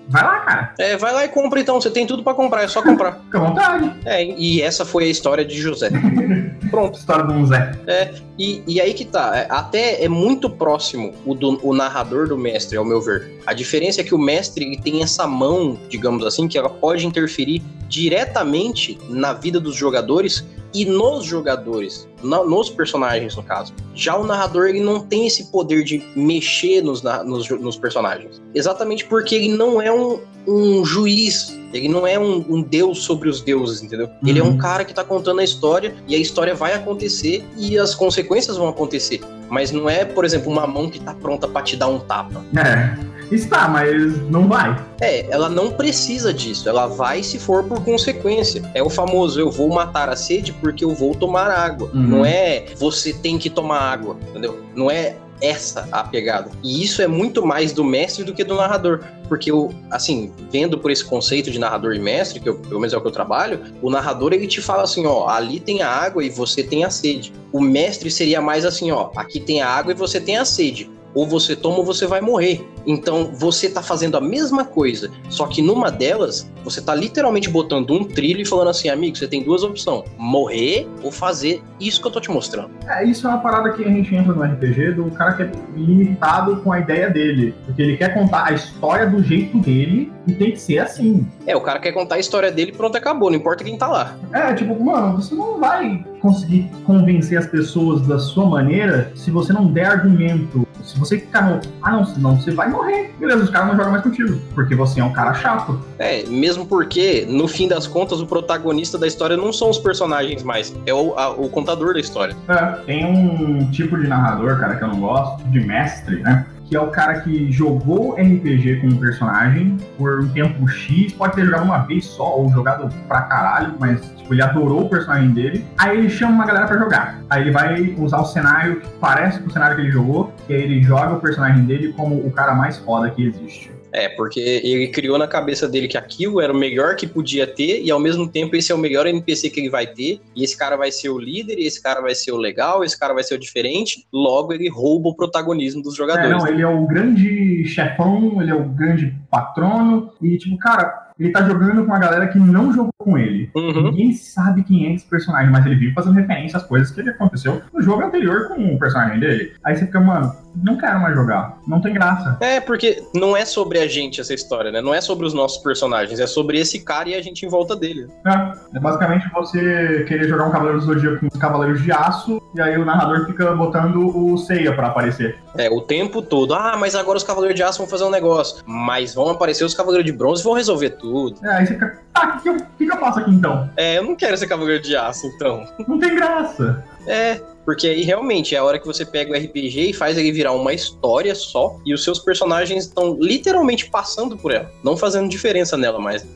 Vai 0.09 0.23
lá, 0.23 0.41
cara. 0.41 0.75
É, 0.79 0.97
vai 0.97 1.13
lá 1.13 1.25
e 1.25 1.29
compra 1.29 1.61
então, 1.61 1.81
você 1.81 1.91
tem 1.91 2.07
tudo 2.07 2.23
pra 2.23 2.35
comprar, 2.35 2.63
é 2.63 2.69
só 2.69 2.83
comprar. 2.83 3.21
Fica 3.27 3.39
à 3.39 3.41
vontade. 3.41 3.95
É, 4.05 4.25
e 4.25 4.63
essa 4.63 4.85
foi 4.85 5.05
a 5.05 5.09
história 5.09 5.45
de 5.45 5.61
José. 5.61 5.91
Pronto. 6.71 6.99
História 6.99 7.25
do 7.25 7.47
Zé. 7.47 7.73
É, 7.87 8.15
e, 8.39 8.63
e 8.67 8.81
aí 8.81 8.95
que 8.95 9.05
tá, 9.05 9.37
é, 9.37 9.47
até 9.51 10.03
é 10.03 10.09
muito 10.09 10.51
próximo 10.51 11.15
o, 11.25 11.35
do, 11.35 11.59
o 11.67 11.75
narrador 11.75 12.29
do 12.29 12.37
mestre, 12.37 12.77
ao 12.77 12.85
meu 12.85 13.01
ver. 13.01 13.41
A 13.47 13.53
diferença 13.53 14.01
é 14.01 14.05
que 14.05 14.15
o 14.15 14.19
mestre 14.19 14.79
tem 14.83 15.03
essa 15.03 15.27
mão, 15.27 15.79
digamos 15.89 16.25
assim, 16.25 16.49
que 16.49 16.59
ela 16.59 16.71
pode 16.71 17.07
interferir 17.07 17.63
diretamente 17.89 18.99
na 19.09 19.33
vida 19.33 19.59
dos 19.59 19.75
jogadores 19.75 20.45
e 20.75 20.85
nos 20.85 21.25
jogadores, 21.25 22.09
nos 22.23 22.69
personagens 22.71 23.35
no 23.37 23.43
caso. 23.43 23.73
Já 23.95 24.17
o 24.17 24.27
narrador 24.27 24.69
ele 24.69 24.81
não 24.81 25.01
tem 25.01 25.27
esse 25.27 25.45
poder 25.51 25.83
de 25.85 26.03
mexer 26.15 26.83
nos, 26.83 27.03
na- 27.03 27.23
nos, 27.25 27.49
nos 27.49 27.77
personagens, 27.77 28.41
exatamente 28.55 29.05
porque 29.07 29.35
ele 29.35 29.49
não 29.49 29.81
é 29.81 29.93
um, 29.93 30.21
um 30.47 30.85
juiz, 30.85 31.59
ele 31.73 31.89
não 31.89 32.07
é 32.07 32.19
um, 32.19 32.45
um 32.49 32.63
deus 32.63 33.03
sobre 33.03 33.29
os 33.29 33.41
deuses, 33.41 33.83
entendeu? 33.83 34.09
Ele 34.27 34.39
é 34.39 34.43
um 34.43 34.49
Uhum. 34.49 34.59
cara 34.59 34.85
que 34.85 34.95
tá 34.95 35.05
contando 35.05 35.41
a 35.41 35.45
história 35.45 35.95
e 36.07 36.15
a 36.15 36.19
história 36.19 36.55
vai 36.55 36.73
acontecer 36.75 37.45
e 37.57 37.79
as 37.79 37.95
consequências 37.95 38.57
vão 38.57 38.69
acontecer. 38.69 39.21
Mas 39.51 39.71
não 39.71 39.89
é, 39.89 40.05
por 40.05 40.25
exemplo, 40.25 40.51
uma 40.51 40.67
mão 40.67 40.89
que 40.91 40.99
tá 41.01 41.15
pronta 41.15 41.47
pra 41.49 41.63
te 41.63 41.77
dar 41.77 41.89
um 41.89 41.99
tapa. 41.99 42.43
É. 42.57 43.09
Está, 43.31 43.69
mas 43.69 44.19
não 44.31 44.49
vai. 44.49 44.75
É, 45.03 45.27
ela 45.31 45.51
não 45.51 45.71
precisa 45.71 46.33
disso. 46.33 46.67
Ela 46.67 46.87
vai 46.87 47.23
se 47.23 47.39
for 47.39 47.63
por 47.65 47.83
consequência. 47.85 48.63
É 48.73 48.83
o 48.83 48.89
famoso 48.89 49.39
eu 49.39 49.51
vou 49.51 49.69
matar 49.69 50.09
a 50.09 50.17
sede 50.17 50.51
porque 50.55 50.83
eu 50.83 50.95
vou 50.95 51.15
tomar 51.15 51.51
água. 51.51 51.91
Uhum. 51.93 52.03
Não 52.09 52.25
é 52.25 52.65
você 52.79 53.13
tem 53.13 53.37
que 53.39 53.51
tomar 53.51 53.81
água, 53.81 54.17
entendeu? 54.31 54.59
Não 54.75 54.91
é 54.91 55.17
essa 55.41 55.89
a 55.93 56.03
pegada. 56.03 56.51
E 56.63 56.83
isso 56.83 57.03
é 57.03 57.07
muito 57.07 57.45
mais 57.45 57.73
do 57.73 57.85
mestre 57.85 58.25
do 58.25 58.35
que 58.35 58.45
do 58.45 58.55
narrador. 58.55 59.05
Porque, 59.29 59.51
eu, 59.51 59.71
assim, 59.91 60.33
vendo 60.51 60.79
por 60.79 60.91
esse 60.91 61.05
conceito 61.05 61.51
de 61.51 61.59
narrador 61.59 61.95
e 61.95 61.99
mestre, 61.99 62.41
que 62.41 62.49
eu, 62.49 62.57
pelo 62.57 62.81
menos 62.81 62.95
é 62.95 62.97
o 62.97 63.01
que 63.01 63.07
eu 63.07 63.13
trabalho, 63.13 63.61
o 63.83 63.91
narrador 63.91 64.33
ele 64.33 64.47
te 64.47 64.63
fala 64.63 64.85
assim: 64.85 65.07
ó, 65.07 65.29
ali 65.29 65.61
tem 65.61 65.83
a 65.83 65.89
água 65.89 66.25
e 66.25 66.31
você 66.31 66.63
tem 66.63 66.85
a 66.85 66.91
sede. 66.91 67.33
O 67.53 67.61
mestre 67.61 68.11
seria 68.11 68.41
mais 68.41 68.65
assim: 68.65 68.91
ó, 68.91 69.11
aqui 69.17 69.39
tem 69.39 69.61
a 69.61 69.69
água 69.69 69.93
e 69.93 69.95
você 69.95 70.21
tem 70.21 70.37
a 70.39 70.45
sede. 70.45 70.91
Ou 71.19 71.27
você 71.27 71.57
toma 71.57 71.79
ou 71.79 71.85
você 71.85 72.07
vai 72.07 72.21
morrer. 72.21 72.65
Então 72.87 73.33
você 73.35 73.69
tá 73.69 73.83
fazendo 73.83 74.17
a 74.17 74.21
mesma 74.21 74.65
coisa, 74.65 75.11
só 75.29 75.49
que 75.49 75.61
numa 75.61 75.91
delas 75.91 76.49
você 76.63 76.81
tá 76.81 76.95
literalmente 76.95 77.51
botando 77.51 77.91
um 77.91 78.05
trilho 78.05 78.41
e 78.41 78.45
falando 78.45 78.69
assim, 78.69 78.89
amigo, 78.89 79.19
você 79.19 79.27
tem 79.27 79.43
duas 79.43 79.65
opções: 79.65 80.05
morrer 80.17 80.87
ou 81.03 81.11
fazer 81.11 81.61
isso 81.81 82.01
que 82.01 82.07
eu 82.07 82.13
tô 82.13 82.21
te 82.21 82.31
mostrando. 82.31 82.71
É, 82.87 83.05
isso 83.05 83.27
é 83.27 83.31
uma 83.31 83.41
parada 83.41 83.73
que 83.73 83.83
a 83.83 83.89
gente 83.89 84.15
entra 84.15 84.33
no 84.33 84.45
RPG 84.45 84.93
do 84.93 85.11
cara 85.11 85.33
que 85.33 85.43
é 85.43 85.51
limitado 85.75 86.59
com 86.59 86.71
a 86.71 86.79
ideia 86.79 87.11
dele. 87.11 87.53
Porque 87.67 87.83
ele 87.83 87.97
quer 87.97 88.15
contar 88.15 88.47
a 88.47 88.53
história 88.53 89.07
do 89.09 89.21
jeito 89.21 89.59
dele 89.59 90.13
e 90.25 90.33
tem 90.33 90.53
que 90.53 90.61
ser 90.61 90.79
assim. 90.79 91.27
É, 91.49 91.57
o 91.57 91.61
cara 91.61 91.81
quer 91.81 91.91
contar 91.91 92.15
a 92.15 92.21
história 92.21 92.53
dele 92.53 92.71
e 92.71 92.75
pronto, 92.75 92.97
acabou, 92.97 93.29
não 93.29 93.39
importa 93.39 93.65
quem 93.65 93.77
tá 93.77 93.89
lá. 93.89 94.15
É, 94.33 94.55
tipo, 94.55 94.81
mano, 94.81 95.17
você 95.17 95.35
não 95.35 95.59
vai 95.59 96.05
conseguir 96.21 96.71
convencer 96.85 97.39
as 97.39 97.47
pessoas 97.47 98.07
da 98.07 98.19
sua 98.19 98.47
maneira 98.47 99.11
se 99.15 99.31
você 99.31 99.53
não 99.53 99.73
der 99.73 99.87
argumento. 99.87 100.68
Se 100.89 100.99
você 100.99 101.19
ficar 101.19 101.43
no. 101.43 101.61
Ah, 101.83 101.93
não, 101.93 102.05
senão 102.07 102.35
você 102.37 102.51
vai 102.51 102.69
morrer. 102.71 103.15
Beleza, 103.21 103.45
os 103.45 103.51
caras 103.51 103.69
não 103.69 103.77
jogam 103.77 103.93
mais 103.93 104.03
contigo. 104.03 104.41
Porque 104.55 104.75
você 104.75 105.01
é 105.01 105.05
um 105.05 105.13
cara 105.13 105.35
chato. 105.35 105.79
É, 105.99 106.23
mesmo 106.25 106.65
porque, 106.65 107.27
no 107.29 107.47
fim 107.47 107.69
das 107.69 107.87
contas, 107.87 108.21
o 108.23 108.27
protagonista 108.27 108.97
da 108.97 109.07
história 109.07 109.37
não 109.37 109.53
são 109.53 109.69
os 109.69 109.79
personagens 109.79 110.43
mais, 110.43 110.75
é 110.87 110.95
o, 110.95 111.13
a- 111.19 111.31
o 111.31 111.49
contador 111.51 111.93
da 111.93 112.01
história. 112.01 112.35
É, 112.49 112.57
tem 112.87 113.05
um 113.05 113.71
tipo 113.71 113.99
de 113.99 114.07
narrador, 114.09 114.59
cara, 114.59 114.77
que 114.77 114.85
eu 114.85 114.89
não 114.89 114.99
gosto, 115.01 115.45
de 115.51 115.61
mestre, 115.61 116.21
né? 116.23 116.47
Que 116.69 116.77
é 116.77 116.81
o 116.81 116.89
cara 116.89 117.21
que 117.21 117.51
jogou 117.51 118.13
RPG 118.13 118.81
com 118.81 118.89
um 118.89 118.99
personagem 118.99 119.79
por 119.97 120.21
um 120.21 120.29
tempo 120.29 120.69
X, 120.69 121.13
pode 121.15 121.35
ter 121.35 121.47
jogado 121.47 121.65
uma 121.65 121.79
vez 121.79 122.05
só, 122.05 122.37
ou 122.37 122.51
jogado 122.51 122.93
pra 123.07 123.23
caralho, 123.23 123.75
mas 123.79 124.01
tipo, 124.19 124.35
ele 124.35 124.43
adorou 124.43 124.83
o 124.83 124.89
personagem 124.89 125.31
dele. 125.31 125.65
Aí 125.79 125.97
ele 125.97 126.11
chama 126.11 126.33
uma 126.33 126.47
galera 126.47 126.67
pra 126.67 126.79
jogar. 126.79 127.21
Aí 127.31 127.43
ele 127.43 127.53
vai 127.53 127.95
usar 127.99 128.19
o 128.19 128.27
cenário 128.27 128.81
que 128.81 128.89
parece 129.01 129.41
com 129.41 129.49
o 129.49 129.53
cenário 129.53 129.77
que 129.77 129.83
ele 129.83 129.91
jogou, 129.91 130.35
e 130.49 130.55
aí 130.55 130.63
ele 130.63 130.83
joga 130.83 131.15
o 131.15 131.21
personagem 131.21 131.65
dele 131.65 131.95
como 131.95 132.17
o 132.17 132.31
cara 132.31 132.55
mais 132.55 132.77
foda 132.79 133.09
que 133.11 133.25
existe. 133.27 133.78
É, 133.93 134.09
porque 134.09 134.41
ele 134.41 134.89
criou 134.89 135.19
na 135.19 135.27
cabeça 135.27 135.69
dele 135.69 135.89
que 135.89 135.97
aquilo 135.97 136.41
era 136.41 136.53
o 136.53 136.57
melhor 136.57 136.97
que 136.97 137.07
podia 137.07 137.47
ter, 137.47 137.83
e 137.83 137.91
ao 137.91 137.99
mesmo 138.01 138.29
tempo 138.29 138.55
esse 138.57 138.71
é 138.71 138.75
o 138.75 138.79
melhor 138.79 139.07
NPC 139.07 139.51
que 139.51 139.61
ele 139.61 139.71
vai 139.71 139.87
ter, 139.87 140.21
e 140.37 140.45
esse 140.45 140.57
cara 140.57 140.77
vai 140.77 140.91
ser 140.93 141.09
o 141.09 141.19
líder, 141.19 141.59
e 141.59 141.67
esse 141.67 141.83
cara 141.83 142.01
vai 142.01 142.15
ser 142.15 142.33
o 142.33 142.37
legal, 142.37 142.85
esse 142.85 142.99
cara 142.99 143.15
vai 143.15 143.23
ser 143.23 143.35
o 143.35 143.39
diferente, 143.39 144.07
logo 144.13 144.53
ele 144.53 144.69
rouba 144.69 145.09
o 145.09 145.15
protagonismo 145.17 145.83
dos 145.83 145.95
É, 145.95 145.97
jogadores. 145.97 146.31
não, 146.31 146.47
ele 146.47 146.63
é 146.63 146.67
o 146.69 146.87
grande 146.87 147.65
chefão, 147.67 148.41
ele 148.41 148.51
é 148.51 148.55
o 148.55 148.65
grande 148.65 149.15
patrono, 149.31 150.13
e 150.23 150.37
tipo, 150.39 150.57
cara, 150.59 151.09
ele 151.19 151.33
tá 151.33 151.43
jogando 151.43 151.81
com 151.81 151.87
uma 151.89 151.99
galera 151.99 152.29
que 152.29 152.39
não 152.39 152.73
jogou 152.73 152.93
com 152.97 153.19
ele. 153.19 153.51
Uhum. 153.55 153.91
Ninguém 153.91 154.13
sabe 154.13 154.63
quem 154.63 154.87
é 154.87 154.95
esse 154.95 155.05
personagem, 155.05 155.51
mas 155.51 155.67
ele 155.67 155.75
vive 155.75 155.93
fazendo 155.93 156.15
referência 156.15 156.57
às 156.57 156.63
coisas 156.65 156.91
que 156.91 157.01
ele 157.01 157.11
aconteceu 157.11 157.61
no 157.73 157.83
jogo 157.83 158.03
anterior 158.05 158.49
com 158.49 158.75
o 158.75 158.79
personagem 158.79 159.19
dele. 159.19 159.53
Aí 159.65 159.75
você 159.75 159.87
fica, 159.87 159.99
mano, 159.99 160.33
não 160.63 160.77
quero 160.77 161.01
mais 161.01 161.15
jogar. 161.15 161.59
Não 161.67 161.81
tem 161.81 161.95
graça. 161.95 162.37
É, 162.41 162.61
porque 162.61 163.03
não 163.15 163.37
é 163.37 163.45
sobre 163.45 163.79
a 163.79 163.87
gente 163.87 164.21
essa 164.21 164.35
história, 164.35 164.71
né? 164.71 164.81
Não 164.81 164.95
é 164.95 165.01
sobre 165.01 165.27
os 165.27 165.35
nossos 165.35 165.59
personagens, 165.63 166.21
é 166.21 166.27
sobre 166.27 166.59
esse 166.59 166.81
cara 166.81 167.09
e 167.09 167.15
a 167.15 167.23
gente 167.23 167.45
em 167.45 167.49
volta 167.49 167.77
dele. 167.77 168.09
É, 168.27 168.77
é 168.77 168.81
basicamente 168.81 169.29
você 169.33 170.05
querer 170.07 170.29
jogar 170.29 170.47
um 170.47 170.51
Cavaleiro 170.51 170.81
do 170.81 170.87
Zodíaco 170.87 171.21
com 171.21 171.27
os 171.27 171.41
Cavaleiros 171.41 171.83
de 171.83 171.93
Aço, 171.93 172.41
e 172.55 172.61
aí 172.61 172.77
o 172.79 172.85
narrador 172.85 173.27
fica 173.27 173.55
botando 173.55 174.17
o 174.17 174.37
Seiya 174.37 174.75
pra 174.75 174.89
aparecer. 174.89 175.39
É, 175.57 175.71
o 175.71 175.81
tempo 175.81 176.23
todo. 176.23 176.55
Ah, 176.55 176.77
mas 176.79 176.95
agora 176.95 177.19
os 177.19 177.25
Cavaleiros 177.25 177.57
de 177.57 177.63
Aço 177.63 177.79
vão 177.79 177.89
fazer 177.89 178.05
um 178.05 178.11
negócio. 178.11 178.63
Mas 178.67 179.15
vão 179.15 179.29
aparecer 179.29 179.65
os 179.65 179.75
Cavaleiros 179.75 180.05
de 180.05 180.17
Bronze 180.17 180.43
e 180.43 180.45
vão 180.45 180.55
resolver 180.55 180.91
tudo. 180.91 181.45
É, 181.45 181.57
aí 181.57 181.67
você 181.67 181.75
fica, 181.75 181.99
tá, 182.13 182.37
o 182.39 182.43
que, 182.43 182.65
que 182.79 182.87
que 182.87 182.93
eu 182.93 182.99
faço 182.99 183.21
aqui 183.21 183.31
então? 183.31 183.71
É, 183.77 183.99
eu 183.99 184.05
não 184.05 184.17
quero 184.17 184.37
ser 184.37 184.47
Cavaleiro 184.47 184.83
de 184.83 184.97
Aço, 184.97 185.27
então. 185.27 185.67
Não 185.87 185.99
tem 185.99 186.15
graça. 186.15 186.85
É, 187.09 187.41
porque 187.65 187.87
aí 187.87 188.03
realmente 188.03 188.55
é 188.55 188.59
a 188.59 188.65
hora 188.65 188.79
que 188.79 188.87
você 188.87 189.05
pega 189.05 189.33
o 189.33 189.35
RPG 189.35 189.91
e 189.91 189.93
faz 189.95 190.19
ele 190.19 190.31
virar 190.31 190.53
uma 190.53 190.75
história 190.75 191.35
só, 191.35 191.79
e 191.85 191.95
os 191.95 192.05
seus 192.05 192.19
personagens 192.19 192.85
estão 192.85 193.17
literalmente 193.19 193.89
passando 193.89 194.37
por 194.37 194.53
ela, 194.53 194.71
não 194.85 194.95
fazendo 194.95 195.29
diferença 195.29 195.77
nela 195.77 195.99
mais. 195.99 196.27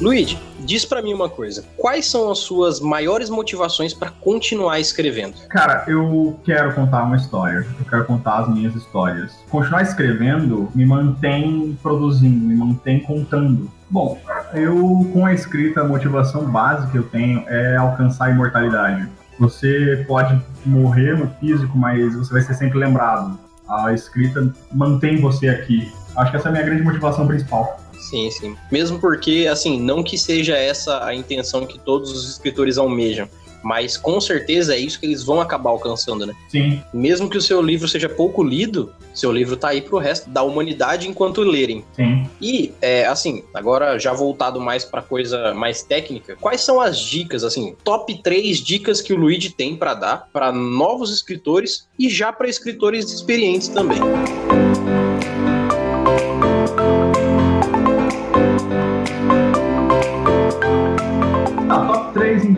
Luigi, 0.00 0.38
diz 0.68 0.84
pra 0.84 1.00
mim 1.00 1.14
uma 1.14 1.30
coisa. 1.30 1.64
Quais 1.78 2.10
são 2.10 2.30
as 2.30 2.40
suas 2.40 2.78
maiores 2.78 3.30
motivações 3.30 3.94
pra 3.94 4.10
continuar 4.10 4.78
escrevendo? 4.78 5.34
Cara, 5.48 5.82
eu 5.88 6.38
quero 6.44 6.74
contar 6.74 7.04
uma 7.04 7.16
história. 7.16 7.66
Eu 7.80 7.86
quero 7.88 8.04
contar 8.04 8.40
as 8.40 8.48
minhas 8.50 8.74
histórias. 8.76 9.32
Continuar 9.48 9.80
escrevendo 9.80 10.68
me 10.74 10.84
mantém 10.84 11.76
produzindo, 11.82 12.44
me 12.44 12.54
mantém 12.54 13.00
contando. 13.00 13.70
Bom, 13.88 14.20
eu 14.52 15.10
com 15.14 15.24
a 15.24 15.32
escrita, 15.32 15.80
a 15.80 15.84
motivação 15.84 16.44
básica 16.44 16.92
que 16.92 16.98
eu 16.98 17.04
tenho 17.04 17.42
é 17.48 17.76
alcançar 17.76 18.26
a 18.26 18.30
imortalidade. 18.30 19.08
Você 19.40 20.04
pode 20.06 20.38
morrer 20.66 21.16
no 21.16 21.30
físico, 21.40 21.78
mas 21.78 22.14
você 22.14 22.30
vai 22.30 22.42
ser 22.42 22.52
sempre 22.52 22.78
lembrado. 22.78 23.38
A 23.66 23.94
escrita 23.94 24.52
mantém 24.70 25.18
você 25.18 25.48
aqui. 25.48 25.90
Acho 26.14 26.30
que 26.30 26.36
essa 26.36 26.48
é 26.48 26.50
a 26.50 26.52
minha 26.52 26.64
grande 26.64 26.82
motivação 26.82 27.26
principal. 27.26 27.80
Sim, 27.98 28.30
sim. 28.30 28.56
Mesmo 28.70 28.98
porque, 28.98 29.46
assim, 29.50 29.80
não 29.80 30.02
que 30.02 30.16
seja 30.16 30.56
essa 30.56 31.04
a 31.04 31.14
intenção 31.14 31.66
que 31.66 31.78
todos 31.78 32.10
os 32.12 32.28
escritores 32.30 32.78
almejam, 32.78 33.28
mas 33.62 33.96
com 33.96 34.20
certeza 34.20 34.74
é 34.74 34.78
isso 34.78 35.00
que 35.00 35.06
eles 35.06 35.24
vão 35.24 35.40
acabar 35.40 35.70
alcançando, 35.70 36.24
né? 36.24 36.32
Sim, 36.48 36.80
Mesmo 36.94 37.28
que 37.28 37.36
o 37.36 37.42
seu 37.42 37.60
livro 37.60 37.88
seja 37.88 38.08
pouco 38.08 38.42
lido, 38.42 38.92
seu 39.12 39.32
livro 39.32 39.56
tá 39.56 39.70
aí 39.70 39.80
pro 39.82 39.98
resto 39.98 40.30
da 40.30 40.42
humanidade 40.44 41.08
enquanto 41.08 41.40
lerem. 41.42 41.84
sim. 41.94 42.26
E, 42.40 42.72
é, 42.80 43.04
assim, 43.06 43.42
agora 43.52 43.98
já 43.98 44.12
voltado 44.12 44.60
mais 44.60 44.84
pra 44.84 45.02
coisa 45.02 45.52
mais 45.54 45.82
técnica, 45.82 46.36
quais 46.40 46.60
são 46.60 46.80
as 46.80 46.98
dicas, 47.00 47.42
assim, 47.42 47.74
top 47.82 48.22
3 48.22 48.58
dicas 48.58 49.00
que 49.02 49.12
o 49.12 49.16
Luigi 49.16 49.50
tem 49.50 49.74
pra 49.76 49.92
dar 49.94 50.28
pra 50.32 50.52
novos 50.52 51.12
escritores 51.12 51.88
e 51.98 52.08
já 52.08 52.32
pra 52.32 52.48
escritores 52.48 53.10
experientes 53.12 53.66
também? 53.66 53.98
Ah, 54.00 54.97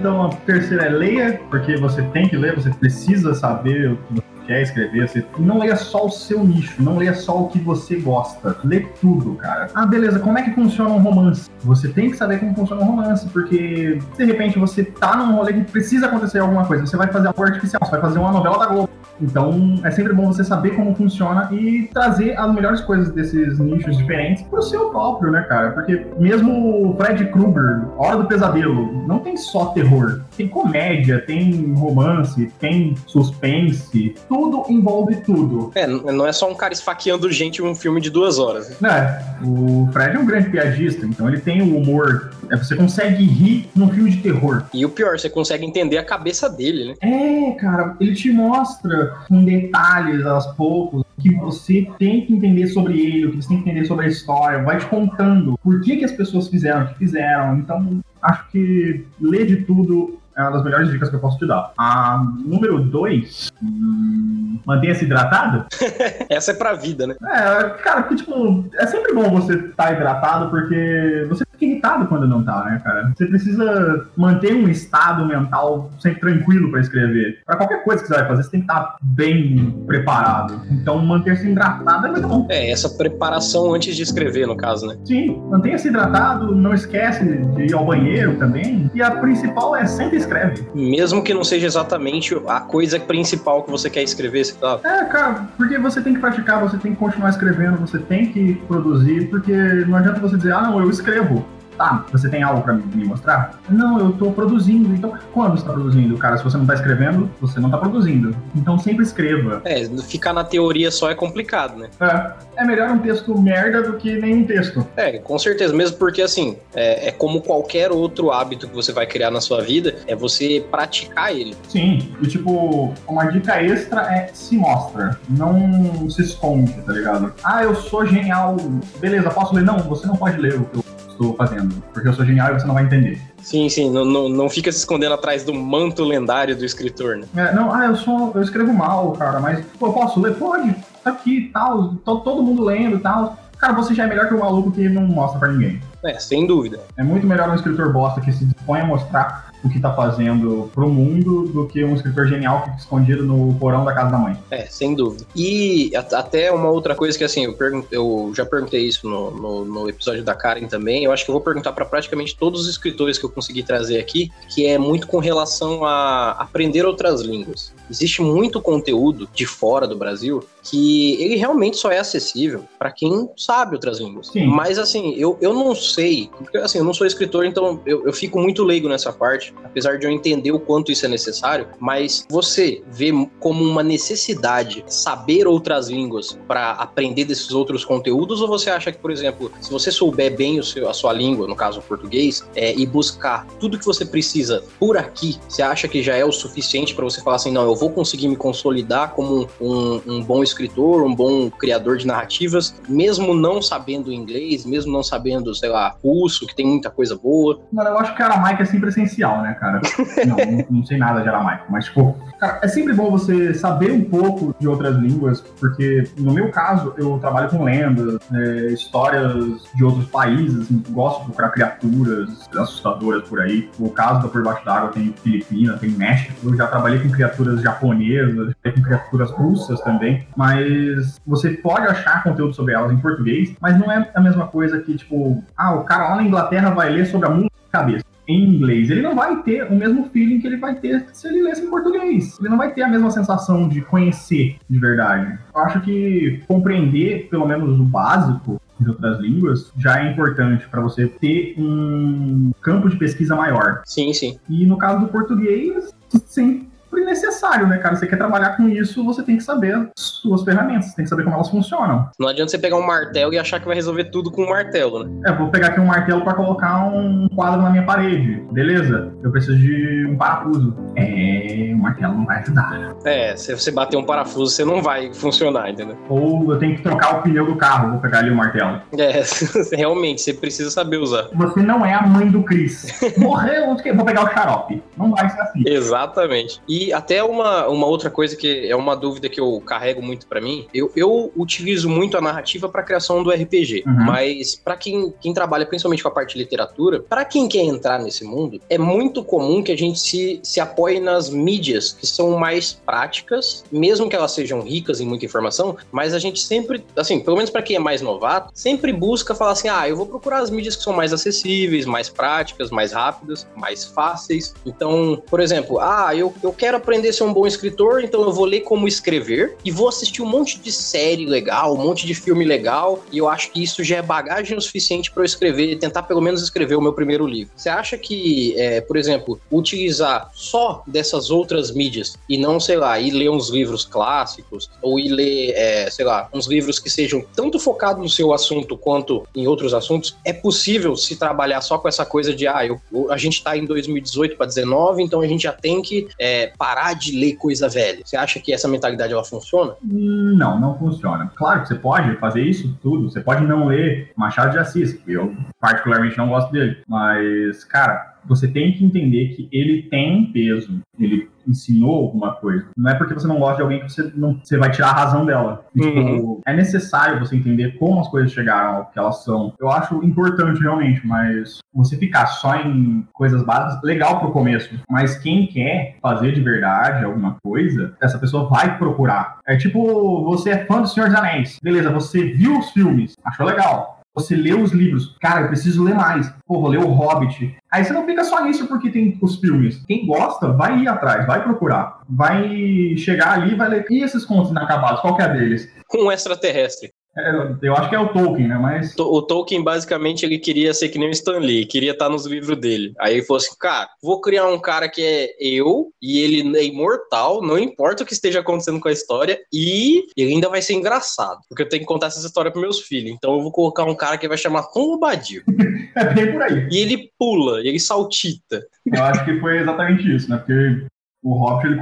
então, 0.01 0.25
a 0.25 0.29
terceira 0.31 0.87
é 0.87 0.89
leia, 0.89 1.41
porque 1.51 1.77
você 1.77 2.01
tem 2.01 2.27
que 2.27 2.35
ler, 2.35 2.55
você 2.55 2.71
precisa 2.71 3.35
saber 3.35 3.93
o 3.93 3.97
que 3.99 4.15
você 4.15 4.47
quer 4.47 4.63
escrever. 4.63 5.07
Você 5.07 5.25
não 5.39 5.59
leia 5.59 5.77
só 5.77 6.07
o 6.07 6.11
seu 6.11 6.43
nicho, 6.43 6.83
não 6.83 6.97
leia 6.97 7.15
só 7.15 7.43
o 7.43 7.49
que 7.49 7.59
você 7.59 7.97
gosta. 7.97 8.57
Lê 8.65 8.81
tudo, 8.99 9.35
cara. 9.35 9.69
Ah, 9.75 9.85
beleza, 9.85 10.19
como 10.19 10.39
é 10.39 10.43
que 10.43 10.53
funciona 10.53 10.89
um 10.89 11.03
romance? 11.03 11.51
Você 11.65 11.89
tem 11.89 12.11
que 12.11 12.17
saber 12.17 12.41
como 12.41 12.55
funciona 12.55 12.83
um 12.83 12.87
romance, 12.87 13.29
porque 13.29 13.99
de 14.17 14.25
repente 14.25 14.59
você 14.59 14.85
tá 14.85 15.17
num 15.17 15.37
rolê 15.37 15.53
que 15.53 15.71
precisa 15.71 16.07
acontecer 16.07 16.39
alguma 16.39 16.65
coisa. 16.65 16.87
Você 16.87 16.97
vai 16.97 17.09
fazer 17.09 17.29
algo 17.29 17.43
artificial, 17.43 17.81
você 17.85 17.91
vai 17.91 18.01
fazer 18.01 18.19
uma 18.19 18.33
novela 18.33 18.59
da 18.59 18.67
Globo. 18.67 18.90
Então 19.21 19.81
é 19.85 19.91
sempre 19.91 20.13
bom 20.13 20.27
você 20.27 20.45
saber 20.45 20.71
como 20.71 20.95
funciona 20.95 21.49
e 21.53 21.89
trazer 21.93 22.39
as 22.39 22.53
melhores 22.55 22.81
coisas 22.81 23.13
desses 23.13 23.59
nichos 23.59 23.97
diferentes 23.97 24.43
pro 24.45 24.63
seu 24.63 24.91
próprio, 24.91 25.31
né, 25.31 25.43
cara? 25.43 25.71
Porque 25.73 26.07
mesmo 26.19 26.91
o 26.91 26.97
Fred 26.97 27.27
Krueger, 27.27 27.87
Hora 27.97 28.17
do 28.17 28.27
Pesadelo, 28.27 29.07
não 29.07 29.19
tem 29.19 29.37
só 29.37 29.67
terror. 29.67 30.21
Tem 30.41 30.49
comédia, 30.49 31.21
tem 31.21 31.75
romance, 31.75 32.51
tem 32.59 32.95
suspense, 33.07 34.15
tudo 34.29 34.65
envolve 34.69 35.17
tudo. 35.17 35.71
É, 35.75 35.87
não 35.87 36.27
é 36.27 36.33
só 36.33 36.51
um 36.51 36.55
cara 36.55 36.73
esfaqueando 36.73 37.31
gente 37.31 37.61
em 37.61 37.65
um 37.65 37.75
filme 37.75 38.01
de 38.01 38.11
duas 38.11 38.39
horas. 38.39 38.71
É, 38.83 39.45
o 39.45 39.89
Fred 39.93 40.17
é 40.17 40.19
um 40.19 40.27
grande 40.27 40.51
piadista, 40.51 41.05
então 41.05 41.29
ele 41.29 41.41
tem 41.41 41.61
o 41.61 41.77
humor. 41.77 42.31
É, 42.51 42.57
você 42.57 42.75
consegue 42.75 43.25
rir 43.25 43.69
num 43.75 43.91
filme 43.91 44.11
de 44.11 44.23
terror. 44.23 44.65
E 44.73 44.85
o 44.85 44.89
pior, 44.89 45.19
você 45.19 45.29
consegue 45.29 45.67
entender 45.67 45.99
a 45.99 46.05
cabeça 46.05 46.49
dele, 46.49 46.89
né? 46.89 46.95
É, 47.01 47.53
cara, 47.53 47.97
ele 48.01 48.15
te 48.15 48.33
mostra 48.33 49.15
com 49.29 49.45
detalhes 49.45 50.25
aos 50.25 50.47
poucos 50.55 51.05
que 51.21 51.35
você 51.35 51.87
tem 51.99 52.25
que 52.25 52.33
entender 52.33 52.67
sobre 52.69 52.99
ele, 52.99 53.27
o 53.27 53.31
que 53.33 53.37
você 53.37 53.49
tem 53.49 53.63
que 53.63 53.69
entender 53.69 53.87
sobre 53.87 54.07
a 54.07 54.09
história, 54.09 54.63
vai 54.63 54.79
te 54.79 54.87
contando 54.87 55.59
por 55.63 55.83
que, 55.83 55.99
que 55.99 56.05
as 56.05 56.13
pessoas 56.13 56.49
fizeram 56.49 56.85
o 56.85 56.89
que 56.89 56.99
fizeram. 56.99 57.59
Então, 57.59 58.01
acho 58.23 58.49
que 58.51 59.05
ler 59.21 59.47
de 59.47 59.57
tudo 59.65 60.20
é 60.41 60.45
uma 60.45 60.53
das 60.53 60.65
melhores 60.65 60.91
dicas 60.91 61.09
que 61.09 61.17
eu 61.17 61.21
posso 61.21 61.39
te 61.39 61.47
dar. 61.47 61.73
A 61.79 62.25
número 62.45 62.83
dois, 62.83 63.51
hum, 63.63 64.59
mantenha-se 64.67 65.05
hidratado. 65.05 65.67
Essa 66.29 66.53
é 66.53 66.55
pra 66.55 66.75
vida, 66.75 67.07
né? 67.07 67.15
É, 67.23 67.71
cara, 67.83 68.03
porque, 68.03 68.17
tipo, 68.17 68.65
é 68.75 68.87
sempre 68.87 69.15
bom 69.15 69.31
você 69.31 69.55
estar 69.55 69.87
tá 69.87 69.93
hidratado, 69.93 70.51
porque 70.51 71.27
você 71.29 71.45
irritado 71.65 72.07
quando 72.07 72.27
não 72.27 72.43
tá, 72.45 72.65
né, 72.65 72.81
cara? 72.83 73.13
Você 73.17 73.27
precisa 73.27 74.07
manter 74.17 74.55
um 74.55 74.69
estado 74.69 75.25
mental 75.27 75.91
sempre 75.99 76.21
tranquilo 76.21 76.71
para 76.71 76.81
escrever. 76.81 77.41
Para 77.47 77.57
qualquer 77.57 77.85
coisa 77.85 78.03
que 78.03 78.09
você 78.09 78.15
vai 78.15 78.27
fazer, 78.27 78.43
você 78.43 78.51
tem 78.51 78.61
que 78.61 78.67
estar 78.67 78.81
tá 78.81 78.97
bem 79.03 79.83
preparado. 79.87 80.61
Então, 80.71 80.99
manter-se 80.99 81.49
hidratado 81.49 82.07
é 82.07 82.11
muito 82.11 82.29
bom. 82.29 82.47
É, 82.51 82.71
essa 82.71 82.89
preparação 82.89 83.75
antes 83.75 83.97
de 83.97 84.03
escrever, 84.03 84.47
no 84.47 84.57
caso, 84.57 84.87
né? 84.87 84.97
Sim, 85.05 85.41
mantenha-se 85.51 85.89
hidratado, 85.89 86.55
não 86.55 86.75
esquece 86.75 87.25
de 87.25 87.67
ir 87.67 87.75
ao 87.75 87.85
banheiro 87.85 88.37
também. 88.37 88.91
E 88.95 89.03
a 89.03 89.11
principal 89.13 89.77
é 89.77 89.87
sempre 89.87 90.17
escreve. 90.17 90.67
Mesmo 90.75 91.23
que 91.23 91.35
não 91.35 91.45
seja 91.45 91.67
exatamente 91.67 92.35
a 92.47 92.61
coisa 92.61 92.99
principal 92.99 93.63
que 93.63 93.71
você 93.71 93.89
quer 93.89 94.03
escrever, 94.03 94.45
você 94.45 94.55
tá... 94.55 94.79
É, 94.85 95.05
cara, 95.05 95.49
porque 95.57 95.79
você 95.79 96.01
tem 96.01 96.15
que 96.15 96.21
praticar, 96.21 96.61
você 96.61 96.77
tem 96.79 96.93
que 96.93 96.99
continuar 96.99 97.31
escrevendo, 97.31 97.79
você 97.79 97.99
tem 97.99 98.33
que 98.33 98.55
produzir, 98.67 99.29
porque 99.29 99.53
não 99.87 99.97
adianta 99.97 100.21
você 100.21 100.37
dizer, 100.37 100.53
ah, 100.53 100.63
não, 100.63 100.81
eu 100.81 100.91
escrevo 100.91 101.45
tá, 101.81 102.05
você 102.13 102.29
tem 102.29 102.43
algo 102.43 102.61
para 102.61 102.75
me 102.75 103.05
mostrar? 103.07 103.59
Não, 103.67 103.99
eu 103.99 104.13
tô 104.13 104.31
produzindo. 104.31 104.95
Então, 104.95 105.15
quando 105.33 105.59
você 105.59 105.65
tá 105.65 105.73
produzindo? 105.73 106.19
Cara, 106.19 106.37
se 106.37 106.45
você 106.45 106.59
não 106.59 106.67
tá 106.67 106.75
escrevendo, 106.75 107.31
você 107.41 107.59
não 107.59 107.71
tá 107.71 107.79
produzindo. 107.79 108.37
Então, 108.55 108.79
sempre 108.79 109.03
escreva. 109.03 109.63
É, 109.65 109.87
ficar 110.03 110.35
na 110.35 110.45
teoria 110.45 110.91
só 110.91 111.11
é 111.11 111.15
complicado, 111.15 111.79
né? 111.79 111.89
É, 111.99 112.63
é 112.63 112.65
melhor 112.67 112.91
um 112.91 112.99
texto 112.99 113.37
merda 113.41 113.83
do 113.83 113.95
que 113.95 114.21
nenhum 114.21 114.45
texto. 114.45 114.87
É, 114.95 115.19
com 115.19 115.39
certeza. 115.39 115.75
Mesmo 115.75 115.97
porque, 115.97 116.21
assim, 116.21 116.59
é, 116.75 117.09
é 117.09 117.13
como 117.13 117.41
qualquer 117.41 117.91
outro 117.91 118.31
hábito 118.31 118.69
que 118.69 118.75
você 118.75 118.93
vai 118.93 119.07
criar 119.07 119.31
na 119.31 119.41
sua 119.41 119.63
vida, 119.63 119.97
é 120.07 120.15
você 120.15 120.63
praticar 120.71 121.35
ele. 121.35 121.57
Sim, 121.67 122.15
e 122.21 122.27
tipo, 122.27 122.93
uma 123.09 123.25
dica 123.25 123.63
extra 123.63 124.03
é 124.03 124.29
se 124.35 124.55
mostra. 124.55 125.19
Não 125.31 126.11
se 126.11 126.21
esconde, 126.21 126.75
tá 126.83 126.93
ligado? 126.93 127.33
Ah, 127.43 127.65
eu 127.65 127.75
sou 127.75 128.05
genial. 128.05 128.57
Beleza, 128.99 129.31
posso 129.31 129.55
ler? 129.55 129.65
Não, 129.65 129.79
você 129.79 130.07
não 130.07 130.17
pode 130.17 130.39
ler 130.39 130.57
o 130.57 130.65
que 130.65 130.77
eu 130.77 130.85
estou 131.21 131.35
fazendo, 131.37 131.75
porque 131.93 132.09
eu 132.09 132.15
sou 132.15 132.25
genial 132.25 132.51
e 132.51 132.61
você 132.61 132.67
não 132.67 132.75
vai 132.75 132.85
entender. 132.85 133.21
Sim, 133.43 133.69
sim, 133.69 133.91
não, 133.91 134.05
não, 134.05 134.29
não 134.29 134.49
fica 134.49 134.73
se 134.73 134.79
escondendo 134.79 135.15
atrás 135.15 135.45
do 135.45 135.53
manto 135.55 136.03
lendário 136.03 136.57
do 136.57 136.65
escritor, 136.65 137.17
né? 137.17 137.27
É, 137.37 137.55
não, 137.55 137.73
ah, 137.73 137.87
eu 137.87 137.97
sou, 137.97 138.33
eu 138.35 138.43
escrevo 138.43 138.73
mal, 138.73 139.13
cara, 139.13 139.39
mas, 139.39 139.65
pô, 139.79 139.89
eu 139.89 139.93
posso 139.93 140.21
ler? 140.21 140.35
Pode, 140.35 140.75
tá 141.05 141.11
aqui, 141.11 141.51
tal, 141.53 141.95
tô, 142.05 142.17
todo 142.21 142.43
mundo 142.43 142.65
lendo 142.65 142.97
e 142.97 143.01
tal. 143.01 143.37
Cara, 143.59 143.75
você 143.75 143.95
já 143.95 144.05
é 144.05 144.07
melhor 144.07 144.27
que 144.27 144.35
um 144.35 144.41
maluco 144.41 144.71
que 144.73 144.89
não 144.89 145.03
mostra 145.03 145.39
pra 145.39 145.53
ninguém. 145.53 145.81
É, 146.03 146.19
sem 146.19 146.47
dúvida. 146.47 146.81
É 146.97 147.03
muito 147.03 147.27
melhor 147.27 147.51
um 147.51 147.55
escritor 147.55 147.93
bosta 147.93 148.21
que 148.23 148.33
se 148.33 148.47
dispõe 148.47 148.81
a 148.81 148.87
mostrar 148.87 149.50
o 149.63 149.69
que 149.69 149.77
está 149.77 149.93
fazendo 149.95 150.71
pro 150.75 150.89
mundo 150.89 151.47
do 151.49 151.67
que 151.67 151.85
um 151.85 151.95
escritor 151.95 152.27
genial 152.27 152.61
que 152.61 152.65
fica 152.67 152.79
escondido 152.79 153.25
no 153.25 153.55
porão 153.55 153.85
da 153.85 153.93
casa 153.93 154.11
da 154.11 154.19
mãe. 154.19 154.37
É, 154.51 154.67
sem 154.67 154.95
dúvida. 154.95 155.27
E 155.35 155.93
até 155.95 156.51
uma 156.51 156.71
outra 156.71 156.95
coisa 156.95 157.17
que, 157.17 157.25
assim, 157.25 157.45
eu, 157.45 157.57
eu 157.91 158.33
já 158.35 158.45
perguntei 158.47 158.87
isso 158.87 159.09
no, 159.09 159.31
no, 159.31 159.65
no, 159.65 159.89
episódio 159.89 160.23
da 160.23 160.35
Karen 160.35 160.67
também, 160.67 161.05
eu 161.05 161.13
acho 161.13 161.25
que 161.25 161.31
eu 161.31 161.35
vou 161.35 161.43
perguntar 161.43 161.73
para 161.73 161.85
praticamente 161.85 162.37
todos 162.37 162.63
os 162.63 162.69
escritores 162.69 163.19
que 163.19 163.25
eu 163.25 163.31
consegui 163.31 163.63
trazer 163.63 163.99
aqui, 163.99 164.31
que 164.49 164.67
é 164.67 164.79
muito 164.79 165.07
com 165.07 165.19
relação 165.19 165.85
a 165.85 166.33
aprender 166.33 166.87
outras 166.87 167.21
línguas. 167.21 167.73
Existe 167.91 168.23
muito 168.23 168.61
conteúdo 168.61 169.29
de 169.35 169.47
fora 169.47 169.87
do 169.87 169.97
Brasil 169.97 170.45
que 170.63 171.21
ele 171.23 171.37
realmente 171.37 171.77
só 171.77 171.91
é 171.91 171.99
acessível 171.99 172.65
para 172.79 172.91
quem 172.91 173.29
sabe 173.37 173.75
outras 173.75 173.99
línguas. 173.99 174.29
Sim. 174.29 174.47
Mas, 174.47 174.79
assim, 174.79 175.15
eu, 175.17 175.37
eu 175.41 175.53
não 175.53 175.75
sei, 175.75 176.31
porque, 176.37 176.59
assim, 176.59 176.79
eu 176.79 176.85
não 176.85 176.95
sou 176.95 177.07
escritor, 177.07 177.45
então 177.45 177.81
eu, 177.87 178.07
eu 178.07 178.13
fico 178.13 178.39
muito 178.39 178.63
leigo 178.63 178.89
nessa 178.89 179.13
parte 179.13 179.50
apesar 179.65 179.99
de 179.99 180.07
eu 180.07 180.11
entender 180.11 180.53
o 180.53 180.61
quanto 180.61 180.91
isso 180.91 181.07
é 181.07 181.09
necessário, 181.09 181.69
mas 181.79 182.27
você 182.29 182.83
vê 182.91 183.11
como 183.39 183.65
uma 183.65 183.83
necessidade 183.83 184.85
saber 184.87 185.47
outras 185.47 185.89
línguas 185.89 186.39
para 186.47 186.73
aprender 186.73 187.25
desses 187.25 187.53
outros 187.53 187.85
conteúdos, 187.85 188.41
ou 188.41 188.49
você 188.49 188.71
acha 188.71 188.93
que, 188.93 188.99
por 188.99 189.11
exemplo, 189.11 189.51
se 189.61 189.71
você 189.71 189.91
souber 189.91 190.37
bem 190.37 190.61
seu, 190.63 190.89
a 190.89 190.93
sua 190.93 191.13
língua, 191.13 191.47
no 191.47 191.57
caso 191.57 191.81
o 191.81 191.83
português, 191.83 192.45
é, 192.55 192.75
e 192.75 192.87
buscar 192.87 193.47
tudo 193.59 193.79
que 193.79 193.85
você 193.85 194.05
precisa 194.05 194.63
por 194.79 194.97
aqui, 194.97 195.39
você 195.49 195.63
acha 195.63 195.89
que 195.89 196.03
já 196.03 196.17
é 196.17 196.25
o 196.25 196.33
suficiente 196.33 196.95
para 196.95 197.05
você 197.05 197.21
falar 197.23 197.37
assim, 197.37 197.53
não, 197.53 197.63
eu 197.63 197.75
vou 197.75 197.91
conseguir 197.91 198.29
me 198.29 198.37
consolidar 198.37 199.13
como 199.13 199.49
um, 199.61 200.01
um 200.07 200.23
bom 200.23 200.43
escritor, 200.43 201.03
um 201.03 201.15
bom 201.15 201.51
criador 201.51 201.97
de 201.97 202.07
narrativas, 202.07 202.75
mesmo 202.89 203.35
não 203.35 203.63
sabendo 203.63 204.13
inglês, 204.13 204.65
mesmo 204.65 204.93
não 204.93 205.03
sabendo, 205.03 205.55
sei 205.55 205.69
lá, 205.69 205.97
russo, 206.03 206.47
que 206.47 206.55
tem 206.55 206.67
muita 206.67 206.91
coisa 206.91 207.17
boa? 207.17 207.61
Mano, 207.73 207.91
eu 207.91 207.99
acho 207.99 208.15
que 208.15 208.23
a 208.23 208.27
aramaico 208.27 208.63
é 208.63 208.65
sempre 208.67 208.89
essencial 208.89 209.40
né, 209.43 209.55
cara? 209.55 209.81
Não, 210.27 210.37
não, 210.71 210.87
sei 210.87 210.99
nada 210.99 211.21
de 211.21 211.29
aramaico, 211.29 211.67
mas, 211.69 211.87
tipo, 211.87 212.17
cara, 212.39 212.61
é 212.63 212.69
sempre 212.69 212.93
bom 212.93 213.11
você 213.11 213.55
saber 213.55 213.93
um 213.93 214.05
pouco 214.05 214.55
de 214.59 214.69
outras 214.69 214.97
línguas, 214.97 215.41
porque, 215.59 216.05
no 216.19 216.33
meu 216.33 216.51
caso, 216.51 216.95
eu 216.97 217.19
trabalho 217.19 217.49
com 217.49 217.65
lendas, 217.65 218.19
é, 218.33 218.67
histórias 218.67 219.63
de 219.75 219.85
outros 219.85 220.07
países, 220.07 220.63
assim, 220.63 220.83
gosto 220.91 221.21
de 221.21 221.27
procurar 221.27 221.51
criaturas 221.51 222.49
assustadoras 222.57 223.29
por 223.29 223.41
aí. 223.41 223.69
O 223.79 223.91
caso 223.91 224.23
da 224.23 224.29
Por 224.29 224.43
Baixo 224.43 224.65
d'Água 224.65 224.91
tem 224.91 225.13
Filipina, 225.23 225.77
tem 225.79 225.91
México, 225.91 226.35
eu 226.45 226.57
já 226.57 226.67
trabalhei 226.67 226.99
com 227.01 227.11
criaturas 227.11 227.61
japonesas, 227.63 228.55
com 228.63 228.83
criaturas 228.83 229.31
russas 229.31 229.81
também, 229.81 230.27
mas 230.37 231.21
você 231.27 231.51
pode 231.51 231.87
achar 231.87 232.23
conteúdo 232.23 232.55
sobre 232.55 232.75
elas 232.75 232.93
em 232.93 232.99
português, 232.99 233.55
mas 233.61 233.79
não 233.79 233.91
é 233.91 234.11
a 234.15 234.21
mesma 234.21 234.47
coisa 234.47 234.81
que, 234.81 234.97
tipo, 234.97 235.43
ah, 235.57 235.75
o 235.75 235.85
cara 235.85 236.11
lá 236.11 236.17
na 236.17 236.23
Inglaterra 236.23 236.71
vai 236.71 236.91
ler 236.91 237.07
sobre 237.07 237.27
a 237.27 237.31
de 237.41 237.51
cabeça 237.71 238.10
em 238.31 238.55
inglês, 238.55 238.91
ele 238.91 239.03
não 239.03 239.15
vai 239.15 239.43
ter 239.43 239.65
o 239.65 239.75
mesmo 239.75 240.09
feeling 240.11 240.41
que 240.41 240.47
ele 240.47 240.57
vai 240.57 240.75
ter 240.75 241.07
se 241.13 241.27
ele 241.29 241.43
lesse 241.43 241.63
em 241.63 241.71
português. 241.71 242.39
Ele 242.39 242.49
não 242.49 242.59
vai 242.59 242.73
ter 242.73 242.83
a 242.83 242.89
mesma 242.89 243.11
sensação 243.11 243.69
de 243.69 243.81
conhecer 243.81 244.57
de 244.69 244.79
verdade. 244.79 245.39
Eu 245.55 245.61
acho 245.63 245.81
que 245.81 246.43
compreender, 246.47 247.29
pelo 247.29 247.47
menos 247.47 247.79
o 247.79 247.85
básico, 247.85 248.61
de 248.79 248.89
outras 248.89 249.21
línguas 249.21 249.73
já 249.77 250.03
é 250.03 250.11
importante 250.11 250.67
para 250.69 250.81
você 250.81 251.07
ter 251.07 251.55
um 251.59 252.51
campo 252.63 252.89
de 252.89 252.97
pesquisa 252.97 253.37
maior. 253.37 253.83
Sim, 253.85 254.13
sim. 254.13 254.39
E 254.49 254.65
no 254.65 254.79
caso 254.79 255.01
do 255.01 255.09
português, 255.09 255.93
sim, 256.25 256.67
necessário, 256.99 257.67
né, 257.67 257.79
cara? 257.79 257.95
Você 257.95 258.07
quer 258.07 258.17
trabalhar 258.17 258.57
com 258.57 258.69
isso, 258.69 259.05
você 259.05 259.23
tem 259.23 259.37
que 259.37 259.43
saber 259.43 259.75
as 259.75 259.91
suas 259.97 260.43
ferramentas, 260.43 260.95
tem 260.95 261.05
que 261.05 261.09
saber 261.09 261.25
como 261.25 261.37
elas 261.37 261.49
funcionam. 261.49 262.09
Não 262.19 262.29
adianta 262.29 262.51
você 262.51 262.59
pegar 262.59 262.77
um 262.77 262.87
martelo 262.87 263.33
e 263.33 263.39
achar 263.39 263.61
que 263.61 263.67
vai 263.67 263.75
resolver 263.75 264.05
tudo 264.05 264.31
com 264.31 264.43
um 264.43 264.49
martelo, 264.49 265.05
né? 265.05 265.23
É, 265.27 265.33
vou 265.33 265.49
pegar 265.49 265.69
aqui 265.69 265.81
um 265.81 265.87
martelo 265.87 266.23
para 266.23 266.35
colocar 266.35 266.87
um 266.87 267.29
quadro 267.35 267.63
na 267.63 267.71
minha 267.71 267.85
parede. 267.85 268.43
Beleza? 268.53 269.13
Eu 269.23 269.31
preciso 269.31 269.59
de 269.59 270.07
um 270.07 270.17
parafuso. 270.17 270.75
É, 270.97 271.73
o 271.75 271.79
martelo 271.79 272.15
não 272.15 272.27
vai 272.27 272.41
ajudar. 272.41 272.95
É, 273.05 273.37
se 273.37 273.55
você 273.55 273.71
bater 273.71 273.97
um 273.97 274.05
parafuso, 274.05 274.53
você 274.53 274.65
não 274.65 274.83
vai 274.83 275.13
funcionar, 275.13 275.71
entendeu? 275.71 275.97
Ou 276.09 276.53
eu 276.53 276.59
tenho 276.59 276.77
que 276.77 276.83
trocar 276.83 277.19
o 277.19 277.23
pneu 277.23 277.47
do 277.47 277.57
carro, 277.57 277.91
vou 277.91 278.01
pegar 278.01 278.19
ali 278.19 278.31
o 278.31 278.37
martelo. 278.37 278.81
É, 278.99 279.23
realmente, 279.77 280.23
você 280.23 280.35
precisa 280.35 280.71
saber 280.71 280.99
usar. 280.99 281.29
Você 281.35 281.61
não 281.61 281.85
é 281.85 281.95
a 281.95 282.03
mãe 282.03 282.29
do 282.29 282.43
Chris. 282.43 282.87
Morreu, 283.19 283.77
vou 283.95 284.05
pegar 284.05 284.25
o 284.25 284.31
xarope. 284.33 284.83
Não 284.97 285.11
vai 285.11 285.29
ser 285.29 285.41
assim. 285.41 285.63
Exatamente. 285.67 286.61
E 286.69 286.80
até 286.93 287.23
uma, 287.23 287.69
uma 287.69 287.87
outra 287.87 288.11
coisa 288.11 288.37
que 288.37 288.69
é 288.69 288.75
uma 288.75 288.97
dúvida 288.97 289.29
que 289.29 289.41
eu 289.41 289.61
carrego 289.61 290.03
muito 290.03 290.27
para 290.27 290.41
mim, 290.41 290.67
eu, 290.73 290.91
eu 290.97 291.33
utilizo 291.37 291.89
muito 291.89 292.17
a 292.17 292.21
narrativa 292.21 292.69
para 292.69 292.83
criação 292.83 293.23
do 293.23 293.31
RPG, 293.31 293.85
uhum. 293.87 294.05
mas 294.05 294.55
para 294.55 294.77
quem, 294.77 295.13
quem 295.21 295.33
trabalha 295.33 295.67
principalmente 295.67 296.03
com 296.03 296.09
a 296.09 296.13
parte 296.13 296.35
de 296.35 296.39
literatura, 296.39 297.01
para 297.01 297.25
quem 297.25 297.49
quer 297.49 297.63
entrar 297.63 297.99
nesse 297.99 298.25
mundo, 298.25 298.61
é 298.69 298.79
muito 298.79 299.23
comum 299.23 299.63
que 299.63 299.73
a 299.73 299.77
gente 299.77 299.99
se, 299.99 300.41
se 300.43 300.61
apoie 300.61 300.99
nas 301.01 301.29
mídias 301.29 301.51
mídias 301.61 301.93
que 301.93 302.07
são 302.07 302.33
mais 302.33 302.73
práticas, 302.73 303.65
mesmo 303.71 304.09
que 304.09 304.17
elas 304.17 304.33
sejam 304.33 304.61
ricas 304.61 305.01
em 305.01 305.07
muita 305.07 305.25
informação, 305.25 305.77
mas 305.91 306.15
a 306.15 306.19
gente 306.19 306.41
sempre, 306.41 306.85
assim, 306.97 307.21
pelo 307.21 307.37
menos 307.37 307.51
para 307.51 307.63
quem 307.63 307.77
é 307.77 307.79
mais 307.79 308.01
novato, 308.01 308.51
sempre 308.55 308.93
busca 308.93 309.35
falar 309.35 309.53
assim: 309.53 309.69
ah, 309.69 309.89
eu 309.89 309.97
vou 309.97 310.07
procurar 310.07 310.39
as 310.39 310.51
mídias 310.51 310.77
que 310.77 310.83
são 310.83 310.93
mais 310.93 311.13
acessíveis, 311.13 311.85
mais 311.87 312.09
práticas, 312.09 312.71
mais 312.71 312.93
rápidas, 312.93 313.47
mais 313.57 313.85
fáceis. 313.85 314.55
Então, 314.65 315.23
por 315.29 315.41
exemplo, 315.41 315.79
ah, 315.81 316.15
eu, 316.15 316.33
eu 316.43 316.53
quero 316.53 316.70
aprender 316.77 317.09
a 317.09 317.13
ser 317.13 317.25
um 317.25 317.33
bom 317.33 317.47
escritor, 317.47 318.03
então 318.03 318.23
eu 318.23 318.33
vou 318.33 318.45
ler 318.45 318.61
como 318.61 318.87
escrever 318.87 319.57
e 319.65 319.71
vou 319.71 319.89
assistir 319.89 320.23
um 320.23 320.27
monte 320.27 320.59
de 320.59 320.73
série 320.73 321.27
legal, 321.27 321.75
um 321.75 321.83
monte 321.83 322.07
de 322.07 322.15
filme 322.15 322.45
legal, 322.45 323.03
e 323.13 323.19
eu 323.19 323.29
acho 323.29 323.51
que 323.51 323.63
isso 323.63 323.83
já 323.83 323.97
é 323.97 324.03
bagagem 324.03 324.57
o 324.57 324.61
suficiente 324.61 325.11
para 325.11 325.23
eu 325.23 325.27
escrever, 325.27 325.77
tentar 325.79 326.03
pelo 326.03 326.21
menos 326.21 326.43
escrever 326.43 326.77
o 326.77 326.81
meu 326.81 326.93
primeiro 326.93 327.27
livro. 327.27 327.53
Você 327.57 327.69
acha 327.69 327.97
que, 327.97 328.55
é, 328.59 328.81
por 328.81 328.97
exemplo, 328.97 329.41
utilizar 329.51 330.31
só 330.35 330.83
dessas 330.87 331.31
outras 331.31 331.71
mídias 331.71 332.17
e 332.29 332.37
não, 332.37 332.59
sei 332.61 332.77
lá, 332.77 332.99
ir 332.99 333.11
ler 333.11 333.31
uns 333.31 333.49
livros 333.51 333.85
clássicos 333.85 334.71
ou 334.83 334.99
ir 334.99 335.09
ler, 335.09 335.53
é, 335.55 335.91
sei 335.91 336.05
lá, 336.05 336.29
uns 336.33 336.47
livros 336.47 336.79
que 336.79 336.91
sejam 336.91 337.25
tanto 337.35 337.59
focados 337.59 338.03
no 338.03 338.09
seu 338.09 338.33
assunto 338.33 338.77
quanto 338.77 339.27
em 339.35 339.47
outros 339.47 339.75
assuntos, 339.75 340.17
é 340.25 340.33
possível 340.33 340.97
se 340.97 341.17
trabalhar 341.17 341.61
só 341.61 341.79
com 341.79 341.89
essa 341.89 342.05
coisa 342.05 342.35
de, 342.35 342.47
ah, 342.47 342.67
eu, 342.67 342.81
a 343.11 343.17
gente 343.17 343.35
está 343.35 343.57
em 343.57 343.65
2018 343.65 344.37
para 344.37 344.47
19, 344.47 345.03
então 345.03 345.21
a 345.21 345.27
gente 345.27 345.43
já 345.43 345.53
tem 345.53 345.83
que 345.83 346.09
é, 346.19 346.53
parar 346.61 346.93
de 346.93 347.19
ler 347.19 347.37
coisa 347.37 347.71
velha. 347.71 348.03
Você 348.05 348.19
acha 348.19 348.39
que 348.39 348.53
essa 348.53 348.69
mentalidade 348.69 349.15
ela 349.15 349.25
funciona? 349.25 349.77
Não, 349.83 350.61
não 350.61 350.79
funciona. 350.79 351.33
Claro 351.35 351.63
que 351.63 351.69
você 351.69 351.75
pode 351.75 352.15
fazer 352.17 352.43
isso 352.43 352.77
tudo, 352.83 353.11
você 353.11 353.19
pode 353.19 353.47
não 353.47 353.65
ler 353.65 354.13
Machado 354.15 354.53
de 354.53 354.59
Assis, 354.59 355.01
eu 355.09 355.35
particularmente 355.59 356.19
não 356.19 356.29
gosto 356.29 356.53
dele, 356.53 356.83
mas, 356.87 357.65
cara, 357.65 358.10
você 358.27 358.47
tem 358.49 358.73
que 358.73 358.85
entender 358.85 359.29
que 359.35 359.49
ele 359.53 359.83
tem 359.83 360.27
peso. 360.33 360.81
Ele 360.99 361.29
ensinou 361.49 361.97
alguma 362.05 362.35
coisa. 362.35 362.67
Não 362.77 362.91
é 362.91 362.95
porque 362.95 363.15
você 363.15 363.27
não 363.27 363.39
gosta 363.39 363.57
de 363.57 363.63
alguém 363.63 363.81
que 363.81 363.91
você, 363.91 364.13
não, 364.15 364.39
você 364.43 364.59
vai 364.59 364.71
tirar 364.71 364.89
a 364.91 364.93
razão 364.95 365.25
dela. 365.25 365.65
E, 365.75 365.81
tipo, 365.81 365.99
Uhum. 366.01 366.41
é 366.47 366.55
necessário 366.55 367.19
você 367.19 367.35
entender 367.37 367.77
como 367.79 368.01
as 368.01 368.09
coisas 368.09 368.31
chegaram 368.31 368.77
ao 368.77 368.87
que 368.91 368.99
elas 368.99 369.25
são. 369.25 369.55
Eu 369.59 369.71
acho 369.71 370.03
importante 370.05 370.61
realmente, 370.61 371.05
mas 371.07 371.59
você 371.75 371.97
ficar 371.97 372.27
só 372.27 372.57
em 372.57 373.07
coisas 373.15 373.43
básicas, 373.43 373.83
legal 373.83 374.21
pro 374.21 374.33
começo. 374.33 374.75
Mas 374.91 375.19
quem 375.19 375.47
quer 375.47 375.97
fazer 376.03 376.33
de 376.33 376.41
verdade 376.43 377.05
alguma 377.05 377.37
coisa, 377.43 377.95
essa 378.03 378.19
pessoa 378.19 378.49
vai 378.49 378.77
procurar. 378.79 379.39
É 379.47 379.57
tipo, 379.57 380.23
você 380.25 380.51
é 380.51 380.67
fã 380.67 380.83
do 380.83 380.89
Senhor 380.89 381.09
dos 381.09 381.19
Anéis. 381.19 381.59
Beleza, 381.63 381.91
você 381.91 382.25
viu 382.25 382.59
os 382.59 382.71
filmes, 382.71 383.15
achou 383.25 383.47
legal. 383.47 384.00
Você 384.21 384.37
leu 384.37 384.61
os 384.61 384.73
livros. 384.73 385.17
Cara, 385.21 385.43
eu 385.43 385.49
preciso 385.49 385.83
ler 385.83 385.95
mais. 385.95 386.33
Vou 386.47 386.67
ler 386.69 386.79
o 386.79 386.89
Hobbit. 386.89 387.57
Aí 387.71 387.85
você 387.85 387.93
não 387.93 388.05
fica 388.05 388.25
só 388.25 388.45
nisso 388.45 388.67
porque 388.67 388.91
tem 388.91 389.19
os 389.23 389.37
filmes. 389.37 389.83
Quem 389.87 390.07
gosta, 390.07 390.53
vai 390.53 390.79
ir 390.81 390.89
atrás, 390.89 391.27
vai 391.27 391.43
procurar. 391.43 392.01
Vai 392.09 392.97
chegar 392.97 393.33
ali 393.33 393.55
vai 393.55 393.69
ler. 393.69 393.87
E 393.91 394.03
esses 394.03 394.25
contos 394.25 394.51
inacabados? 394.51 395.01
Qual 395.01 395.17
que 395.17 395.23
é 395.23 395.29
deles? 395.29 395.69
Um 395.95 396.11
extraterrestre. 396.11 396.93
É, 397.17 397.57
eu 397.63 397.75
acho 397.75 397.89
que 397.89 397.97
é 397.97 397.99
o 397.99 398.13
Tolkien, 398.13 398.49
né? 398.49 398.57
Mas. 398.57 398.97
O 398.97 399.23
Tolkien, 399.23 399.65
basicamente, 399.65 400.25
ele 400.25 400.39
queria 400.39 400.73
ser 400.73 400.89
que 400.89 400.99
nem 400.99 401.09
o 401.09 401.13
Stan 401.13 401.39
Lee, 401.39 401.67
queria 401.67 401.91
estar 401.91 402.09
nos 402.09 402.25
livros 402.25 402.57
dele. 402.59 402.95
Aí 403.01 403.15
ele 403.15 403.23
falou 403.25 403.39
assim, 403.39 403.55
cara, 403.59 403.89
vou 404.03 404.21
criar 404.21 404.47
um 404.47 404.61
cara 404.61 404.89
que 404.89 405.03
é 405.03 405.31
eu, 405.41 405.93
e 406.01 406.21
ele 406.21 406.57
é 406.57 406.65
imortal, 406.65 407.43
não 407.43 407.59
importa 407.59 408.03
o 408.05 408.07
que 408.07 408.13
esteja 408.13 408.41
acontecendo 408.41 408.79
com 408.79 408.89
a 408.89 408.93
história, 408.93 409.41
e 409.53 410.07
ele 410.17 410.35
ainda 410.35 410.49
vai 410.49 410.63
ser 410.63 410.75
engraçado, 410.75 411.41
porque 411.49 411.63
eu 411.63 411.69
tenho 411.69 411.83
que 411.83 411.89
contar 411.89 412.07
essa 412.07 412.25
história 412.25 412.51
pros 412.51 412.63
meus 412.63 412.81
filhos. 412.81 413.11
Então 413.11 413.35
eu 413.35 413.43
vou 413.43 413.51
colocar 413.51 413.85
um 413.85 413.95
cara 413.95 414.17
que 414.17 414.29
vai 414.29 414.39
chamar 414.39 414.65
Tom 414.65 414.93
Bombadil. 414.93 415.43
É 415.93 416.15
bem 416.15 416.31
por 416.31 416.41
aí. 416.41 416.69
E 416.71 416.79
ele 416.79 417.11
pula, 417.19 417.59
ele 417.61 417.81
saltita. 417.81 418.65
Eu 418.87 419.03
acho 419.03 419.25
que 419.25 419.41
foi 419.41 419.59
exatamente 419.59 420.15
isso, 420.15 420.31
né? 420.31 420.37
Porque 420.37 420.87
o 421.21 421.35
Hobbit 421.35 421.67
ele 421.67 421.81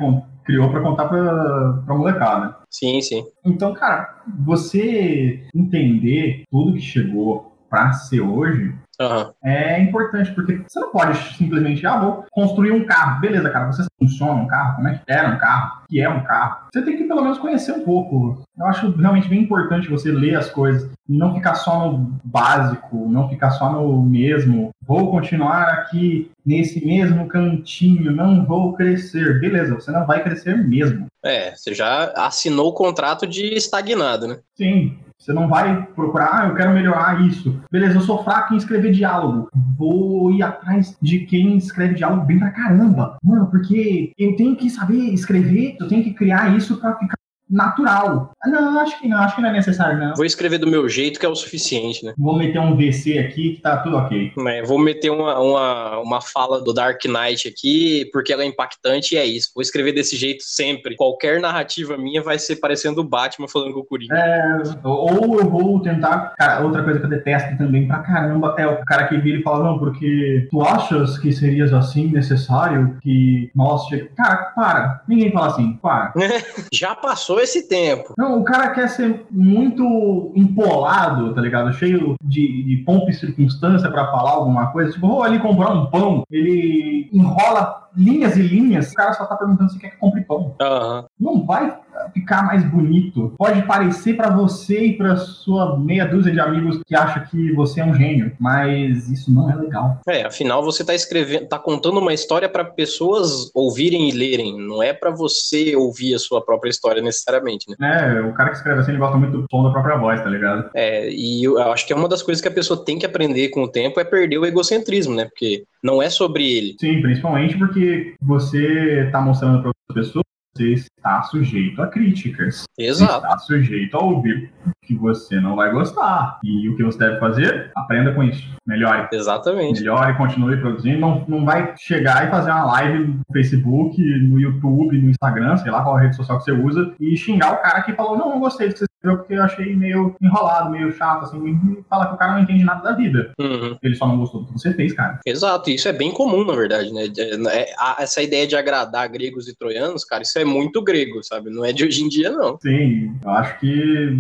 criou 0.48 0.70
pra 0.70 0.80
contar 0.80 1.04
pra, 1.04 1.82
pra 1.84 1.94
molecada. 1.94 2.56
Sim, 2.70 3.02
sim. 3.02 3.22
Então, 3.44 3.74
cara, 3.74 4.22
você 4.46 5.46
entender 5.54 6.44
tudo 6.50 6.72
que 6.72 6.80
chegou 6.80 7.54
pra 7.68 7.92
ser 7.92 8.22
hoje 8.22 8.74
Aham. 8.98 9.30
é 9.44 9.78
importante, 9.82 10.32
porque 10.32 10.62
você 10.66 10.80
não 10.80 10.90
pode 10.90 11.18
simplesmente, 11.36 11.86
ah, 11.86 12.00
vou 12.00 12.24
construir 12.30 12.72
um 12.72 12.86
carro. 12.86 13.20
Beleza, 13.20 13.50
cara, 13.50 13.66
você 13.70 13.84
funciona 13.98 14.32
um 14.32 14.46
carro? 14.46 14.76
Como 14.76 14.88
é 14.88 14.94
que 14.94 15.00
era 15.06 15.28
um 15.34 15.38
carro? 15.38 15.82
Que 15.88 16.00
é 16.00 16.08
um 16.08 16.22
carro? 16.22 16.68
Você 16.72 16.82
tem 16.82 16.96
que 16.96 17.04
pelo 17.04 17.22
menos 17.22 17.38
conhecer 17.38 17.72
um 17.72 17.82
pouco. 17.82 18.42
Eu 18.58 18.66
acho 18.66 18.90
realmente 18.90 19.28
bem 19.28 19.42
importante 19.42 19.88
você 19.88 20.12
ler 20.12 20.36
as 20.36 20.50
coisas, 20.50 20.90
não 21.08 21.34
ficar 21.34 21.54
só 21.54 21.90
no 21.90 22.12
básico, 22.22 23.08
não 23.08 23.28
ficar 23.28 23.50
só 23.52 23.72
no 23.72 24.02
mesmo. 24.02 24.70
Vou 24.86 25.10
continuar 25.10 25.64
aqui 25.68 26.30
nesse 26.44 26.84
mesmo 26.84 27.26
cantinho, 27.26 28.12
não 28.12 28.44
vou 28.44 28.74
crescer. 28.74 29.40
Beleza, 29.40 29.74
você 29.74 29.90
não 29.90 30.06
vai 30.06 30.22
crescer 30.22 30.56
mesmo. 30.56 31.06
É, 31.24 31.54
você 31.54 31.74
já 31.74 32.12
assinou 32.16 32.68
o 32.68 32.74
contrato 32.74 33.26
de 33.26 33.54
estagnado, 33.54 34.26
né? 34.26 34.38
Sim. 34.56 34.98
Você 35.18 35.32
não 35.32 35.48
vai 35.48 35.84
procurar, 35.96 36.30
ah, 36.32 36.48
eu 36.48 36.54
quero 36.54 36.72
melhorar 36.72 37.20
isso. 37.26 37.60
Beleza, 37.70 37.96
eu 37.96 38.02
sou 38.02 38.22
fraco 38.22 38.54
em 38.54 38.56
escrever 38.56 38.92
diálogo. 38.92 39.48
Vou 39.76 40.30
ir 40.30 40.42
atrás 40.42 40.96
de 41.02 41.20
quem 41.26 41.56
escreve 41.56 41.94
diálogo 41.94 42.24
bem 42.24 42.38
pra 42.38 42.52
caramba. 42.52 43.16
Mano, 43.22 43.50
porque 43.50 44.12
eu 44.16 44.36
tenho 44.36 44.54
que 44.54 44.70
saber 44.70 45.12
escrever, 45.12 45.76
eu 45.78 45.88
tenho 45.88 46.02
que 46.02 46.14
criar 46.14 46.56
isso 46.56 46.78
pra 46.80 46.96
ficar 46.96 47.17
natural. 47.50 48.32
Não, 48.46 48.80
acho 48.80 49.00
que 49.00 49.08
não, 49.08 49.18
acho 49.18 49.36
que 49.36 49.42
não 49.42 49.48
é 49.48 49.52
necessário, 49.52 49.98
não. 49.98 50.14
Vou 50.14 50.24
escrever 50.24 50.58
do 50.58 50.66
meu 50.66 50.88
jeito, 50.88 51.18
que 51.18 51.26
é 51.26 51.28
o 51.28 51.34
suficiente, 51.34 52.04
né? 52.04 52.14
Vou 52.16 52.36
meter 52.36 52.58
um 52.60 52.76
VC 52.76 53.18
aqui 53.18 53.54
que 53.54 53.62
tá 53.62 53.78
tudo 53.78 53.96
ok. 53.96 54.32
Né, 54.36 54.62
Vou 54.62 54.78
meter 54.78 55.10
uma, 55.10 55.38
uma, 55.38 55.98
uma 55.98 56.20
fala 56.20 56.60
do 56.60 56.72
Dark 56.72 57.04
Knight 57.04 57.48
aqui, 57.48 58.08
porque 58.12 58.32
ela 58.32 58.42
é 58.42 58.46
impactante 58.46 59.14
e 59.14 59.18
é 59.18 59.24
isso. 59.24 59.50
Vou 59.54 59.62
escrever 59.62 59.92
desse 59.92 60.16
jeito 60.16 60.42
sempre. 60.44 60.96
Qualquer 60.96 61.40
narrativa 61.40 61.96
minha 61.96 62.22
vai 62.22 62.38
ser 62.38 62.56
parecendo 62.56 63.00
o 63.00 63.04
Batman 63.04 63.48
falando 63.48 63.72
com 63.72 63.80
o 63.80 63.84
Coringa. 63.84 64.14
É, 64.16 64.62
ou 64.84 65.38
eu 65.38 65.48
vou 65.48 65.80
tentar. 65.80 66.34
Cara, 66.36 66.64
outra 66.64 66.82
coisa 66.82 66.98
que 66.98 67.06
eu 67.06 67.10
detesto 67.10 67.56
também 67.56 67.86
pra 67.86 67.98
caramba 68.00 68.54
é 68.58 68.66
o 68.66 68.84
cara 68.84 69.06
que 69.08 69.16
vira 69.18 69.38
e 69.38 69.42
fala: 69.42 69.64
Não, 69.64 69.78
porque 69.78 70.46
tu 70.50 70.62
achas 70.62 71.18
que 71.18 71.32
serias 71.32 71.72
assim 71.72 72.08
necessário 72.08 72.96
que 73.02 73.50
nós. 73.54 73.86
che-" 73.88 74.10
Cara, 74.16 74.36
para. 74.54 75.02
Ninguém 75.08 75.32
fala 75.32 75.48
assim, 75.48 75.78
para. 75.80 76.12
Já 76.72 76.94
passou 76.94 77.37
esse 77.40 77.68
tempo. 77.68 78.14
Não, 78.16 78.40
o 78.40 78.44
cara 78.44 78.70
quer 78.70 78.88
ser 78.88 79.26
muito 79.30 80.32
empolado, 80.34 81.34
tá 81.34 81.40
ligado? 81.40 81.72
Cheio 81.72 82.16
de, 82.22 82.64
de 82.64 82.76
pompa 82.84 83.10
e 83.10 83.14
circunstância 83.14 83.90
pra 83.90 84.10
falar 84.10 84.32
alguma 84.32 84.72
coisa. 84.72 84.92
Tipo, 84.92 85.08
vou 85.08 85.22
ali 85.22 85.38
comprar 85.38 85.70
um 85.72 85.86
pão. 85.86 86.24
Ele 86.30 87.08
enrola 87.12 87.88
linhas 87.96 88.36
e 88.36 88.42
linhas. 88.42 88.92
O 88.92 88.94
cara 88.94 89.12
só 89.12 89.24
tá 89.24 89.36
perguntando 89.36 89.70
se 89.70 89.78
quer 89.78 89.90
que 89.90 89.96
compre 89.96 90.22
pão. 90.22 90.54
Aham. 90.60 91.04
Não 91.18 91.44
vai 91.44 91.76
ficar 92.12 92.42
mais 92.42 92.64
bonito. 92.64 93.34
Pode 93.36 93.62
parecer 93.62 94.16
pra 94.16 94.30
você 94.30 94.86
e 94.86 94.96
pra 94.96 95.16
sua 95.16 95.78
meia 95.78 96.06
dúzia 96.06 96.32
de 96.32 96.40
amigos 96.40 96.80
que 96.86 96.94
acha 96.94 97.20
que 97.20 97.52
você 97.52 97.80
é 97.80 97.84
um 97.84 97.94
gênio, 97.94 98.32
mas 98.38 99.08
isso 99.10 99.32
não 99.32 99.50
é 99.50 99.54
legal. 99.54 100.00
É, 100.08 100.26
afinal 100.26 100.62
você 100.62 100.84
tá 100.84 100.94
escrevendo, 100.94 101.46
tá 101.46 101.58
contando 101.58 102.00
uma 102.00 102.14
história 102.14 102.48
para 102.48 102.64
pessoas 102.64 103.50
ouvirem 103.54 104.08
e 104.08 104.12
lerem, 104.12 104.58
não 104.58 104.82
é 104.82 104.92
para 104.92 105.10
você 105.10 105.74
ouvir 105.76 106.14
a 106.14 106.18
sua 106.18 106.44
própria 106.44 106.70
história 106.70 107.02
necessariamente, 107.02 107.66
né? 107.70 108.18
É, 108.18 108.20
o 108.20 108.32
cara 108.34 108.50
que 108.50 108.56
escreve 108.56 108.80
assim, 108.80 108.92
ele 108.92 108.98
gosta 108.98 109.16
muito 109.16 109.38
do 109.38 109.46
som 109.50 109.62
da 109.64 109.70
própria 109.70 109.96
voz, 109.96 110.20
tá 110.20 110.28
ligado? 110.28 110.70
É, 110.74 111.10
e 111.10 111.44
eu 111.44 111.58
acho 111.72 111.86
que 111.86 111.92
é 111.92 111.96
uma 111.96 112.08
das 112.08 112.22
coisas 112.22 112.40
que 112.40 112.48
a 112.48 112.52
pessoa 112.52 112.84
tem 112.84 112.98
que 112.98 113.06
aprender 113.06 113.48
com 113.48 113.62
o 113.62 113.68
tempo 113.68 114.00
é 114.00 114.04
perder 114.04 114.38
o 114.38 114.46
egocentrismo, 114.46 115.14
né? 115.14 115.24
Porque 115.24 115.64
não 115.82 116.02
é 116.02 116.10
sobre 116.10 116.44
ele. 116.56 116.76
Sim, 116.80 117.00
principalmente 117.00 117.56
porque 117.56 118.14
você 118.20 119.08
tá 119.12 119.20
mostrando 119.20 119.60
pra 119.60 119.68
outras 119.68 120.08
pessoas 120.08 120.24
você 120.58 120.72
está 120.98 121.22
sujeito 121.22 121.80
a 121.80 121.86
críticas. 121.86 122.64
Exato. 122.78 123.12
Você 123.12 123.18
está 123.26 123.38
sujeito 123.38 123.96
a 123.96 124.02
ouvir 124.04 124.50
que 124.82 124.94
você 124.94 125.38
não 125.40 125.54
vai 125.54 125.70
gostar. 125.70 126.38
E 126.42 126.68
o 126.68 126.76
que 126.76 126.82
você 126.82 126.98
deve 126.98 127.20
fazer? 127.20 127.70
Aprenda 127.76 128.12
com 128.12 128.24
isso. 128.24 128.48
Melhore. 128.66 129.08
Exatamente. 129.12 129.80
Melhore, 129.80 130.16
continue 130.16 130.56
produzindo. 130.56 130.98
Não, 130.98 131.24
não 131.28 131.44
vai 131.44 131.74
chegar 131.78 132.26
e 132.26 132.30
fazer 132.30 132.50
uma 132.50 132.64
live 132.64 133.06
no 133.06 133.20
Facebook, 133.32 134.02
no 134.22 134.40
YouTube, 134.40 135.00
no 135.00 135.10
Instagram, 135.10 135.56
sei 135.58 135.70
lá 135.70 135.82
qual 135.82 135.96
rede 135.96 136.16
social 136.16 136.38
que 136.38 136.44
você 136.44 136.52
usa, 136.52 136.92
e 136.98 137.16
xingar 137.16 137.52
o 137.54 137.62
cara 137.62 137.82
que 137.82 137.92
falou, 137.92 138.16
não, 138.16 138.30
não 138.30 138.40
gostei 138.40 138.68
do 138.68 138.72
que 138.74 138.78
você 138.80 138.84
escreveu 138.84 139.18
porque 139.18 139.34
eu 139.34 139.42
achei 139.42 139.76
meio 139.76 140.16
enrolado, 140.20 140.70
meio 140.70 140.90
chato, 140.92 141.24
assim, 141.24 141.38
e 141.46 141.82
falar 141.88 142.06
que 142.08 142.14
o 142.14 142.18
cara 142.18 142.32
não 142.32 142.40
entende 142.40 142.64
nada 142.64 142.82
da 142.82 142.92
vida. 142.96 143.30
Uhum. 143.38 143.76
Ele 143.82 143.94
só 143.94 144.06
não 144.08 144.18
gostou 144.18 144.40
do 144.42 144.46
que 144.48 144.52
você 144.54 144.72
fez, 144.72 144.92
cara. 144.92 145.20
Exato, 145.26 145.70
isso 145.70 145.88
é 145.88 145.92
bem 145.92 146.12
comum, 146.12 146.44
na 146.44 146.54
verdade, 146.54 146.92
né? 146.92 147.04
É- 147.50 147.72
a- 147.78 147.96
essa 148.00 148.22
ideia 148.22 148.46
de 148.46 148.56
agradar 148.56 149.08
gregos 149.08 149.48
e 149.48 149.56
troianos, 149.56 150.04
cara, 150.04 150.22
isso 150.22 150.38
é 150.38 150.44
muito 150.48 150.82
grego, 150.82 151.22
sabe? 151.22 151.50
Não 151.50 151.64
é 151.64 151.72
de 151.72 151.84
hoje 151.84 152.02
em 152.02 152.08
dia, 152.08 152.30
não. 152.30 152.58
Sim, 152.60 153.14
eu 153.22 153.30
acho 153.30 153.58
que 153.60 154.12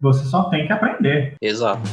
você 0.00 0.24
só 0.24 0.44
tem 0.44 0.66
que 0.66 0.72
aprender. 0.72 1.34
Exato. 1.40 1.88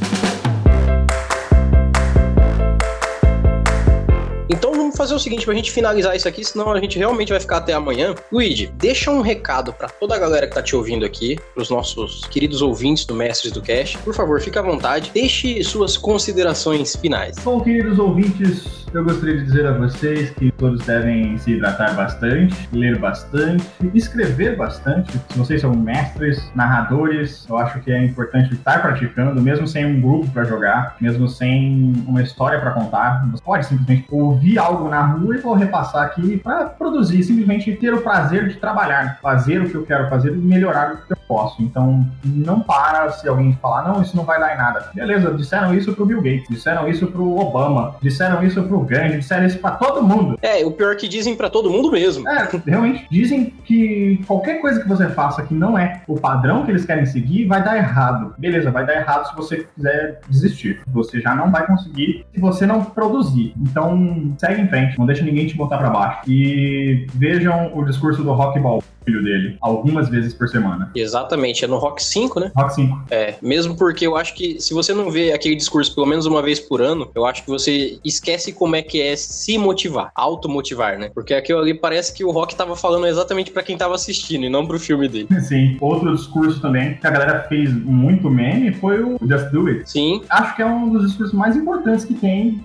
Então 4.50 4.72
vamos 4.94 4.98
fazer 4.98 5.16
o 5.16 5.20
seguinte 5.20 5.46
pra 5.46 5.56
gente 5.56 5.72
finalizar 5.72 6.16
isso 6.16 6.28
aqui, 6.28 6.44
senão 6.46 6.72
a 6.72 6.80
gente 6.80 7.00
realmente 7.00 7.30
vai 7.30 7.40
ficar 7.40 7.58
até 7.58 7.74
amanhã. 7.74 8.14
Luigi, 8.32 8.68
deixa 8.78 9.10
um 9.10 9.22
recado 9.22 9.74
para 9.74 9.90
toda 9.90 10.16
a 10.16 10.20
galera 10.20 10.48
que 10.48 10.54
tá 10.54 10.62
te 10.62 10.76
ouvindo 10.76 11.04
aqui, 11.04 11.38
pros 11.56 11.70
nossos 11.70 12.22
queridos 12.26 12.62
ouvintes 12.62 13.04
do 13.06 13.16
Mestres 13.16 13.52
do 13.52 13.62
Cash. 13.62 13.96
Por 13.98 14.14
favor, 14.14 14.40
fique 14.40 14.58
à 14.58 14.62
vontade, 14.62 15.12
deixe 15.14 15.64
suas 15.64 15.98
considerações 15.98 16.96
finais. 16.96 17.38
Bom, 17.44 17.60
queridos 17.62 17.98
ouvintes, 17.98 18.84
eu 18.94 19.04
gostaria 19.04 19.38
de 19.38 19.46
dizer 19.46 19.66
a 19.66 19.72
vocês 19.72 20.30
que 20.32 20.52
todos 20.52 20.86
devem 20.86 21.36
se 21.40 21.52
hidratar 21.54 21.96
bastante, 21.96 22.56
ler 22.72 23.00
bastante, 23.00 23.66
escrever 23.96 24.56
bastante. 24.56 25.12
Se 25.30 25.38
vocês 25.38 25.62
são 25.62 25.74
mestres, 25.74 26.40
narradores, 26.54 27.48
eu 27.50 27.58
acho 27.58 27.80
que 27.82 27.92
é 27.92 28.06
importante 28.06 28.54
estar 28.54 28.82
praticando, 28.84 29.42
mesmo 29.42 29.68
sem 29.68 29.84
um 29.86 30.00
grupo 30.00 30.30
para 30.30 30.44
jogar, 30.44 30.96
mesmo 31.02 31.28
sem 31.28 31.94
uma 32.06 32.22
história 32.22 32.60
para 32.60 32.72
contar. 32.72 33.28
Você 33.32 33.44
pode 33.44 33.66
simplesmente 33.66 34.06
ouvir 34.12 34.60
algo 34.60 34.83
na 34.90 35.06
rua 35.06 35.36
e 35.36 35.40
vou 35.40 35.54
repassar 35.54 36.04
aqui 36.04 36.38
para 36.38 36.66
produzir, 36.66 37.24
simplesmente 37.24 37.74
ter 37.74 37.94
o 37.94 38.02
prazer 38.02 38.48
de 38.48 38.56
trabalhar, 38.56 39.20
fazer 39.22 39.62
o 39.62 39.70
que 39.70 39.76
eu 39.76 39.86
quero 39.86 40.10
fazer 40.10 40.34
e 40.34 40.38
melhorar 40.38 40.94
o 40.94 40.98
que 40.98 41.14
eu 41.14 41.18
posso. 41.28 41.62
Então, 41.62 42.06
não 42.24 42.60
para 42.60 43.12
se 43.12 43.28
alguém 43.28 43.58
falar, 43.62 43.88
não, 43.88 44.02
isso 44.02 44.16
não 44.16 44.24
vai 44.24 44.40
dar 44.40 44.54
em 44.54 44.58
nada. 44.58 44.90
Beleza, 44.94 45.34
disseram 45.34 45.74
isso 45.74 45.94
pro 45.94 46.06
Bill 46.06 46.22
Gates, 46.22 46.48
disseram 46.50 46.88
isso 46.88 47.08
pro 47.08 47.38
Obama, 47.38 47.96
disseram 48.02 48.44
isso 48.44 48.62
pro 48.64 48.82
Gandhi, 48.82 49.18
disseram 49.18 49.46
isso 49.46 49.60
para 49.60 49.72
todo 49.76 50.04
mundo. 50.04 50.38
É, 50.42 50.66
o 50.66 50.72
pior 50.72 50.94
é 50.94 50.96
que 50.96 51.08
dizem 51.08 51.36
para 51.36 51.50
todo 51.50 51.70
mundo 51.70 51.92
mesmo. 51.92 52.28
É, 52.28 52.48
realmente, 52.66 53.08
dizem 53.10 53.54
que 53.66 54.22
qualquer 54.28 54.62
coisa 54.62 54.82
que 54.82 54.88
você 54.88 55.10
faça 55.10 55.44
que 55.44 55.54
não 55.54 55.78
é 55.78 56.02
o 56.08 56.20
padrão 56.20 56.64
que 56.66 56.72
eles 56.72 56.86
querem 56.86 57.06
seguir, 57.06 57.46
vai 57.46 57.64
dar 57.64 57.78
errado. 57.78 58.34
Beleza, 58.38 58.72
vai 58.72 58.86
dar 58.86 58.96
errado 58.96 59.30
se 59.30 59.36
você 59.36 59.68
quiser 59.76 60.22
desistir. 60.30 60.82
Você 60.88 61.20
já 61.20 61.36
não 61.36 61.52
vai 61.52 61.66
conseguir 61.66 62.26
se 62.34 62.40
você 62.40 62.66
não 62.66 62.84
produzir. 62.84 63.54
Então, 63.58 64.34
segue 64.38 64.62
em 64.62 64.68
frente, 64.74 64.98
não 64.98 65.06
deixa 65.06 65.24
ninguém 65.24 65.46
te 65.46 65.56
botar 65.56 65.78
para 65.78 65.90
baixo. 65.92 66.22
E 66.28 67.06
vejam 67.14 67.72
o 67.76 67.86
discurso 67.86 68.24
do 68.24 68.34
Rock 68.34 68.60
Ball 68.60 68.84
filho 69.04 69.24
dele 69.24 69.58
algumas 69.62 70.10
vezes 70.10 70.34
por 70.34 70.48
semana. 70.48 70.92
Exatamente, 70.96 71.64
é 71.64 71.68
no 71.68 71.78
Rock 71.78 72.04
5, 72.04 72.40
né? 72.40 72.52
Rock 72.56 72.76
5. 72.76 73.04
É, 73.10 73.36
mesmo 73.42 73.76
porque 73.76 74.06
eu 74.06 74.16
acho 74.16 74.34
que 74.34 74.60
se 74.62 74.74
você 74.74 74.94
não 74.94 75.10
vê 75.10 75.32
aquele 75.32 75.56
discurso 75.56 75.94
pelo 75.94 76.08
menos 76.08 76.26
uma 76.26 76.42
vez 76.42 76.60
por 76.60 76.82
ano, 76.82 77.10
eu 77.16 77.26
acho 77.26 77.44
que 77.44 77.50
você 77.50 78.00
esquece 78.04 78.54
como 78.54 78.76
é 78.76 78.82
que 78.82 79.02
é 79.02 79.16
se 79.16 79.58
motivar, 79.58 80.12
automotivar, 80.16 80.98
né? 80.98 81.10
Porque 81.14 81.34
aquilo 81.34 81.60
ali 81.60 81.74
parece 81.74 82.14
que 82.14 82.24
o 82.24 82.32
Rock 82.32 82.56
tava 82.56 82.76
falando 82.76 83.08
exatamente 83.08 83.52
para 83.52 83.64
quem 83.64 83.78
tava 83.78 83.96
assistindo 83.96 84.46
e 84.46 84.50
não 84.50 84.66
pro 84.66 84.80
filme 84.80 85.08
dele. 85.08 85.28
Sim. 85.42 85.78
Outro 85.80 86.16
discurso 86.16 86.62
também 86.62 86.96
que 86.96 87.08
a 87.08 87.12
galera 87.12 87.46
fez 87.48 87.74
muito 87.74 88.30
meme 88.30 88.74
foi 88.74 89.02
o 89.04 89.18
Just 89.22 89.50
Do 89.52 89.68
It. 89.68 89.90
Sim. 89.90 90.22
Acho 90.30 90.56
que 90.56 90.62
é 90.62 90.66
um 90.66 90.90
dos 90.90 91.08
discursos 91.08 91.34
mais 91.34 91.56
importantes 91.56 92.06
que 92.06 92.14
tem 92.14 92.64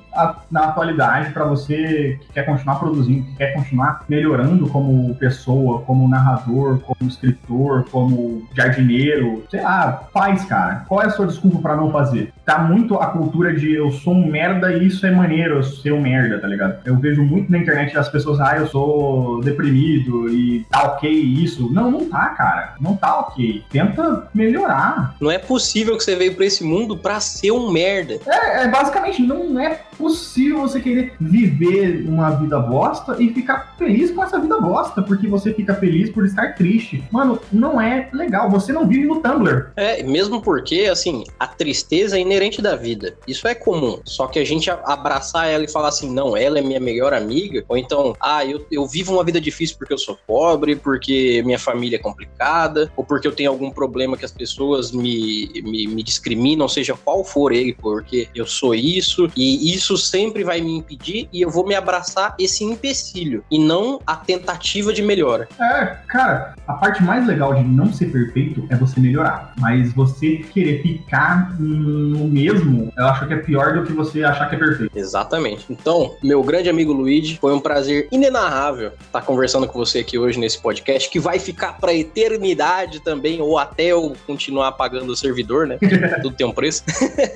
na 0.51 0.65
atualidade 0.65 1.33
para 1.33 1.45
você 1.45 2.19
que 2.21 2.33
quer 2.33 2.45
continuar 2.45 2.77
produzindo, 2.77 3.25
que 3.25 3.37
quer 3.37 3.55
continuar 3.55 4.05
melhorando 4.09 4.69
como 4.69 5.15
pessoa, 5.15 5.83
como 5.83 6.09
narrador, 6.09 6.28
como 6.37 7.09
escritor, 7.09 7.85
como 7.91 8.47
jardineiro, 8.55 9.45
sei 9.51 9.63
lá, 9.63 10.09
faz, 10.13 10.45
cara. 10.45 10.85
Qual 10.89 11.03
é 11.03 11.07
a 11.07 11.11
sua 11.11 11.27
desculpa 11.27 11.59
para 11.61 11.77
não 11.77 11.91
fazer? 11.91 12.33
Tá 12.49 12.61
muito 12.61 12.95
a 12.95 13.09
cultura 13.09 13.53
de 13.53 13.75
eu 13.75 13.91
sou 13.91 14.15
um 14.15 14.27
merda 14.27 14.73
e 14.73 14.87
isso 14.87 15.05
é 15.07 15.11
maneiro, 15.11 15.57
eu 15.57 15.63
ser 15.63 15.93
um 15.93 16.01
merda, 16.01 16.39
tá 16.39 16.49
ligado? 16.49 16.79
Eu 16.83 16.97
vejo 16.97 17.23
muito 17.23 17.53
na 17.53 17.59
internet 17.59 17.95
as 17.95 18.09
pessoas, 18.09 18.41
ah, 18.41 18.57
eu 18.57 18.67
sou 18.67 19.43
deprimido 19.43 20.31
e 20.31 20.65
tá 20.71 20.85
ok 20.85 21.11
isso. 21.13 21.71
Não, 21.71 21.91
não 21.91 22.07
tá, 22.07 22.31
cara. 22.31 22.75
Não 22.81 22.97
tá 22.97 23.19
ok. 23.21 23.63
Tenta 23.69 24.31
melhorar. 24.33 25.15
Não 25.21 25.31
é 25.31 25.37
possível 25.37 25.95
que 25.95 26.03
você 26.03 26.17
veio 26.17 26.35
para 26.35 26.47
esse 26.47 26.65
mundo 26.65 26.97
para 26.97 27.21
ser 27.21 27.51
um 27.51 27.71
merda. 27.71 28.19
É, 28.27 28.63
é, 28.63 28.69
basicamente, 28.69 29.21
não 29.21 29.61
é 29.61 29.81
possível 29.99 30.61
você 30.61 30.81
querer 30.81 31.13
viver 31.21 32.07
uma 32.09 32.31
vida 32.31 32.59
bosta 32.59 33.17
e 33.19 33.31
ficar 33.35 33.75
feliz 33.77 34.11
com 34.11 34.25
essa 34.25 34.39
vida 34.39 34.59
bosta, 34.59 35.03
porque 35.03 35.27
você 35.27 35.53
fica 35.53 35.75
feliz 35.75 36.09
por 36.09 36.25
estar 36.25 36.55
triste. 36.55 37.05
Mano, 37.11 37.39
não 37.53 37.79
é 37.79 38.09
legal. 38.11 38.49
Você 38.51 38.73
não 38.73 38.87
vive 38.87 39.07
no 39.07 39.21
Tumblr. 39.21 39.67
É, 39.77 40.03
mesmo 40.03 40.41
porque, 40.41 40.89
assim, 40.91 41.25
a 41.39 41.47
tristeza 41.47 42.17
é 42.17 42.21
inerente 42.39 42.63
da 42.63 42.77
vida. 42.77 43.15
Isso 43.27 43.47
é 43.47 43.55
comum. 43.55 44.01
Só 44.05 44.27
que 44.27 44.39
a 44.39 44.45
gente 44.45 44.71
abraçar 44.71 45.49
ela 45.49 45.65
e 45.65 45.71
falar 45.71 45.89
assim, 45.89 46.13
não, 46.13 46.37
ela 46.37 46.59
é 46.59 46.63
minha 46.63 46.81
melhor 46.81 47.13
amiga, 47.13 47.65
ou 47.69 47.77
então, 47.77 48.15
ah, 48.21 48.45
eu, 48.45 48.65
eu 48.71 48.87
vivo 48.87 49.13
uma 49.13 49.25
vida 49.25 49.41
difícil 49.41 49.77
porque 49.77 49.93
eu 49.93 49.99
sou 49.99 50.19
pobre, 50.27 50.77
porque 50.77 51.43
minha 51.45 51.59
família 51.59 51.97
é 51.97 51.99
complicada, 51.99 52.91
ou 52.97 53.05
porque 53.05 53.27
eu 53.27 53.33
tenho 53.33 53.51
algum 53.51 53.71
problema 53.71 54.17
que 54.17 54.25
as 54.25 54.33
pessoas 54.33 54.93
me, 54.93 55.51
me, 55.65 55.87
me 55.89 56.03
discriminam, 56.03 56.69
seja 56.69 56.95
qual 57.05 57.25
for 57.25 57.53
ele, 57.53 57.75
porque 57.75 58.29
eu 58.35 58.47
sou 58.47 58.75
isso, 58.75 59.29
e 59.37 59.75
isso 59.75 59.97
sempre 59.97 60.45
vai 60.45 60.61
me 60.61 60.77
impedir 60.77 61.29
e 61.33 61.43
eu 61.43 61.51
vou 61.51 61.67
me 61.67 61.75
abraçar 61.75 62.35
esse 62.39 62.65
empecilho 62.65 63.45
e 63.51 63.59
não 63.59 64.01
a 64.07 64.17
tentativa 64.17 64.93
de 64.93 65.03
melhora. 65.03 65.49
É, 65.61 65.97
cara, 66.07 66.55
a 66.67 66.75
parte 66.75 67.03
mais 67.03 67.27
legal 67.27 67.55
de 67.55 67.65
não 67.65 67.93
ser 67.93 68.13
perfeito 68.13 68.67
é 68.71 68.77
você 68.77 69.01
melhorar. 69.01 69.53
Mas 69.59 69.93
você 69.93 70.37
querer 70.37 70.83
ficar 70.83 71.59
no 71.59 72.28
mesmo, 72.29 72.93
eu 72.97 73.05
acho 73.07 73.27
que 73.27 73.35
é 73.35 73.37
pior 73.37 73.75
do 73.75 73.85
que 73.85 73.93
você 73.93 74.23
achar 74.23 74.49
que 74.49 74.57
é 74.57 74.59
perfeito. 74.59 74.97
Exatamente. 74.97 75.67
Então, 75.71 76.15
meu 76.23 76.43
grande 76.43 76.69
amigo 76.69 76.93
Luigi, 76.93 77.39
foi 77.39 77.55
um 77.55 77.61
prazer 77.61 78.09
inenarrável 78.11 78.93
estar 79.01 79.23
conversando 79.23 79.67
com 79.67 79.79
você 79.79 80.01
aqui 80.01 80.19
hoje 80.19 80.39
nesse 80.39 80.61
podcast, 80.61 81.09
que 81.11 81.19
vai 81.19 81.39
ficar 81.39 81.75
pra 81.79 81.93
eternidade 81.95 83.01
também, 83.01 83.41
ou 83.41 83.59
até 83.59 83.85
eu 83.85 84.15
continuar 84.27 84.73
pagando 84.73 85.11
o 85.13 85.17
servidor, 85.17 85.67
né? 85.67 85.79
Tudo 86.23 86.37
tem 86.37 86.47
um 86.47 86.53
preço. 86.53 86.83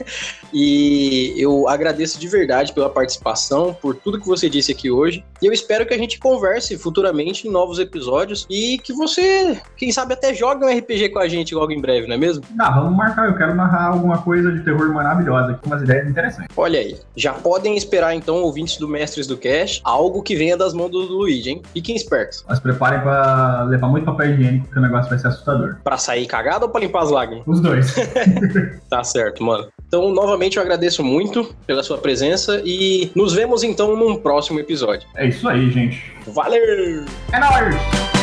e 0.53 1.35
eu 1.37 1.69
agradeço 1.69 2.19
de 2.19 2.29
verdade 2.29 2.73
pela 2.73 2.91
participação, 2.91 3.75
por 3.81 3.95
tudo 3.97 4.21
que 4.21 4.27
você 4.27 4.49
disse 4.49 4.73
aqui 4.73 4.91
hoje. 4.91 5.25
E 5.41 5.47
eu 5.47 5.53
espero 5.53 5.87
que 5.87 5.95
a 5.95 5.99
gente 5.99 6.19
converse 6.19 6.77
futuramente 6.77 7.49
em 7.49 7.51
novos 7.51 7.79
episódios 7.79 8.47
e 8.49 8.79
que 8.79 8.93
você, 8.93 9.61
quem 9.77 9.91
sabe, 9.91 10.15
até 10.15 10.35
jogue 10.35 10.65
um 10.65 10.79
RPG 10.79 11.11
com 11.11 11.19
a 11.19 11.29
gente 11.29 11.55
logo 11.55 11.73
em 11.73 11.81
breve, 11.81 12.07
não 12.07 12.15
é 12.15 12.19
mesmo? 12.19 12.45
Ah, 12.59 12.71
vamos 12.71 12.97
marcar. 12.97 13.29
Eu 13.29 13.37
quero 13.37 13.55
narrar 13.55 13.89
alguma 13.89 14.19
coisa 14.19 14.53
de 14.53 14.61
terror 14.61 14.82
maravilhosa, 14.91 15.55
com 15.55 15.67
umas 15.67 15.83
ideias 15.83 16.09
interessantes. 16.09 16.49
Olha 16.57 16.81
aí. 16.81 16.97
Já 17.17 17.33
podem 17.33 17.77
esperar, 17.77 18.15
então, 18.15 18.37
ouvintes 18.37 18.77
do 18.77 18.89
Mestres 18.89 19.27
do 19.27 19.37
Cash, 19.37 19.81
algo 19.85 20.23
que 20.23 20.35
venha 20.35 20.57
das 20.57 20.73
mãos 20.73 20.91
do 20.91 20.99
Luigi, 20.99 21.51
hein? 21.51 21.63
Fiquem 21.73 21.95
espertos. 21.97 22.45
Mas 22.49 22.61
preparem 22.61 23.01
pra 23.01 23.65
levar 23.65 23.89
muito 23.89 24.05
papel 24.05 24.35
higiênico, 24.35 24.67
porque 24.67 24.79
o 24.79 24.83
negócio 24.83 25.11
vai 25.11 25.19
ser 25.19 25.29
assustador. 25.29 25.77
Pra 25.85 25.97
sair 25.97 26.27
cagado 26.27 26.67
ou 26.67 26.71
pra 26.71 26.81
limpar 26.81 27.03
as 27.03 27.11
lágrimas? 27.11 27.45
Os 27.47 27.61
dois. 27.61 27.95
tá 28.89 29.05
certo, 29.05 29.43
mano. 29.43 29.69
Então, 29.87 30.11
novamente, 30.11 30.57
eu 30.57 30.63
agradeço 30.63 31.05
muito 31.05 31.55
pela 31.67 31.83
sua 31.83 31.99
presença 31.99 32.63
e 32.65 33.11
nos 33.15 33.35
vemos 33.35 33.63
então 33.63 33.97
num 33.97 34.17
próximo 34.17 34.59
episódio. 34.59 35.07
É 35.17 35.27
isso 35.27 35.49
aí, 35.49 35.71
gente. 35.71 36.13
Valeu! 36.27 37.05
É 37.33 37.39
nóis! 37.39 38.22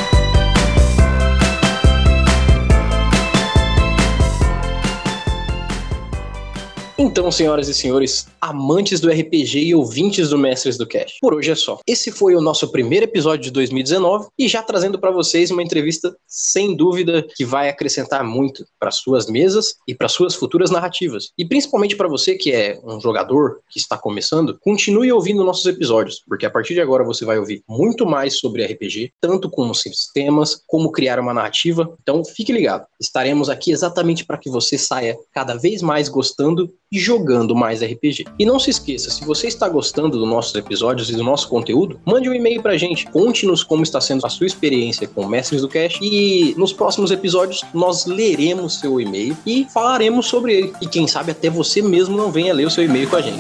Então, 7.02 7.32
senhoras 7.32 7.70
e 7.70 7.74
senhores, 7.74 8.28
amantes 8.42 9.00
do 9.00 9.10
RPG 9.10 9.58
e 9.60 9.74
ouvintes 9.74 10.32
do 10.32 10.38
Mestres 10.38 10.78
do 10.78 10.86
Cast, 10.86 11.18
por 11.22 11.34
hoje 11.34 11.50
é 11.50 11.56
só. 11.56 11.80
Esse 11.88 12.12
foi 12.12 12.36
o 12.36 12.42
nosso 12.42 12.70
primeiro 12.74 13.06
episódio 13.06 13.46
de 13.46 13.52
2019 13.52 14.28
e 14.38 14.50
já 14.50 14.62
trazendo 14.62 15.00
para 15.00 15.10
vocês 15.10 15.50
uma 15.50 15.64
entrevista 15.64 16.14
sem 16.28 16.76
dúvida 16.76 17.26
que 17.38 17.46
vai 17.46 17.70
acrescentar 17.70 18.22
muito 18.26 18.66
para 18.78 18.92
suas 18.92 19.28
mesas 19.28 19.76
e 19.88 19.96
para 19.96 20.10
suas 20.10 20.36
futuras 20.36 20.72
narrativas. 20.72 21.30
E 21.38 21.46
principalmente 21.46 21.96
para 21.96 22.10
você 22.10 22.36
que 22.36 22.52
é 22.52 22.78
um 22.84 23.00
jogador 23.00 23.62
que 23.70 23.80
está 23.80 23.98
começando, 23.98 24.60
continue 24.60 25.10
ouvindo 25.10 25.46
nossos 25.46 25.68
episódios, 25.68 26.22
porque 26.28 26.46
a 26.46 26.52
partir 26.52 26.74
de 26.74 26.82
agora 26.82 27.06
você 27.06 27.24
vai 27.24 27.40
ouvir 27.40 27.64
muito 27.66 28.06
mais 28.06 28.40
sobre 28.40 28.66
RPG, 28.66 29.14
tanto 29.22 29.50
como 29.50 29.74
sistemas, 29.74 30.62
como 30.68 30.92
criar 30.92 31.18
uma 31.18 31.34
narrativa. 31.34 31.96
Então, 32.02 32.26
fique 32.26 32.52
ligado. 32.52 32.86
Estaremos 33.00 33.50
aqui 33.50 33.72
exatamente 33.72 34.26
para 34.26 34.38
que 34.38 34.50
você 34.50 34.78
saia 34.78 35.18
cada 35.34 35.56
vez 35.56 35.82
mais 35.82 36.10
gostando 36.10 36.70
e 36.92 37.00
jogando 37.00 37.56
mais 37.56 37.82
RPG. 37.82 38.26
E 38.38 38.46
não 38.46 38.60
se 38.60 38.72
esqueça, 38.72 39.12
se 39.12 39.24
você 39.24 39.48
está 39.48 39.70
gostando 39.70 40.18
dos 40.18 40.28
nossos 40.28 40.56
episódios 40.56 41.10
e 41.10 41.16
do 41.16 41.24
nosso 41.24 41.48
conteúdo, 41.48 42.00
mande 42.06 42.30
um 42.30 42.34
e-mail 42.34 42.62
pra 42.62 42.78
gente, 42.78 43.06
conte-nos 43.12 43.64
como 43.64 43.84
está 43.84 44.02
sendo 44.02 44.26
a 44.26 44.30
sua 44.30 44.48
experiência 44.48 45.08
com 45.08 45.28
Mestres 45.28 45.62
do 45.62 45.70
Cash 45.70 46.00
e 46.02 46.56
nos 46.58 46.74
próximos 46.74 47.12
episódios 47.12 47.64
nós 47.74 48.06
leremos 48.06 48.80
seu 48.80 49.00
e-mail 49.00 49.38
e 49.46 49.68
falaremos 49.72 50.26
sobre 50.26 50.54
ele. 50.54 50.74
E 50.82 50.88
quem 50.88 51.08
sabe 51.08 51.32
até 51.32 51.50
você 51.50 51.82
mesmo 51.82 52.18
não 52.18 52.32
venha 52.32 52.54
ler 52.54 52.66
o 52.66 52.72
seu 52.72 52.84
e-mail 52.84 53.08
com 53.10 53.16
a 53.16 53.22
gente. 53.22 53.38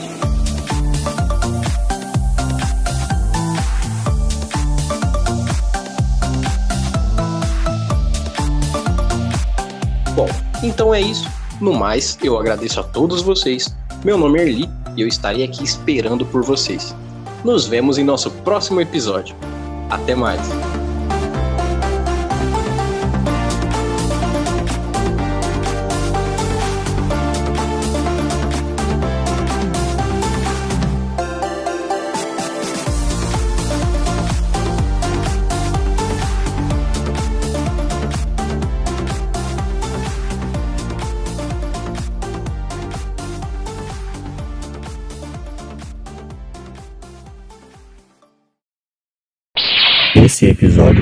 Bom, 10.15 10.27
então 10.61 10.93
é 10.93 11.01
isso. 11.01 11.39
No 11.59 11.73
mais, 11.73 12.17
eu 12.23 12.37
agradeço 12.37 12.79
a 12.79 12.83
todos 12.83 13.21
vocês. 13.21 13.75
Meu 14.03 14.17
nome 14.17 14.39
é 14.39 14.43
Erli 14.43 14.69
e 14.95 15.01
eu 15.01 15.07
estarei 15.07 15.43
aqui 15.43 15.63
esperando 15.63 16.25
por 16.25 16.43
vocês. 16.43 16.95
Nos 17.43 17.67
vemos 17.67 17.97
em 17.97 18.03
nosso 18.03 18.31
próximo 18.31 18.79
episódio. 18.79 19.35
Até 19.89 20.15
mais! 20.15 20.68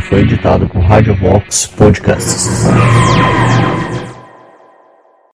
Foi 0.10 0.22
editado 0.22 0.68
por 0.70 0.82
Radiovox 0.82 1.68
Podcasts. 1.68 2.66